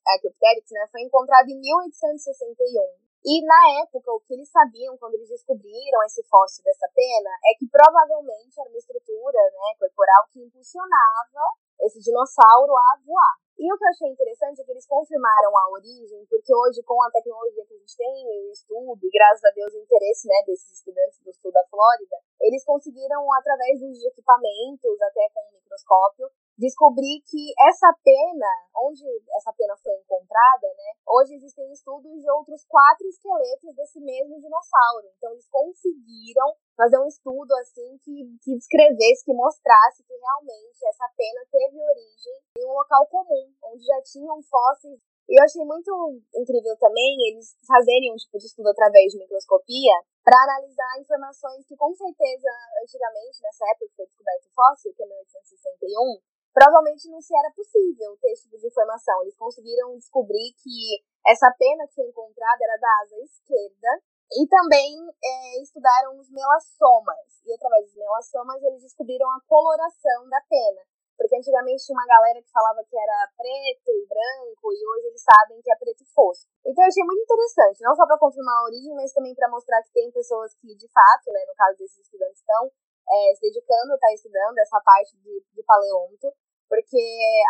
Archaeopteryx, 0.05 0.69
né, 0.71 0.85
foi 0.91 1.01
encontrado 1.01 1.49
em 1.49 1.59
1861 1.59 3.06
e 3.27 3.43
na 3.43 3.83
época, 3.83 4.07
o 4.15 4.21
que 4.23 4.33
eles 4.33 4.47
sabiam 4.47 4.95
quando 4.95 5.15
eles 5.15 5.27
descobriram 5.27 5.99
esse 6.07 6.23
fóssil 6.31 6.63
dessa 6.63 6.87
pena 6.95 7.29
é 7.51 7.59
que 7.59 7.67
provavelmente 7.67 8.55
era 8.55 8.69
uma 8.69 8.79
estrutura 8.79 9.41
né, 9.51 9.75
corporal 9.77 10.31
que 10.31 10.39
impulsionava 10.39 11.43
esse 11.81 11.99
dinossauro 11.99 12.71
a 12.71 12.95
voar. 13.03 13.35
E 13.59 13.67
o 13.67 13.75
que 13.75 13.83
eu 13.83 13.89
achei 13.89 14.07
interessante 14.07 14.61
é 14.61 14.63
que 14.63 14.71
eles 14.71 14.87
confirmaram 14.87 15.51
a 15.57 15.69
origem, 15.71 16.25
porque 16.29 16.55
hoje, 16.55 16.81
com 16.83 17.03
a 17.03 17.11
tecnologia 17.11 17.65
que 17.65 17.73
a 17.73 17.77
gente 17.77 17.97
tem, 17.97 18.47
o 18.47 18.51
estudo, 18.51 18.95
e 19.03 19.09
graças 19.11 19.43
a 19.43 19.51
Deus 19.51 19.73
o 19.73 19.83
interesse 19.83 20.25
né, 20.25 20.43
desses 20.47 20.79
estudantes 20.79 21.19
do 21.19 21.33
sul 21.33 21.51
da 21.51 21.65
Flórida, 21.67 22.15
eles 22.39 22.63
conseguiram, 22.63 23.27
através 23.33 23.81
dos 23.81 24.05
equipamentos, 24.05 25.01
até 25.01 25.27
com 25.33 25.41
um 25.41 25.59
microscópio, 25.59 26.31
descobrir 26.57 27.21
que 27.29 27.53
essa 27.69 27.93
pena, 28.03 28.49
onde 28.75 29.05
essa 29.37 29.53
pena 29.53 29.77
foi 29.77 29.93
encontrada, 29.93 30.67
né, 30.73 30.89
hoje 31.07 31.35
existem 31.35 31.71
estudos 31.71 32.19
de 32.19 32.29
outros 32.31 32.65
quatro 32.65 33.07
esqueletos 33.07 33.75
desse 33.75 33.99
mesmo 34.01 34.41
dinossauro. 34.41 35.07
Então 35.15 35.31
eles 35.31 35.47
conseguiram 35.49 36.57
fazer 36.75 36.97
um 36.97 37.07
estudo 37.07 37.53
assim 37.61 37.97
que, 38.03 38.25
que 38.41 38.57
descrevesse, 38.57 39.23
que 39.23 39.33
mostrasse 39.33 40.03
que 40.03 40.13
realmente 40.13 40.79
essa 40.85 41.07
pena 41.15 41.41
teve 41.51 41.77
origem 41.77 42.35
em 42.57 42.65
um 42.65 42.73
local 42.73 43.05
comum, 43.07 43.53
onde 43.63 43.85
já 43.85 44.01
tinham 44.01 44.41
fósseis. 44.41 44.99
E 45.29 45.37
eu 45.37 45.43
achei 45.43 45.63
muito 45.65 45.91
incrível 46.33 46.75
também 46.79 47.17
eles 47.27 47.53
fazerem 47.67 48.13
um 48.13 48.15
tipo 48.15 48.37
de 48.39 48.45
estudo 48.45 48.69
através 48.69 49.11
de 49.11 49.19
microscopia 49.19 49.93
para 50.23 50.41
analisar 50.43 50.99
informações 50.99 51.65
que 51.67 51.75
com 51.75 51.93
certeza 51.93 52.47
antigamente, 52.81 53.43
nessa 53.43 53.65
época 53.71 53.87
que 53.87 53.95
foi 53.95 54.05
descoberto 54.05 54.45
o 54.47 54.53
fóssil, 54.55 54.93
que 54.95 55.03
é 55.03 55.05
1861, 55.05 56.19
provavelmente 56.53 57.09
não 57.09 57.21
se 57.21 57.35
era 57.35 57.51
possível 57.51 58.17
ter 58.21 58.31
esse 58.31 58.43
tipo 58.43 58.57
de 58.57 58.67
informação. 58.67 59.21
Eles 59.21 59.37
conseguiram 59.37 59.97
descobrir 59.97 60.53
que 60.63 61.03
essa 61.25 61.51
pena 61.57 61.87
que 61.87 61.95
foi 61.95 62.05
encontrada 62.05 62.63
era 62.63 62.77
da 62.77 62.91
asa 63.03 63.17
esquerda 63.23 64.01
e 64.31 64.47
também 64.47 65.07
é, 65.23 65.61
estudaram 65.61 66.19
os 66.19 66.29
melassomas. 66.29 67.41
E 67.45 67.53
através 67.53 67.85
dos 67.85 67.95
melassomas 67.95 68.61
eles 68.63 68.83
descobriram 68.83 69.29
a 69.31 69.41
coloração 69.47 70.29
da 70.29 70.41
pena. 70.49 70.81
Porque 71.17 71.35
antigamente 71.35 71.83
tinha 71.83 71.97
uma 71.97 72.05
galera 72.05 72.39
que 72.41 72.51
falava 72.51 72.85
que 72.85 72.93
era 72.93 73.31
preto 73.33 73.89
e 73.89 74.05
branco, 74.05 74.69
e 74.69 74.77
hoje 74.85 75.07
eles 75.07 75.23
sabem 75.23 75.59
que 75.63 75.71
é 75.71 75.75
preto 75.75 76.05
fosco. 76.13 76.45
Então 76.63 76.83
eu 76.83 76.87
achei 76.87 77.03
muito 77.03 77.23
interessante, 77.23 77.81
não 77.81 77.95
só 77.95 78.05
para 78.05 78.19
confirmar 78.19 78.53
a 78.53 78.63
origem, 78.65 78.93
mas 78.93 79.11
também 79.13 79.33
para 79.33 79.49
mostrar 79.49 79.81
que 79.81 79.91
tem 79.91 80.11
pessoas 80.11 80.53
que, 80.53 80.75
de 80.75 80.87
fato, 80.93 81.33
né, 81.33 81.43
no 81.47 81.55
caso 81.55 81.77
desses 81.79 82.05
estudantes, 82.05 82.37
estão 82.37 82.69
é, 83.09 83.35
se 83.35 83.41
dedicando 83.41 83.93
a 83.93 83.95
estar 83.95 84.07
tá 84.07 84.13
estudando 84.13 84.57
essa 84.59 84.79
parte 84.81 85.15
de, 85.17 85.43
de 85.53 85.63
paleonto 85.63 86.31
porque 86.67 86.99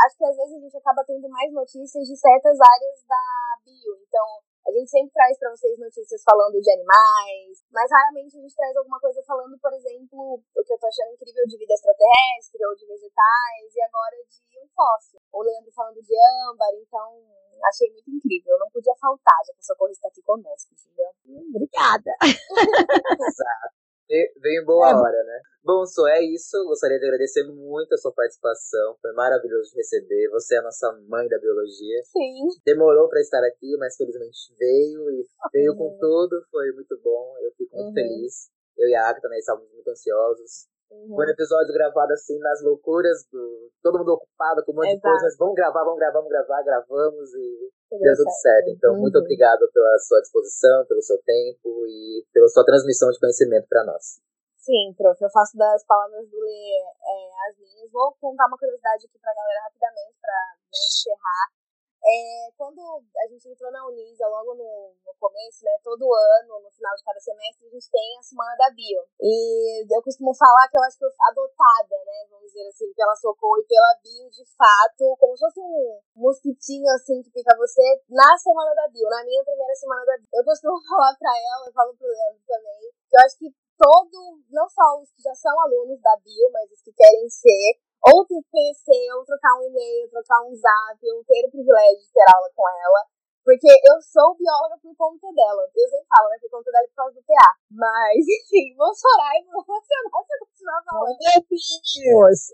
acho 0.05 0.17
que 0.17 0.25
às 0.25 0.37
vezes 0.37 0.53
a 0.53 0.61
gente 0.61 0.77
acaba 0.77 1.03
tendo 1.03 1.27
mais 1.29 1.51
notícias 1.51 2.07
de 2.07 2.15
certas 2.15 2.57
áreas 2.61 3.03
da 3.09 3.23
bio. 3.65 3.97
Então, 4.07 4.27
a 4.67 4.71
gente 4.71 4.89
sempre 4.89 5.11
traz 5.11 5.37
para 5.39 5.49
vocês 5.49 5.77
notícias 5.79 6.21
falando 6.23 6.61
de 6.61 6.71
animais, 6.71 7.65
mas 7.71 7.89
raramente 7.89 8.37
a 8.37 8.41
gente 8.41 8.55
traz 8.55 8.77
alguma 8.77 8.99
coisa 8.99 9.21
falando, 9.25 9.57
por 9.59 9.73
exemplo, 9.73 10.37
o 10.37 10.63
que 10.63 10.73
eu 10.73 10.79
tô 10.79 10.87
achando 10.87 11.13
incrível 11.13 11.45
de 11.47 11.57
vida 11.57 11.73
extraterrestre 11.73 12.65
ou 12.65 12.75
de 12.75 12.85
vegetais, 12.85 13.75
e 13.75 13.81
agora 13.81 14.17
de 14.29 14.59
um 14.61 14.67
fóssil. 14.75 15.19
O 15.33 15.41
Leandro 15.41 15.71
falando 15.73 16.01
de 16.01 16.13
âmbar, 16.51 16.73
então 16.75 17.23
achei 17.65 17.89
muito 17.91 18.11
incrível. 18.11 18.57
Não 18.59 18.69
podia 18.69 18.93
faltar, 19.01 19.39
já 19.47 19.53
que 19.53 19.61
o 19.61 19.65
Socorro 19.65 19.91
está 19.91 20.09
aqui 20.09 20.21
conosco, 20.21 20.75
entendeu? 20.77 21.09
Hum, 21.25 21.51
obrigada. 21.55 22.11
Veio 24.09 24.61
em 24.61 24.65
boa 24.65 24.89
é. 24.89 24.95
hora, 24.95 25.23
né? 25.23 25.41
Bom, 25.63 25.85
só 25.85 26.07
é 26.07 26.23
isso. 26.23 26.55
Gostaria 26.65 26.97
de 26.97 27.05
agradecer 27.05 27.43
muito 27.43 27.93
a 27.93 27.97
sua 27.97 28.13
participação. 28.13 28.95
Foi 29.01 29.11
maravilhoso 29.11 29.71
de 29.71 29.77
receber. 29.77 30.29
Você 30.29 30.55
é 30.55 30.59
a 30.59 30.63
nossa 30.63 30.91
mãe 31.09 31.27
da 31.27 31.37
biologia. 31.37 32.03
Sim. 32.05 32.47
Demorou 32.65 33.09
para 33.09 33.19
estar 33.19 33.43
aqui, 33.43 33.75
mas 33.77 33.97
felizmente 33.97 34.55
veio 34.57 35.11
e 35.11 35.25
veio 35.51 35.73
uhum. 35.73 35.77
com 35.77 35.97
tudo. 35.99 36.41
Foi 36.49 36.71
muito 36.71 36.97
bom. 37.03 37.35
Eu 37.41 37.51
fico 37.57 37.75
muito 37.75 37.89
uhum. 37.89 37.93
feliz. 37.93 38.49
Eu 38.77 38.87
e 38.87 38.95
a 38.95 39.09
Agatha, 39.09 39.27
né, 39.27 39.39
estávamos 39.39 39.69
muito 39.73 39.89
ansiosos. 39.89 40.67
Uhum. 40.89 41.15
Foi 41.15 41.25
um 41.25 41.29
episódio 41.29 41.73
gravado 41.73 42.13
assim 42.13 42.39
nas 42.39 42.63
loucuras 42.63 43.27
do. 43.29 43.71
Todo 43.83 43.99
mundo 43.99 44.13
ocupado 44.13 44.63
com 44.63 44.71
um 44.71 44.75
monte 44.75 44.87
Exato. 44.87 44.97
de 44.97 45.01
coisa, 45.01 45.23
mas 45.23 45.37
vamos 45.37 45.55
gravar, 45.55 45.83
vamos 45.83 45.99
gravar, 45.99 46.13
vamos 46.13 46.29
gravar, 46.29 46.63
gravamos 46.63 47.33
e 47.35 47.71
deu, 47.89 47.99
deu 47.99 48.15
tudo 48.15 48.31
certo. 48.31 48.41
certo. 48.41 48.69
Então, 48.69 48.93
uhum. 48.93 49.01
muito 49.01 49.17
obrigado 49.17 49.69
pela 49.71 49.97
sua 49.99 50.21
disposição, 50.21 50.85
pelo 50.85 51.01
seu 51.01 51.17
tempo 51.23 51.85
e 51.87 52.25
pela 52.33 52.47
sua 52.47 52.65
transmissão 52.65 53.09
de 53.11 53.19
conhecimento 53.19 53.67
para 53.67 53.83
nós. 53.85 54.19
Sim, 54.57 54.93
prof, 54.97 55.15
eu 55.21 55.29
faço 55.29 55.55
das 55.57 55.85
palavras 55.85 56.27
do 56.27 56.39
Lê 56.39 56.71
é, 56.75 57.49
as 57.49 57.57
minhas. 57.57 57.91
Vou 57.91 58.13
contar 58.19 58.47
uma 58.47 58.57
curiosidade 58.57 59.05
aqui 59.05 59.17
pra 59.19 59.33
galera 59.33 59.63
rapidamente, 59.63 60.15
pra 60.19 60.33
né, 60.59 60.75
encerrar. 60.75 61.56
É, 62.03 62.51
quando 62.55 62.79
a 62.79 63.27
gente 63.27 63.49
entrou 63.49 63.71
na 63.71 63.85
Unisa, 63.87 64.27
logo 64.27 64.53
no, 64.55 64.95
no, 65.05 65.13
começo, 65.19 65.65
né, 65.65 65.71
todo 65.83 66.07
ano, 66.13 66.61
no 66.61 66.71
final 66.71 66.95
de 66.95 67.03
cada 67.03 67.19
semestre, 67.19 67.67
a 67.67 67.69
gente 67.69 67.89
tem 67.89 68.17
a 68.17 68.23
Semana 68.23 68.55
da 68.55 68.69
Bio. 68.71 69.03
E 69.19 69.83
eu 69.83 70.01
costumo 70.01 70.33
falar 70.35 70.69
que 70.69 70.77
eu 70.77 70.83
acho 70.83 70.97
que 70.97 71.05
eu 71.05 71.09
fui 71.09 71.25
adotada, 71.31 71.97
né, 72.05 72.27
vamos 72.29 72.47
dizer 72.47 72.67
assim, 72.69 72.93
pela 72.93 73.15
Socorro 73.15 73.59
e 73.59 73.67
pela 73.67 73.99
Bio, 74.01 74.29
de 74.29 74.45
fato, 74.55 75.17
como 75.19 75.35
se 75.35 75.45
fosse 75.45 75.59
um 75.59 75.99
mosquitinho, 76.15 76.89
assim, 76.93 77.21
que 77.21 77.31
pica 77.31 77.55
você 77.57 77.83
na 78.09 78.37
Semana 78.37 78.73
da 78.73 78.87
Bio, 78.87 79.09
na 79.09 79.23
minha 79.25 79.43
primeira 79.43 79.75
Semana 79.75 80.05
da 80.05 80.17
Bio. 80.17 80.27
Eu 80.33 80.45
costumo 80.45 80.79
falar 80.87 81.15
pra 81.17 81.33
ela, 81.33 81.67
eu 81.67 81.73
falo 81.73 81.95
pro 81.97 82.07
Leandro 82.07 82.41
também, 82.47 82.93
que 83.09 83.15
eu 83.17 83.21
acho 83.21 83.37
que 83.37 83.49
todo, 83.77 84.41
não 84.49 84.67
só 84.67 84.99
os 84.99 85.11
que 85.13 85.21
já 85.21 85.33
são 85.35 85.53
alunos 85.61 86.01
da 86.01 86.15
Bio, 86.17 86.51
mas 86.51 86.71
os 86.71 86.81
que 86.81 86.91
querem 86.91 87.29
ser, 87.29 87.79
ou 88.07 88.25
que 88.25 88.39
conhecer, 88.51 89.05
ou 89.15 89.25
trocar 89.25 89.59
um 89.59 89.67
e-mail, 89.67 90.09
trocar 90.09 90.39
um 90.47 90.55
zap, 90.55 90.99
ou 91.11 91.23
ter 91.25 91.43
o 91.45 91.51
privilégio 91.51 91.99
de 91.99 92.11
ter 92.11 92.25
aula 92.31 92.49
com 92.55 92.63
ela. 92.63 93.01
Porque 93.43 93.71
eu 93.71 93.95
sou 94.03 94.35
bióloga 94.35 94.75
por 94.83 94.91
conta 94.99 95.31
dela. 95.31 95.63
Eu 95.71 95.87
sempre 95.87 96.07
falo, 96.11 96.27
né? 96.27 96.35
Por 96.35 96.51
conta 96.51 96.67
dela 96.67 96.83
e 96.83 96.91
por 96.91 96.95
causa 96.95 97.15
do 97.15 97.23
PA. 97.23 97.49
Mas, 97.71 98.19
enfim, 98.27 98.75
vou 98.75 98.91
chorar 98.91 99.31
e 99.39 99.47
vou 99.47 99.63
emocionar 99.63 100.19
se 100.27 100.33
eu 100.35 100.39
continuar 100.43 100.83
falando. 100.83 101.15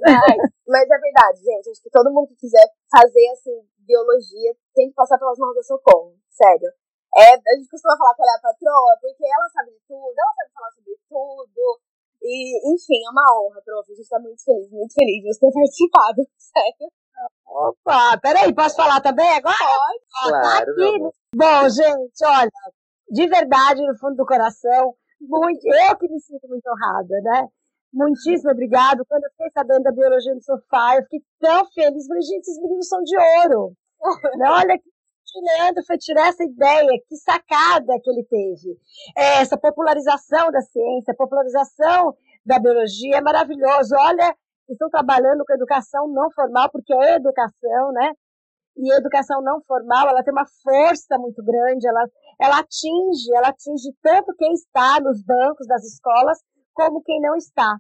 Mas, 0.06 0.38
mas 0.70 0.86
é 0.86 0.98
verdade, 1.02 1.38
gente. 1.42 1.70
Acho 1.70 1.82
que 1.82 1.90
todo 1.90 2.14
mundo 2.14 2.30
que 2.30 2.46
quiser 2.46 2.70
fazer, 2.94 3.28
assim, 3.34 3.58
biologia 3.90 4.54
tem 4.74 4.90
que 4.90 4.96
passar 4.96 5.18
pelas 5.18 5.38
mãos 5.38 5.56
da 5.56 5.64
Socorro. 5.64 6.14
Sério. 6.30 6.70
É, 7.18 7.34
a 7.34 7.54
gente 7.58 7.70
costuma 7.70 7.98
falar 7.98 8.14
que 8.14 8.22
ela 8.22 8.34
é 8.34 8.38
a 8.38 8.42
patroa, 8.42 8.98
porque 9.02 9.26
ela 9.26 9.50
sabe 9.50 9.72
de 9.72 9.82
tudo, 9.86 10.14
ela 10.18 10.34
sabe 10.34 10.54
falar 10.54 10.72
sobre 10.72 10.94
tudo. 11.10 11.82
E, 12.24 12.74
enfim, 12.74 13.04
é 13.06 13.12
uma 13.12 13.28
honra, 13.36 13.62
prof. 13.64 13.92
A 13.92 13.96
gente 13.96 14.08
tá 14.08 14.20
muito 14.20 14.44
feliz, 14.44 14.72
muito 14.72 14.94
feliz 14.94 15.22
de 15.22 15.34
você 15.34 15.40
ter 15.40 15.52
participado, 15.54 16.22
sério. 16.38 16.92
Opa, 17.46 18.18
peraí, 18.22 18.54
posso 18.54 18.76
falar 18.76 19.02
também 19.02 19.30
agora? 19.30 19.56
Pode. 19.58 20.04
Ó, 20.26 20.32
tá 20.32 20.40
claro, 20.40 20.66
tá 20.66 20.72
aqui. 20.72 21.00
Bom, 21.36 21.70
gente, 21.70 22.26
olha, 22.26 22.52
de 23.10 23.28
verdade, 23.28 23.86
no 23.86 23.96
fundo 23.98 24.16
do 24.16 24.26
coração, 24.26 24.96
muito, 25.22 25.68
eu 25.68 25.98
que 25.98 26.10
me 26.10 26.20
sinto 26.20 26.48
muito 26.48 26.68
honrada, 26.68 27.22
né? 27.22 27.48
Muitíssimo 27.94 28.52
obrigado. 28.52 29.06
Quando 29.08 29.24
eu 29.26 29.32
fiquei 29.32 29.52
sabendo 29.52 29.84
da 29.84 29.92
biologia 29.92 30.34
no 30.34 30.42
sofá, 30.42 30.96
eu 30.98 31.04
fiquei 31.04 31.22
tão 31.40 31.66
feliz. 31.72 32.08
Falei, 32.08 32.24
gente, 32.24 32.42
esses 32.42 32.62
meninos 32.62 32.88
são 32.88 33.04
de 33.04 33.16
ouro. 33.16 33.74
Né? 34.38 34.50
Olha 34.50 34.78
que 34.80 34.90
que 35.26 35.40
Leandro 35.40 35.84
foi 35.86 35.98
tirar 35.98 36.30
essa 36.30 36.44
ideia, 36.44 37.02
que 37.08 37.16
sacada 37.18 38.00
que 38.02 38.10
ele 38.10 38.24
teve. 38.26 38.78
É, 39.18 39.42
essa 39.42 39.58
popularização 39.58 40.52
da 40.52 40.62
ciência, 40.62 41.16
popularização 41.16 42.16
da 42.46 42.60
biologia 42.60 43.18
é 43.18 43.22
maravilhoso. 43.22 43.96
Olha, 43.96 44.36
estão 44.70 44.90
trabalhando 44.90 45.44
com 45.46 45.54
educação 45.54 46.08
não 46.08 46.30
formal, 46.32 46.70
porque 46.72 46.94
é 46.94 47.16
educação, 47.16 47.92
né? 47.94 48.14
E 48.76 48.92
a 48.92 48.98
educação 48.98 49.42
não 49.42 49.62
formal, 49.62 50.10
ela 50.10 50.24
tem 50.24 50.34
uma 50.34 50.48
força 50.64 51.18
muito 51.20 51.44
grande, 51.44 51.88
ela, 51.88 52.08
ela 52.42 52.60
atinge, 52.60 53.32
ela 53.36 53.50
atinge 53.50 53.94
tanto 54.02 54.34
quem 54.36 54.52
está 54.54 55.00
nos 55.00 55.24
bancos 55.24 55.68
das 55.68 55.84
escolas, 55.84 56.40
como 56.74 57.04
quem 57.04 57.22
não 57.22 57.36
está, 57.36 57.78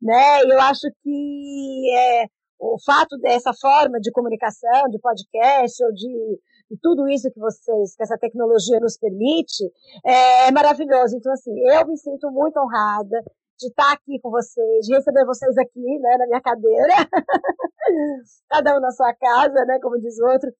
né? 0.00 0.42
Eu 0.42 0.60
acho 0.60 0.88
que 1.00 1.96
é, 1.96 2.26
o 2.58 2.76
fato 2.84 3.16
dessa 3.18 3.52
forma 3.54 4.00
de 4.00 4.10
comunicação, 4.10 4.88
de 4.90 4.98
podcast 4.98 5.84
ou 5.84 5.92
de 5.92 6.40
e 6.72 6.76
tudo 6.78 7.06
isso 7.06 7.30
que 7.30 7.38
vocês, 7.38 7.94
que 7.94 8.02
essa 8.02 8.16
tecnologia 8.16 8.80
nos 8.80 8.96
permite, 8.96 9.62
é, 10.04 10.48
é 10.48 10.50
maravilhoso. 10.50 11.14
Então, 11.16 11.30
assim, 11.32 11.52
eu 11.70 11.86
me 11.86 11.98
sinto 11.98 12.30
muito 12.30 12.58
honrada 12.58 13.22
de 13.58 13.68
estar 13.68 13.92
aqui 13.92 14.18
com 14.20 14.30
vocês, 14.30 14.86
de 14.86 14.94
receber 14.94 15.26
vocês 15.26 15.56
aqui, 15.58 15.98
né, 16.00 16.16
na 16.16 16.26
minha 16.26 16.40
cadeira, 16.40 16.94
cada 18.48 18.76
um 18.76 18.80
na 18.80 18.90
sua 18.90 19.12
casa, 19.14 19.64
né, 19.66 19.78
como 19.80 20.00
diz 20.00 20.18
o 20.18 20.26
outro, 20.26 20.50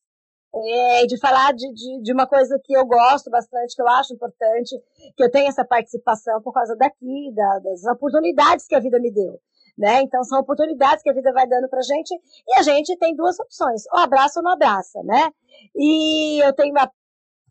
é, 0.54 1.06
de 1.06 1.18
falar 1.18 1.54
de, 1.54 1.72
de, 1.72 2.02
de, 2.02 2.12
uma 2.12 2.26
coisa 2.26 2.60
que 2.62 2.76
eu 2.76 2.84
gosto 2.84 3.30
bastante, 3.30 3.74
que 3.74 3.80
eu 3.80 3.88
acho 3.88 4.12
importante, 4.12 4.78
que 5.16 5.24
eu 5.24 5.30
tenho 5.30 5.48
essa 5.48 5.64
participação 5.64 6.42
por 6.42 6.52
causa 6.52 6.76
daqui, 6.76 7.32
da, 7.34 7.58
das 7.60 7.84
oportunidades 7.86 8.66
que 8.66 8.74
a 8.74 8.80
vida 8.80 9.00
me 9.00 9.10
deu. 9.10 9.40
Né? 9.76 10.02
Então 10.02 10.22
são 10.22 10.38
oportunidades 10.38 11.02
que 11.02 11.08
a 11.08 11.14
vida 11.14 11.32
vai 11.32 11.46
dando 11.46 11.68
pra 11.68 11.80
gente 11.80 12.12
e 12.46 12.58
a 12.58 12.62
gente 12.62 12.96
tem 12.98 13.16
duas 13.16 13.38
opções, 13.40 13.82
ou 13.90 14.00
abraça 14.00 14.40
ou 14.40 14.44
não 14.44 14.52
abraça, 14.52 15.02
né? 15.02 15.30
E 15.74 16.44
eu 16.44 16.52
tenho 16.52 16.72
uma 16.72 16.90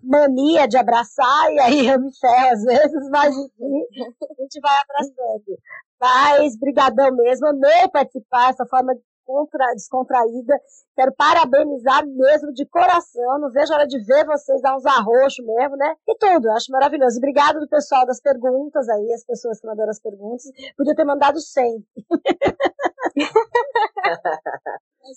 mania 0.03 0.67
de 0.67 0.77
abraçar 0.77 1.51
e 1.51 1.59
aí 1.59 1.87
eu 1.87 1.99
me 1.99 2.11
ferro 2.15 2.53
às 2.53 2.63
vezes, 2.63 3.09
mas 3.09 3.35
enfim, 3.35 3.85
a 3.99 4.41
gente 4.41 4.59
vai 4.61 4.75
abraçando. 4.81 5.59
Mas 5.99 6.57
brigadão 6.57 7.11
mesmo, 7.15 7.47
amei 7.47 7.87
participar, 7.91 8.51
essa 8.51 8.65
forma 8.65 8.93
contra, 9.25 9.73
descontraída. 9.73 10.59
Quero 10.95 11.13
parabenizar 11.15 12.05
mesmo 12.05 12.53
de 12.53 12.65
coração. 12.65 13.39
Não 13.39 13.49
vejo 13.51 13.71
a 13.71 13.77
hora 13.77 13.87
de 13.87 14.03
ver 14.03 14.25
vocês 14.25 14.61
dar 14.61 14.75
uns 14.75 14.85
arroxos 14.85 15.45
mesmo, 15.45 15.77
né? 15.77 15.95
E 16.07 16.15
tudo, 16.17 16.49
acho 16.51 16.71
maravilhoso. 16.71 17.17
Obrigado 17.17 17.59
do 17.59 17.67
pessoal 17.67 18.05
das 18.05 18.21
perguntas 18.21 18.87
aí, 18.89 19.13
as 19.13 19.25
pessoas 19.25 19.59
que 19.59 19.67
mandaram 19.67 19.91
as 19.91 20.01
perguntas. 20.01 20.43
Podia 20.77 20.95
ter 20.95 21.05
mandado 21.05 21.39
100. 21.39 21.85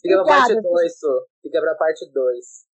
Fica 0.01 0.25
pra 0.25 0.25
parte 0.25 0.61
2, 0.61 0.93
Fica 1.43 1.61
pra 1.61 1.75
parte 1.75 2.11
2 2.13 2.75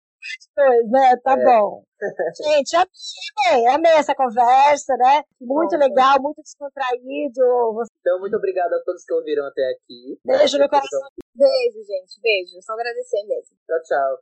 dois, 0.56 0.90
né? 0.90 1.16
Tá 1.22 1.32
é. 1.32 1.44
bom. 1.44 1.82
Gente, 2.44 2.76
amei, 2.76 3.66
amei 3.68 3.92
essa 3.92 4.14
conversa, 4.14 4.96
né? 4.96 5.22
Muito 5.40 5.72
bom, 5.72 5.78
legal, 5.78 6.20
muito 6.20 6.42
descontraído. 6.42 7.74
Então, 8.08 8.20
muito 8.20 8.34
obrigado 8.38 8.72
a 8.72 8.80
todos 8.80 9.04
que 9.04 9.12
ouviram 9.12 9.44
até 9.44 9.60
aqui. 9.68 10.18
Beijo 10.24 10.56
no 10.56 10.66
coração. 10.66 11.00
Beijo, 11.34 11.84
gente. 11.84 12.18
Beijo. 12.22 12.62
Só 12.62 12.72
agradecer 12.72 13.22
mesmo. 13.24 13.54
Tchau, 13.66 13.82
tchau. 13.82 14.18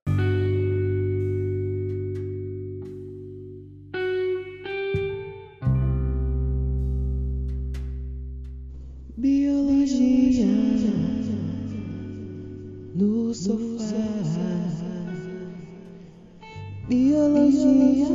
Biologia 9.16 10.46
no 12.96 13.32
sofá. 13.32 13.86
Biologia 16.88 18.08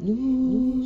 no 0.00 0.84